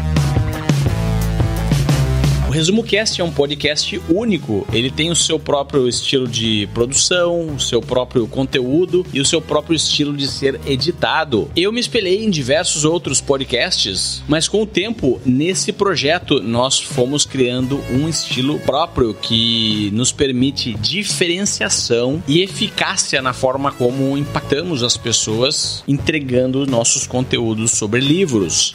O 2.53 2.55
Resumo 2.55 2.85
Cast 2.85 3.19
é 3.19 3.25
um 3.25 3.33
podcast 3.33 3.99
único. 4.11 4.69
Ele 4.75 4.91
tem 4.91 5.11
o 5.11 5.17
seu 5.17 5.39
próprio 5.39 5.89
estilo 5.89 6.29
de 6.29 6.69
produção, 6.75 7.47
o 7.47 7.59
seu 7.59 7.81
próprio 7.81 8.27
conteúdo 8.27 9.07
e 9.11 9.23
o 9.23 9.25
seu 9.25 9.41
próprio 9.41 9.75
estilo 9.75 10.15
de 10.15 10.29
ser 10.29 10.61
editado. 10.67 11.51
Eu 11.57 11.73
me 11.73 11.81
espelhei 11.81 12.23
em 12.23 12.29
diversos 12.29 12.85
outros 12.85 13.23
podcasts, 13.23 14.23
mas 14.29 14.49
com 14.49 14.61
o 14.61 14.67
tempo, 14.67 15.19
nesse 15.25 15.73
projeto, 15.73 16.43
nós 16.43 16.79
fomos 16.79 17.25
criando 17.25 17.83
um 17.91 18.07
estilo 18.07 18.59
próprio 18.59 19.15
que 19.15 19.91
nos 19.95 20.13
permite 20.13 20.75
diferenciação 20.75 22.23
e 22.29 22.43
eficácia 22.43 23.23
na 23.23 23.33
forma 23.33 23.73
como 23.73 24.15
impactamos 24.19 24.83
as 24.83 24.99
pessoas 24.99 25.83
entregando 25.89 26.67
nossos 26.67 27.07
conteúdos 27.07 27.71
sobre 27.71 28.03
livros. 28.03 28.75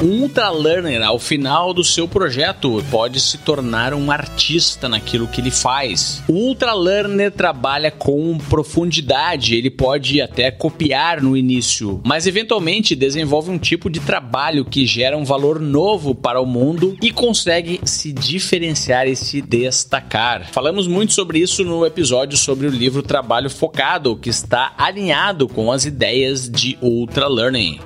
Um 0.00 0.22
ultra 0.22 0.48
learner, 0.50 1.02
ao 1.02 1.18
final 1.18 1.74
do 1.74 1.82
seu 1.82 2.06
projeto, 2.06 2.84
pode 2.88 3.18
se 3.18 3.36
tornar 3.38 3.92
um 3.92 4.12
artista 4.12 4.88
naquilo 4.88 5.26
que 5.26 5.40
ele 5.40 5.50
faz. 5.50 6.22
O 6.28 6.34
ultra 6.34 6.72
learner 6.72 7.32
trabalha 7.32 7.90
com 7.90 8.38
profundidade, 8.38 9.56
ele 9.56 9.70
pode 9.70 10.20
até 10.22 10.52
copiar 10.52 11.20
no 11.20 11.36
início, 11.36 12.00
mas 12.06 12.28
eventualmente 12.28 12.94
desenvolve 12.94 13.50
um 13.50 13.58
tipo 13.58 13.90
de 13.90 13.98
trabalho 13.98 14.64
que 14.64 14.86
gera 14.86 15.18
um 15.18 15.24
valor 15.24 15.58
novo 15.58 16.14
para 16.14 16.40
o 16.40 16.46
mundo 16.46 16.96
e 17.02 17.10
consegue 17.10 17.80
se 17.82 18.12
diferenciar 18.12 19.08
e 19.08 19.16
se 19.16 19.42
destacar. 19.42 20.48
Falamos 20.52 20.86
muito 20.86 21.12
sobre 21.12 21.40
isso 21.40 21.64
no 21.64 21.84
episódio 21.84 22.38
sobre 22.38 22.68
o 22.68 22.70
livro 22.70 23.02
Trabalho 23.02 23.50
Focado, 23.50 24.16
que 24.16 24.30
está 24.30 24.74
alinhado 24.78 25.48
com 25.48 25.72
as 25.72 25.84
ideias 25.84 26.48
de 26.48 26.78
ultra 26.80 27.26
learning. 27.26 27.80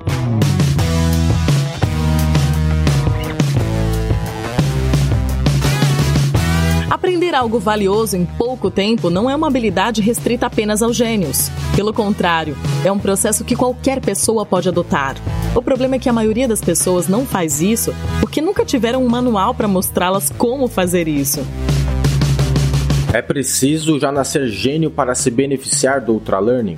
Aprender 7.03 7.35
algo 7.35 7.59
valioso 7.59 8.15
em 8.15 8.25
pouco 8.25 8.71
tempo 8.71 9.09
não 9.09 9.29
é 9.29 9.35
uma 9.35 9.47
habilidade 9.47 10.01
restrita 10.01 10.45
apenas 10.45 10.81
aos 10.81 10.95
gênios. 10.95 11.49
Pelo 11.75 11.91
contrário, 11.91 12.55
é 12.85 12.89
um 12.89 12.97
processo 12.97 13.43
que 13.43 13.57
qualquer 13.57 13.99
pessoa 13.99 14.45
pode 14.45 14.69
adotar. 14.69 15.17
O 15.53 15.61
problema 15.61 15.95
é 15.95 15.99
que 15.99 16.07
a 16.07 16.13
maioria 16.13 16.47
das 16.47 16.61
pessoas 16.61 17.09
não 17.09 17.25
faz 17.25 17.61
isso 17.61 17.93
porque 18.21 18.39
nunca 18.39 18.63
tiveram 18.63 19.03
um 19.03 19.09
manual 19.09 19.53
para 19.53 19.67
mostrá-las 19.67 20.29
como 20.37 20.69
fazer 20.69 21.09
isso. 21.09 21.45
É 23.11 23.21
preciso 23.21 23.99
já 23.99 24.09
nascer 24.09 24.47
gênio 24.47 24.89
para 24.89 25.13
se 25.13 25.29
beneficiar 25.29 25.99
do 25.99 26.13
ultralearning? 26.13 26.77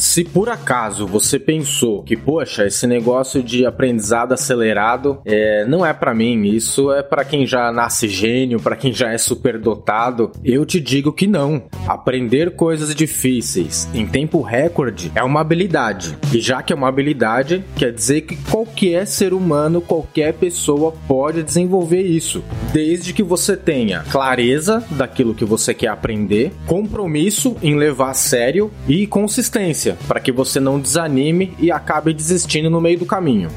Se 0.00 0.24
por 0.24 0.48
acaso 0.48 1.06
você 1.06 1.38
pensou 1.38 2.02
que, 2.02 2.16
poxa, 2.16 2.66
esse 2.66 2.86
negócio 2.86 3.42
de 3.42 3.66
aprendizado 3.66 4.32
acelerado 4.32 5.20
é, 5.26 5.66
não 5.66 5.84
é 5.84 5.92
para 5.92 6.14
mim, 6.14 6.46
isso 6.46 6.90
é 6.90 7.02
para 7.02 7.22
quem 7.22 7.46
já 7.46 7.70
nasce 7.70 8.08
gênio, 8.08 8.58
para 8.58 8.76
quem 8.76 8.94
já 8.94 9.12
é 9.12 9.18
superdotado, 9.18 10.32
eu 10.42 10.64
te 10.64 10.80
digo 10.80 11.12
que 11.12 11.26
não. 11.26 11.64
Aprender 11.86 12.52
coisas 12.52 12.94
difíceis 12.94 13.86
em 13.92 14.06
tempo 14.06 14.40
recorde 14.40 15.12
é 15.14 15.22
uma 15.22 15.42
habilidade. 15.42 16.16
E 16.32 16.40
já 16.40 16.62
que 16.62 16.72
é 16.72 16.76
uma 16.76 16.88
habilidade, 16.88 17.62
quer 17.76 17.92
dizer 17.92 18.22
que 18.22 18.36
qualquer 18.50 19.06
ser 19.06 19.34
humano, 19.34 19.82
qualquer 19.82 20.32
pessoa 20.32 20.94
pode 21.06 21.42
desenvolver 21.42 22.02
isso, 22.02 22.42
desde 22.72 23.12
que 23.12 23.22
você 23.22 23.54
tenha 23.54 24.02
clareza 24.10 24.82
daquilo 24.92 25.34
que 25.34 25.44
você 25.44 25.74
quer 25.74 25.88
aprender, 25.88 26.52
compromisso 26.66 27.54
em 27.62 27.76
levar 27.76 28.10
a 28.10 28.14
sério 28.14 28.70
e 28.88 29.06
consistência 29.06 29.89
para 30.06 30.20
que 30.20 30.32
você 30.32 30.60
não 30.60 30.80
desanime 30.80 31.54
e 31.58 31.70
acabe 31.70 32.12
desistindo 32.12 32.70
no 32.70 32.80
meio 32.80 32.98
do 32.98 33.06
caminho. 33.06 33.50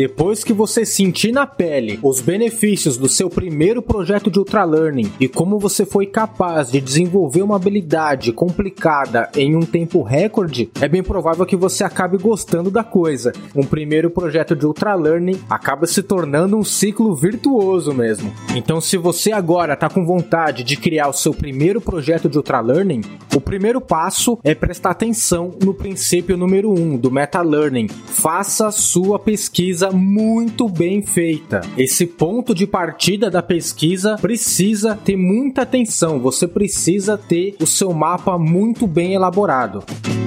Depois 0.00 0.42
que 0.42 0.54
você 0.54 0.86
sentir 0.86 1.30
na 1.30 1.46
pele 1.46 2.00
os 2.02 2.22
benefícios 2.22 2.96
do 2.96 3.06
seu 3.06 3.28
primeiro 3.28 3.82
projeto 3.82 4.30
de 4.30 4.38
ultralearning 4.38 5.12
e 5.20 5.28
como 5.28 5.58
você 5.58 5.84
foi 5.84 6.06
capaz 6.06 6.70
de 6.70 6.80
desenvolver 6.80 7.42
uma 7.42 7.56
habilidade 7.56 8.32
complicada 8.32 9.28
em 9.36 9.54
um 9.54 9.60
tempo 9.60 10.02
recorde, 10.02 10.70
é 10.80 10.88
bem 10.88 11.02
provável 11.02 11.44
que 11.44 11.54
você 11.54 11.84
acabe 11.84 12.16
gostando 12.16 12.70
da 12.70 12.82
coisa. 12.82 13.30
Um 13.54 13.62
primeiro 13.62 14.08
projeto 14.08 14.56
de 14.56 14.64
ultralearning 14.64 15.38
acaba 15.50 15.86
se 15.86 16.02
tornando 16.02 16.56
um 16.56 16.64
ciclo 16.64 17.14
virtuoso 17.14 17.92
mesmo. 17.92 18.32
Então, 18.56 18.80
se 18.80 18.96
você 18.96 19.32
agora 19.32 19.74
está 19.74 19.90
com 19.90 20.06
vontade 20.06 20.64
de 20.64 20.78
criar 20.78 21.08
o 21.08 21.12
seu 21.12 21.34
primeiro 21.34 21.78
projeto 21.78 22.26
de 22.26 22.38
ultralearning, 22.38 23.02
o 23.36 23.40
primeiro 23.40 23.82
passo 23.82 24.38
é 24.42 24.54
prestar 24.54 24.92
atenção 24.92 25.52
no 25.62 25.74
princípio 25.74 26.38
número 26.38 26.70
1 26.70 26.80
um, 26.80 26.96
do 26.96 27.10
meta 27.10 27.42
learning. 27.42 27.88
Faça 27.88 28.70
sua 28.70 29.18
pesquisa 29.18 29.89
muito 29.90 30.68
bem 30.68 31.02
feita. 31.02 31.60
Esse 31.76 32.06
ponto 32.06 32.54
de 32.54 32.66
partida 32.66 33.30
da 33.30 33.42
pesquisa 33.42 34.16
precisa 34.20 34.94
ter 34.94 35.16
muita 35.16 35.62
atenção, 35.62 36.20
você 36.20 36.46
precisa 36.46 37.16
ter 37.16 37.56
o 37.60 37.66
seu 37.66 37.92
mapa 37.92 38.38
muito 38.38 38.86
bem 38.86 39.14
elaborado. 39.14 39.82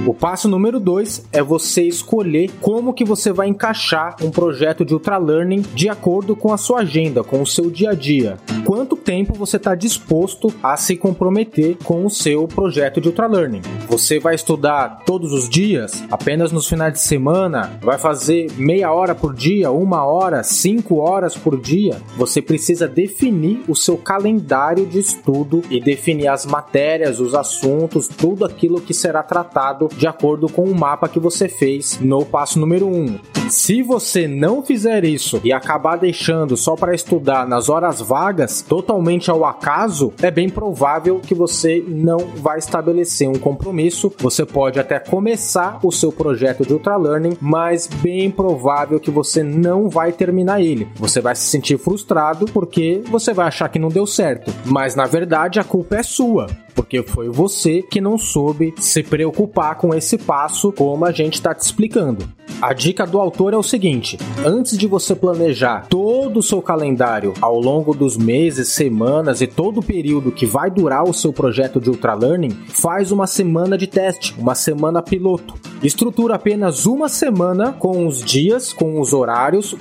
O 0.06 0.14
passo 0.14 0.50
número 0.50 0.80
2 0.80 1.30
é 1.32 1.42
você 1.42 1.84
escolher 1.84 2.52
como 2.60 2.94
que 2.94 3.06
você 3.06 3.32
vai 3.32 3.48
encaixar 3.48 4.16
um 4.22 4.30
projeto 4.30 4.84
de 4.84 4.94
ultralearning 4.94 5.62
de 5.74 5.88
acordo 5.88 6.36
com 6.36 6.52
a 6.52 6.58
sua 6.58 6.80
agenda, 6.80 7.24
com 7.24 7.42
o 7.42 7.48
seu 7.48 7.70
dia 7.70 7.92
a 7.92 7.94
dia. 7.94 8.38
Quanto 8.66 8.96
tempo 8.96 9.34
você 9.34 9.58
está 9.58 9.76
disposto 9.76 10.54
a 10.62 10.76
se 10.76 10.98
comprometer 10.98 11.78
com 11.84 12.06
o 12.06 12.10
seu 12.10 12.48
projeto 12.48 13.00
de 13.00 13.10
ultralearning? 13.10 13.62
Você 13.88 14.20
vai 14.20 14.36
estudar 14.36 15.04
todos 15.06 15.32
os 15.32 15.48
dias, 15.48 16.04
apenas 16.10 16.52
nos 16.52 16.68
finais 16.68 16.94
de 16.94 17.00
semana, 17.00 17.78
vai 17.82 17.98
fazer 17.98 18.52
meia 18.58 18.92
hora 18.92 19.14
por 19.14 19.34
dia 19.34 19.43
dia, 19.44 19.70
uma 19.72 20.06
hora, 20.06 20.42
cinco 20.42 21.00
horas 21.00 21.36
por 21.36 21.60
dia, 21.60 21.98
você 22.16 22.42
precisa 22.42 22.88
definir 22.88 23.62
o 23.68 23.76
seu 23.76 23.98
calendário 23.98 24.86
de 24.86 24.98
estudo 25.00 25.62
e 25.70 25.82
definir 25.82 26.30
as 26.30 26.46
matérias, 26.46 27.20
os 27.20 27.36
assuntos, 27.36 28.08
tudo 28.08 28.46
aquilo 28.46 28.80
que 28.80 28.94
será 28.94 29.22
tratado 29.22 29.90
de 29.98 30.08
acordo 30.08 30.48
com 30.48 30.64
o 30.64 30.74
mapa 30.74 31.10
que 31.10 31.20
você 31.20 31.50
fez 31.50 32.00
no 32.00 32.24
passo 32.26 32.58
número 32.58 32.88
Um. 32.88 33.20
Se 33.50 33.84
você 33.84 34.28
não 34.28 34.64
fizer 34.64 35.04
isso 35.04 35.42
e 35.44 35.52
acabar 35.52 35.98
deixando 35.98 36.56
só 36.56 36.76
para 36.76 36.96
estudar 36.96 37.46
nas 37.46 37.68
horas 37.68 38.00
vagas, 38.00 38.62
totalmente 38.62 39.30
ao 39.30 39.44
acaso, 39.44 40.14
é 40.22 40.32
bem 40.32 40.50
provável 40.50 41.20
que 41.20 41.36
você 41.36 41.84
não 41.86 42.18
vai 42.38 42.60
estabelecer 42.60 43.28
um 43.28 43.38
compromisso. 43.38 44.12
Você 44.20 44.46
pode 44.46 44.80
até 44.80 44.98
começar 44.98 45.80
o 45.84 45.92
seu 45.92 46.12
projeto 46.12 46.66
de 46.66 46.74
ultralearning, 46.74 47.38
mas 47.42 47.88
bem 47.88 48.32
provável 48.32 49.00
que 49.00 49.12
você 49.12 49.33
não 49.42 49.90
vai 49.90 50.12
terminar 50.12 50.62
ele. 50.62 50.88
Você 50.96 51.22
vai 51.22 51.36
se 51.36 51.46
sentir 51.46 51.78
frustrado 51.78 52.46
porque 52.48 53.02
você 53.06 53.34
vai 53.34 53.48
achar 53.48 53.70
que 53.70 53.80
não 53.80 53.90
deu 53.90 54.06
certo, 54.06 54.54
mas 54.66 54.96
na 54.96 55.06
verdade 55.06 55.60
a 55.60 55.64
culpa 55.64 55.96
é 55.96 56.04
sua 56.04 56.48
porque 56.74 57.04
foi 57.04 57.30
você 57.30 57.82
que 57.82 58.02
não 58.02 58.18
soube 58.18 58.74
se 58.78 59.04
preocupar 59.04 59.76
com 59.76 59.94
esse 59.94 60.18
passo, 60.18 60.72
como 60.72 61.06
a 61.06 61.12
gente 61.12 61.36
está 61.36 61.54
te 61.54 61.62
explicando. 61.62 62.28
A 62.62 62.74
dica 62.74 63.06
do 63.06 63.20
autor 63.20 63.54
é 63.54 63.58
o 63.58 63.64
seguinte: 63.64 64.18
antes 64.46 64.78
de 64.78 64.88
você 64.88 65.16
planejar 65.16 65.88
todo 65.88 66.38
o 66.38 66.44
seu 66.44 66.62
calendário 66.62 67.34
ao 67.42 67.60
longo 67.60 67.94
dos 67.94 68.18
meses, 68.18 68.70
semanas 68.70 69.42
e 69.42 69.48
todo 69.48 69.80
o 69.80 69.84
período 69.84 70.32
que 70.32 70.46
vai 70.46 70.70
durar 70.70 71.04
o 71.04 71.14
seu 71.14 71.34
projeto 71.34 71.80
de 71.80 71.90
ultralearning, 71.90 72.52
faz 72.68 73.12
uma 73.12 73.28
semana 73.28 73.78
de 73.78 73.88
teste, 73.88 74.36
uma 74.38 74.56
semana 74.56 75.02
piloto. 75.02 75.56
Estrutura 75.84 76.36
apenas 76.36 76.86
uma 76.86 77.10
semana 77.10 77.74
com 77.74 78.08
os 78.08 78.24
dias, 78.24 78.72
com 78.72 79.00
os 79.02 79.12
horários, 79.12 79.23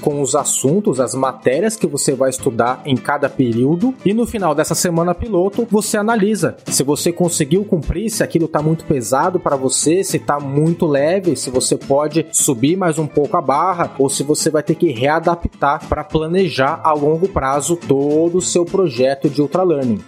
com 0.00 0.20
os 0.20 0.34
assuntos, 0.34 1.00
as 1.00 1.14
matérias 1.14 1.76
que 1.76 1.86
você 1.86 2.14
vai 2.14 2.30
estudar 2.30 2.82
em 2.84 2.96
cada 2.96 3.28
período 3.28 3.94
e 4.04 4.12
no 4.12 4.26
final 4.26 4.54
dessa 4.54 4.74
semana 4.74 5.14
piloto 5.14 5.66
você 5.70 5.96
analisa 5.96 6.56
se 6.66 6.82
você 6.82 7.12
conseguiu 7.12 7.64
cumprir, 7.64 8.10
se 8.10 8.22
aquilo 8.22 8.46
está 8.46 8.62
muito 8.62 8.84
pesado 8.84 9.38
para 9.38 9.56
você, 9.56 10.02
se 10.02 10.16
está 10.16 10.38
muito 10.38 10.86
leve, 10.86 11.36
se 11.36 11.50
você 11.50 11.76
pode 11.76 12.26
subir 12.32 12.76
mais 12.76 12.98
um 12.98 13.06
pouco 13.06 13.36
a 13.36 13.42
barra 13.42 13.94
ou 13.98 14.08
se 14.08 14.22
você 14.22 14.50
vai 14.50 14.62
ter 14.62 14.74
que 14.74 14.90
readaptar 14.90 15.88
para 15.88 16.04
planejar 16.04 16.80
a 16.82 16.92
longo 16.92 17.28
prazo 17.28 17.76
todo 17.76 18.38
o 18.38 18.42
seu 18.42 18.64
projeto 18.64 19.28
de 19.28 19.40
ultralearning. 19.40 20.00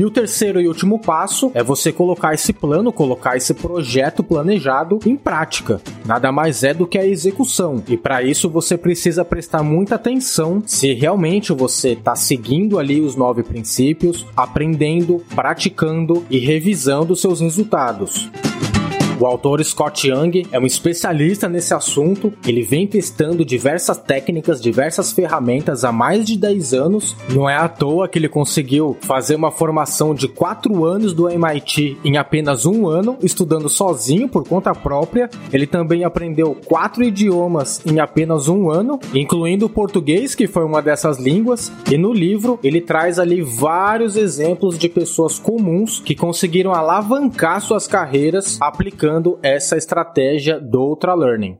E 0.00 0.04
o 0.06 0.10
terceiro 0.10 0.58
e 0.58 0.66
último 0.66 0.98
passo 0.98 1.52
é 1.52 1.62
você 1.62 1.92
colocar 1.92 2.32
esse 2.32 2.54
plano, 2.54 2.90
colocar 2.90 3.36
esse 3.36 3.52
projeto 3.52 4.22
planejado 4.22 4.98
em 5.04 5.14
prática. 5.14 5.78
Nada 6.06 6.32
mais 6.32 6.64
é 6.64 6.72
do 6.72 6.86
que 6.86 6.96
a 6.96 7.06
execução. 7.06 7.82
E 7.86 7.98
para 7.98 8.22
isso 8.22 8.48
você 8.48 8.78
precisa 8.78 9.26
prestar 9.26 9.62
muita 9.62 9.96
atenção 9.96 10.62
se 10.64 10.94
realmente 10.94 11.52
você 11.52 11.90
está 11.90 12.16
seguindo 12.16 12.78
ali 12.78 12.98
os 12.98 13.14
nove 13.14 13.42
princípios, 13.42 14.24
aprendendo, 14.34 15.22
praticando 15.34 16.24
e 16.30 16.38
revisando 16.38 17.14
seus 17.14 17.40
resultados. 17.40 18.30
O 19.20 19.26
autor 19.26 19.62
Scott 19.62 20.08
Young 20.08 20.46
é 20.50 20.58
um 20.58 20.64
especialista 20.64 21.46
nesse 21.46 21.74
assunto. 21.74 22.32
Ele 22.46 22.62
vem 22.62 22.86
testando 22.86 23.44
diversas 23.44 23.98
técnicas, 23.98 24.62
diversas 24.62 25.12
ferramentas 25.12 25.84
há 25.84 25.92
mais 25.92 26.24
de 26.24 26.38
10 26.38 26.72
anos. 26.72 27.14
Não 27.28 27.48
é 27.48 27.54
à 27.54 27.68
toa 27.68 28.08
que 28.08 28.18
ele 28.18 28.30
conseguiu 28.30 28.96
fazer 29.02 29.34
uma 29.34 29.50
formação 29.50 30.14
de 30.14 30.26
4 30.26 30.86
anos 30.86 31.12
do 31.12 31.28
MIT 31.28 31.98
em 32.02 32.16
apenas 32.16 32.64
um 32.64 32.88
ano, 32.88 33.18
estudando 33.22 33.68
sozinho 33.68 34.26
por 34.26 34.48
conta 34.48 34.74
própria. 34.74 35.28
Ele 35.52 35.66
também 35.66 36.02
aprendeu 36.02 36.56
quatro 36.64 37.04
idiomas 37.04 37.84
em 37.84 38.00
apenas 38.00 38.48
um 38.48 38.70
ano, 38.70 38.98
incluindo 39.14 39.66
o 39.66 39.70
português, 39.70 40.34
que 40.34 40.46
foi 40.46 40.64
uma 40.64 40.80
dessas 40.80 41.18
línguas. 41.18 41.70
E 41.92 41.98
no 41.98 42.14
livro 42.14 42.58
ele 42.64 42.80
traz 42.80 43.18
ali 43.18 43.42
vários 43.42 44.16
exemplos 44.16 44.78
de 44.78 44.88
pessoas 44.88 45.38
comuns 45.38 46.00
que 46.00 46.14
conseguiram 46.14 46.72
alavancar 46.72 47.60
suas 47.60 47.86
carreiras 47.86 48.56
aplicando 48.62 49.09
essa 49.42 49.76
estratégia 49.76 50.60
do 50.60 50.80
Ultra 50.80 51.14
Learning. 51.14 51.58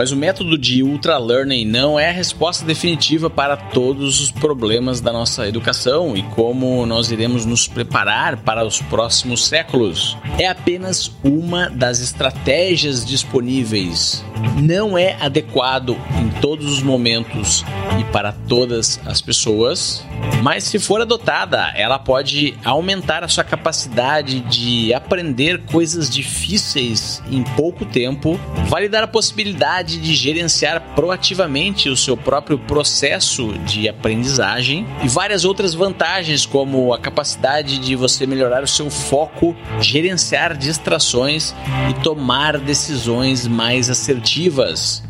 Mas 0.00 0.12
o 0.12 0.16
método 0.16 0.56
de 0.56 0.82
ultra 0.82 1.18
learning 1.18 1.66
não 1.66 2.00
é 2.00 2.08
a 2.08 2.12
resposta 2.12 2.64
definitiva 2.64 3.28
para 3.28 3.54
todos 3.54 4.18
os 4.18 4.30
problemas 4.30 4.98
da 4.98 5.12
nossa 5.12 5.46
educação 5.46 6.16
e 6.16 6.22
como 6.22 6.86
nós 6.86 7.10
iremos 7.10 7.44
nos 7.44 7.68
preparar 7.68 8.38
para 8.38 8.64
os 8.64 8.80
próximos 8.80 9.46
séculos. 9.46 10.16
É 10.38 10.48
apenas 10.48 11.12
uma 11.22 11.68
das 11.68 12.00
estratégias 12.00 13.04
disponíveis. 13.04 14.24
Não 14.62 14.96
é 14.96 15.18
adequado 15.20 15.98
em 16.18 16.30
todos 16.40 16.72
os 16.72 16.82
momentos 16.82 17.62
e 18.00 18.04
para 18.04 18.32
todas 18.32 18.98
as 19.04 19.20
pessoas, 19.20 20.02
mas 20.42 20.64
se 20.64 20.78
for 20.78 21.02
adotada, 21.02 21.70
ela 21.76 21.98
pode 21.98 22.54
aumentar 22.64 23.22
a 23.22 23.28
sua 23.28 23.44
capacidade 23.44 24.40
de 24.40 24.94
aprender 24.94 25.66
coisas 25.66 26.08
difíceis 26.08 27.22
em 27.30 27.42
pouco 27.42 27.84
tempo, 27.84 28.40
validar 28.66 29.02
a 29.02 29.06
possibilidade 29.06 29.89
de 29.98 30.14
gerenciar 30.14 30.94
proativamente 30.94 31.88
o 31.88 31.96
seu 31.96 32.16
próprio 32.16 32.58
processo 32.58 33.52
de 33.60 33.88
aprendizagem 33.88 34.86
e 35.02 35.08
várias 35.08 35.44
outras 35.44 35.74
vantagens, 35.74 36.44
como 36.44 36.92
a 36.92 36.98
capacidade 36.98 37.78
de 37.78 37.96
você 37.96 38.26
melhorar 38.26 38.62
o 38.62 38.68
seu 38.68 38.90
foco, 38.90 39.56
gerenciar 39.80 40.56
distrações 40.56 41.54
e 41.90 42.02
tomar 42.02 42.58
decisões 42.58 43.46
mais 43.46 43.88
assertivas. 43.88 45.02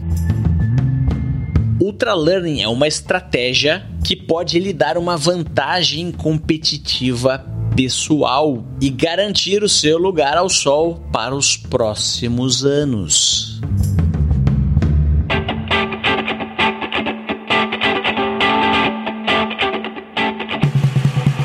Ultra 1.81 2.14
Learning 2.14 2.61
é 2.61 2.68
uma 2.68 2.87
estratégia 2.87 3.87
que 4.05 4.14
pode 4.14 4.59
lhe 4.59 4.72
dar 4.72 4.99
uma 4.99 5.16
vantagem 5.16 6.12
competitiva 6.12 7.45
pessoal 7.74 8.64
e 8.81 8.91
garantir 8.91 9.62
o 9.62 9.68
seu 9.68 9.97
lugar 9.97 10.37
ao 10.37 10.49
sol 10.49 10.97
para 11.12 11.35
os 11.35 11.57
próximos 11.57 12.64
anos. 12.64 13.61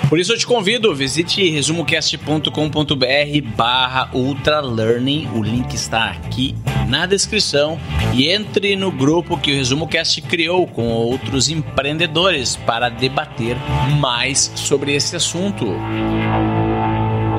Por 0.10 0.20
isso 0.20 0.34
eu 0.34 0.38
te 0.38 0.46
convido, 0.46 0.94
visite 0.94 1.50
resumocast.com.br 1.50 3.50
barra 3.56 4.10
ultralearning, 4.14 5.28
o 5.36 5.42
link 5.42 5.74
está 5.74 6.12
aqui 6.12 6.54
na 6.88 7.08
descrição 7.08 7.80
e 8.14 8.30
entre 8.30 8.76
no 8.76 8.92
grupo 8.92 9.36
que 9.36 9.52
o 9.52 9.56
ResumoCast 9.56 10.22
criou 10.22 10.68
com 10.68 10.90
outros 10.90 11.50
empreendedores 11.50 12.56
para 12.56 12.88
debater 12.88 13.58
mais 14.00 14.52
sobre 14.56 14.94
esse 14.94 15.16
assunto. 15.16 15.66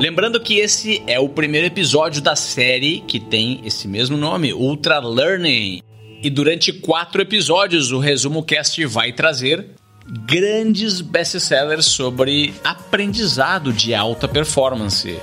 Lembrando 0.01 0.39
que 0.39 0.59
esse 0.59 1.01
é 1.07 1.19
o 1.19 1.29
primeiro 1.29 1.67
episódio 1.67 2.21
da 2.21 2.35
série 2.35 3.01
que 3.07 3.19
tem 3.19 3.61
esse 3.63 3.87
mesmo 3.87 4.17
nome, 4.17 4.53
Ultra 4.53 4.99
Learning. 4.99 5.81
E 6.21 6.29
durante 6.29 6.73
quatro 6.73 7.21
episódios 7.21 7.91
o 7.91 7.99
Resumo 7.99 8.43
Cast 8.43 8.83
vai 8.85 9.13
trazer 9.13 9.65
grandes 10.07 11.01
best-sellers 11.01 11.85
sobre 11.85 12.53
aprendizado 12.63 13.73
de 13.73 13.93
alta 13.93 14.25
performance. 14.27 15.19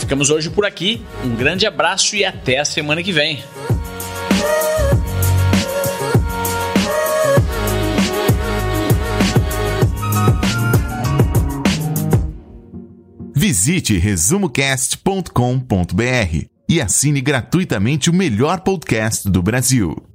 Ficamos 0.00 0.30
hoje 0.30 0.48
por 0.48 0.64
aqui. 0.64 1.02
Um 1.22 1.36
grande 1.36 1.66
abraço 1.66 2.16
e 2.16 2.24
até 2.24 2.58
a 2.58 2.64
semana 2.64 3.02
que 3.02 3.12
vem. 3.12 3.44
Visite 13.34 13.98
resumocast.com.br 13.98 16.46
e 16.68 16.80
assine 16.80 17.20
gratuitamente 17.20 18.10
o 18.10 18.12
melhor 18.12 18.60
podcast 18.60 19.30
do 19.30 19.42
Brasil. 19.42 20.07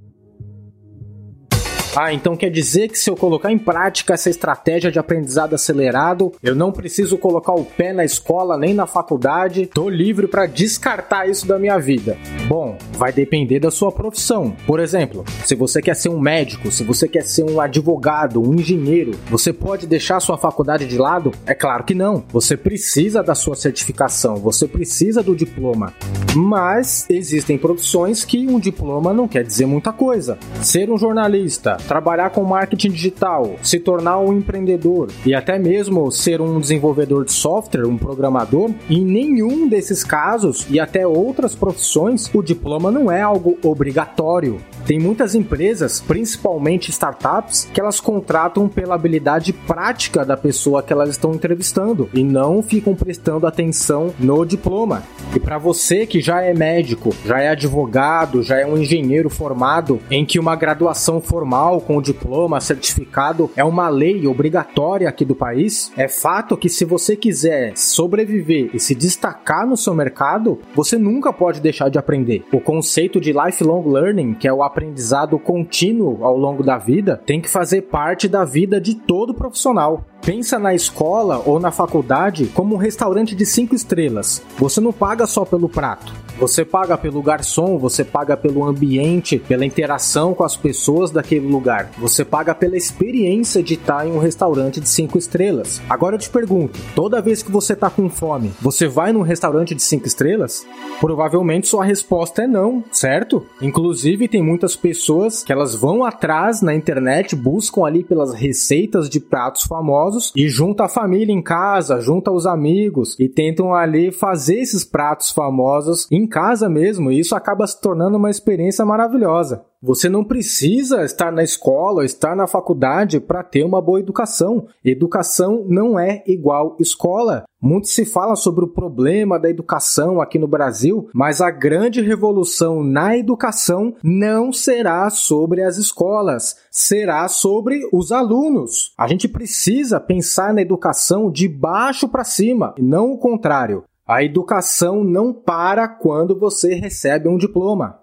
Ah, 1.95 2.11
então 2.11 2.35
quer 2.35 2.49
dizer 2.49 2.87
que 2.89 2.97
se 2.97 3.07
eu 3.07 3.15
colocar 3.15 3.51
em 3.51 3.57
prática 3.57 4.15
essa 4.15 4.27
estratégia 4.27 4.91
de 4.91 4.97
aprendizado 4.97 5.53
acelerado, 5.53 6.33
eu 6.41 6.55
não 6.55 6.71
preciso 6.71 7.19
colocar 7.19 7.53
o 7.53 7.63
pé 7.63 7.93
na 7.93 8.03
escola 8.03 8.57
nem 8.57 8.73
na 8.73 8.87
faculdade, 8.87 9.67
tô 9.67 9.89
livre 9.89 10.27
para 10.27 10.47
descartar 10.47 11.29
isso 11.29 11.47
da 11.47 11.59
minha 11.59 11.77
vida. 11.77 12.17
Bom, 12.47 12.79
vai 12.93 13.13
depender 13.13 13.59
da 13.59 13.69
sua 13.69 13.91
profissão. 13.91 14.55
Por 14.65 14.79
exemplo, 14.79 15.23
se 15.45 15.53
você 15.53 15.83
quer 15.83 15.95
ser 15.95 16.09
um 16.09 16.19
médico, 16.19 16.71
se 16.71 16.83
você 16.83 17.07
quer 17.07 17.23
ser 17.23 17.43
um 17.43 17.61
advogado, 17.61 18.41
um 18.41 18.55
engenheiro, 18.55 19.11
você 19.29 19.53
pode 19.53 19.85
deixar 19.85 20.19
sua 20.19 20.37
faculdade 20.37 20.87
de 20.87 20.97
lado? 20.97 21.31
É 21.45 21.53
claro 21.53 21.83
que 21.83 21.93
não. 21.93 22.23
Você 22.29 22.57
precisa 22.57 23.21
da 23.21 23.35
sua 23.35 23.55
certificação, 23.55 24.37
você 24.37 24.67
precisa 24.67 25.21
do 25.21 25.35
diploma. 25.35 25.93
Mas 26.35 27.05
existem 27.07 27.55
profissões 27.55 28.25
que 28.25 28.47
um 28.47 28.59
diploma 28.59 29.13
não 29.13 29.27
quer 29.27 29.43
dizer 29.43 29.67
muita 29.67 29.93
coisa. 29.93 30.39
Ser 30.59 30.89
um 30.89 30.97
jornalista, 30.97 31.77
trabalhar 31.88 32.29
com 32.29 32.43
marketing 32.43 32.91
digital, 32.91 33.55
se 33.61 33.79
tornar 33.79 34.19
um 34.19 34.34
empreendedor 34.34 35.09
e 35.25 35.34
até 35.34 35.57
mesmo 35.59 36.11
ser 36.11 36.41
um 36.41 36.59
desenvolvedor 36.59 37.25
de 37.25 37.31
software, 37.31 37.86
um 37.86 37.97
programador, 37.97 38.71
em 38.89 39.03
nenhum 39.03 39.67
desses 39.67 40.03
casos 40.03 40.65
e 40.69 40.79
até 40.79 41.05
outras 41.05 41.55
profissões, 41.55 42.29
o 42.34 42.41
diploma 42.41 42.91
não 42.91 43.11
é 43.11 43.21
algo 43.21 43.57
obrigatório. 43.63 44.59
Tem 44.86 44.99
muitas 44.99 45.34
empresas, 45.34 46.01
principalmente 46.01 46.89
startups, 46.89 47.69
que 47.73 47.79
elas 47.79 47.99
contratam 47.99 48.67
pela 48.67 48.95
habilidade 48.95 49.53
prática 49.53 50.25
da 50.25 50.36
pessoa 50.36 50.84
que 50.84 50.91
elas 50.91 51.09
estão 51.09 51.34
entrevistando 51.34 52.09
e 52.13 52.23
não 52.23 52.61
ficam 52.61 52.93
prestando 52.93 53.47
atenção 53.47 54.13
no 54.19 54.45
diploma. 54.45 55.03
E 55.34 55.39
para 55.39 55.57
você 55.57 56.05
que 56.05 56.19
já 56.19 56.41
é 56.41 56.53
médico, 56.53 57.15
já 57.25 57.39
é 57.39 57.49
advogado, 57.49 58.43
já 58.43 58.59
é 58.59 58.65
um 58.65 58.77
engenheiro 58.77 59.29
formado, 59.29 59.99
em 60.11 60.25
que 60.25 60.38
uma 60.38 60.55
graduação 60.55 61.21
formal 61.21 61.72
com 61.80 61.97
o 61.97 62.01
diploma, 62.01 62.59
certificado, 62.59 63.49
é 63.55 63.63
uma 63.63 63.89
lei 63.89 64.26
obrigatória 64.28 65.07
aqui 65.07 65.26
do 65.26 65.36
país, 65.36 65.91
é 65.97 66.07
fato 66.07 66.57
que 66.57 66.69
se 66.69 66.86
você 66.86 67.15
quiser 67.15 67.74
sobreviver 67.76 68.69
e 68.74 68.80
se 68.80 68.95
destacar 68.95 69.67
no 69.67 69.78
seu 69.78 69.93
mercado, 69.93 70.59
você 70.76 70.97
nunca 70.97 71.32
pode 71.32 71.61
deixar 71.61 71.89
de 71.89 71.97
aprender. 71.97 72.43
O 72.51 72.59
conceito 72.59 73.19
de 73.19 73.34
lifelong 73.34 73.88
learning, 73.88 74.34
que 74.34 74.47
é 74.47 74.53
o 74.53 74.63
aprendizado 74.63 75.38
contínuo 75.39 76.24
ao 76.24 76.38
longo 76.38 76.63
da 76.63 76.78
vida 76.78 77.21
tem 77.26 77.41
que 77.41 77.49
fazer 77.49 77.84
parte 77.84 78.28
da 78.28 78.45
vida 78.45 78.80
de 78.80 78.95
todo 78.95 79.34
profissional. 79.34 80.05
Pensa 80.26 80.57
na 80.57 80.74
escola 80.74 81.43
ou 81.45 81.59
na 81.59 81.69
faculdade 81.69 82.45
como 82.45 82.76
um 82.76 82.78
restaurante 82.78 83.36
de 83.36 83.45
cinco 83.45 83.76
estrelas. 83.76 84.41
Você 84.57 84.80
não 84.80 84.93
paga 84.93 85.28
só 85.28 85.43
pelo 85.43 85.67
prato. 85.67 86.13
Você 86.39 86.63
paga 86.63 86.97
pelo 86.97 87.21
garçom, 87.21 87.78
você 87.78 88.05
paga 88.05 88.36
pelo 88.36 88.63
ambiente, 88.63 89.38
pela 89.38 89.65
interação 89.65 90.34
com 90.34 90.43
as 90.43 90.55
pessoas 90.55 91.11
daquele 91.11 91.45
lugar. 91.45 91.91
Você 91.99 92.24
paga 92.26 92.55
pela 92.55 92.78
experiência 92.78 93.61
de 93.61 93.76
estar 93.76 94.07
em 94.07 94.11
um 94.11 94.17
restaurante 94.17 94.80
de 94.80 94.89
cinco 94.89 95.17
estrelas. 95.17 95.82
Agora 95.89 96.15
eu 96.15 96.19
te 96.19 96.30
pergunto: 96.30 96.80
toda 96.95 97.21
vez 97.21 97.43
que 97.43 97.51
você 97.51 97.74
está 97.74 97.89
com 97.89 98.09
fome, 98.09 98.51
você 98.61 98.88
vai 98.88 99.11
num 99.11 99.21
restaurante 99.21 99.76
de 99.76 99.84
cinco 99.84 100.07
estrelas? 100.07 100.65
Provavelmente 100.99 101.67
sua 101.67 101.84
resposta 101.84 102.43
é 102.43 102.47
não, 102.47 102.84
certo? 102.91 103.45
Inclusive 103.61 104.28
tem 104.28 104.41
muitas 104.41 104.76
pessoas 104.76 105.43
que 105.43 105.51
elas 105.51 105.76
vão 105.76 106.03
atrás 106.03 106.61
na 106.61 106.74
internet, 106.74 107.36
buscam 107.36 107.86
ali 107.86 108.03
pelas 108.03 108.34
receitas 108.34 109.09
de 109.09 109.19
pratos 109.19 109.63
famosos 109.63 110.12
e 110.36 110.47
junta 110.47 110.86
a 110.86 110.89
família 110.89 111.34
em 111.34 111.41
casa, 111.41 111.99
junta 111.99 112.32
os 112.32 112.45
amigos 112.45 113.20
e 113.20 113.28
tentam 113.28 113.74
ali 113.74 114.11
fazer 114.11 114.59
esses 114.59 114.84
pratos 114.84 115.32
famosos 115.32 116.07
em 116.11 116.28
casa 116.28 116.70
mesmo, 116.70 117.11
e 117.11 117.20
isso 117.20 117.36
acaba 117.36 117.68
se 117.68 117.80
tornando 117.80 118.18
uma 118.18 118.30
experiência 118.30 118.86
maravilhosa. 118.86 119.66
Você 119.86 120.07
não 120.07 120.23
precisa 120.23 121.03
estar 121.03 121.29
na 121.29 121.43
escola, 121.43 122.05
estar 122.05 122.38
na 122.38 122.47
faculdade 122.47 123.19
para 123.19 123.43
ter 123.43 123.65
uma 123.65 123.81
boa 123.81 123.99
educação. 123.99 124.65
Educação 124.81 125.65
não 125.67 125.99
é 125.99 126.23
igual 126.25 126.77
escola. 126.79 127.43
Muito 127.61 127.89
se 127.89 128.05
fala 128.05 128.38
sobre 128.38 128.63
o 128.63 128.69
problema 128.69 129.38
da 129.38 129.49
educação 129.49 130.21
aqui 130.21 130.39
no 130.39 130.47
Brasil, 130.47 131.09
mas 131.13 131.41
a 131.41 131.51
grande 131.51 132.01
revolução 132.01 132.81
na 132.81 133.17
educação 133.17 133.93
não 134.01 134.53
será 134.53 135.09
sobre 135.09 135.61
as 135.61 135.75
escolas, 135.75 136.55
será 136.71 137.27
sobre 137.27 137.81
os 137.91 138.13
alunos. 138.13 138.93
A 138.97 139.05
gente 139.05 139.27
precisa 139.27 139.99
pensar 139.99 140.53
na 140.53 140.61
educação 140.61 141.29
de 141.29 141.49
baixo 141.49 142.07
para 142.07 142.23
cima, 142.23 142.73
e 142.77 142.81
não 142.81 143.11
o 143.11 143.17
contrário. 143.17 143.84
A 144.07 144.23
educação 144.23 145.03
não 145.03 145.34
para 145.34 145.89
quando 145.89 146.39
você 146.39 146.73
recebe 146.73 147.27
um 147.27 147.38
diploma. 147.38 148.02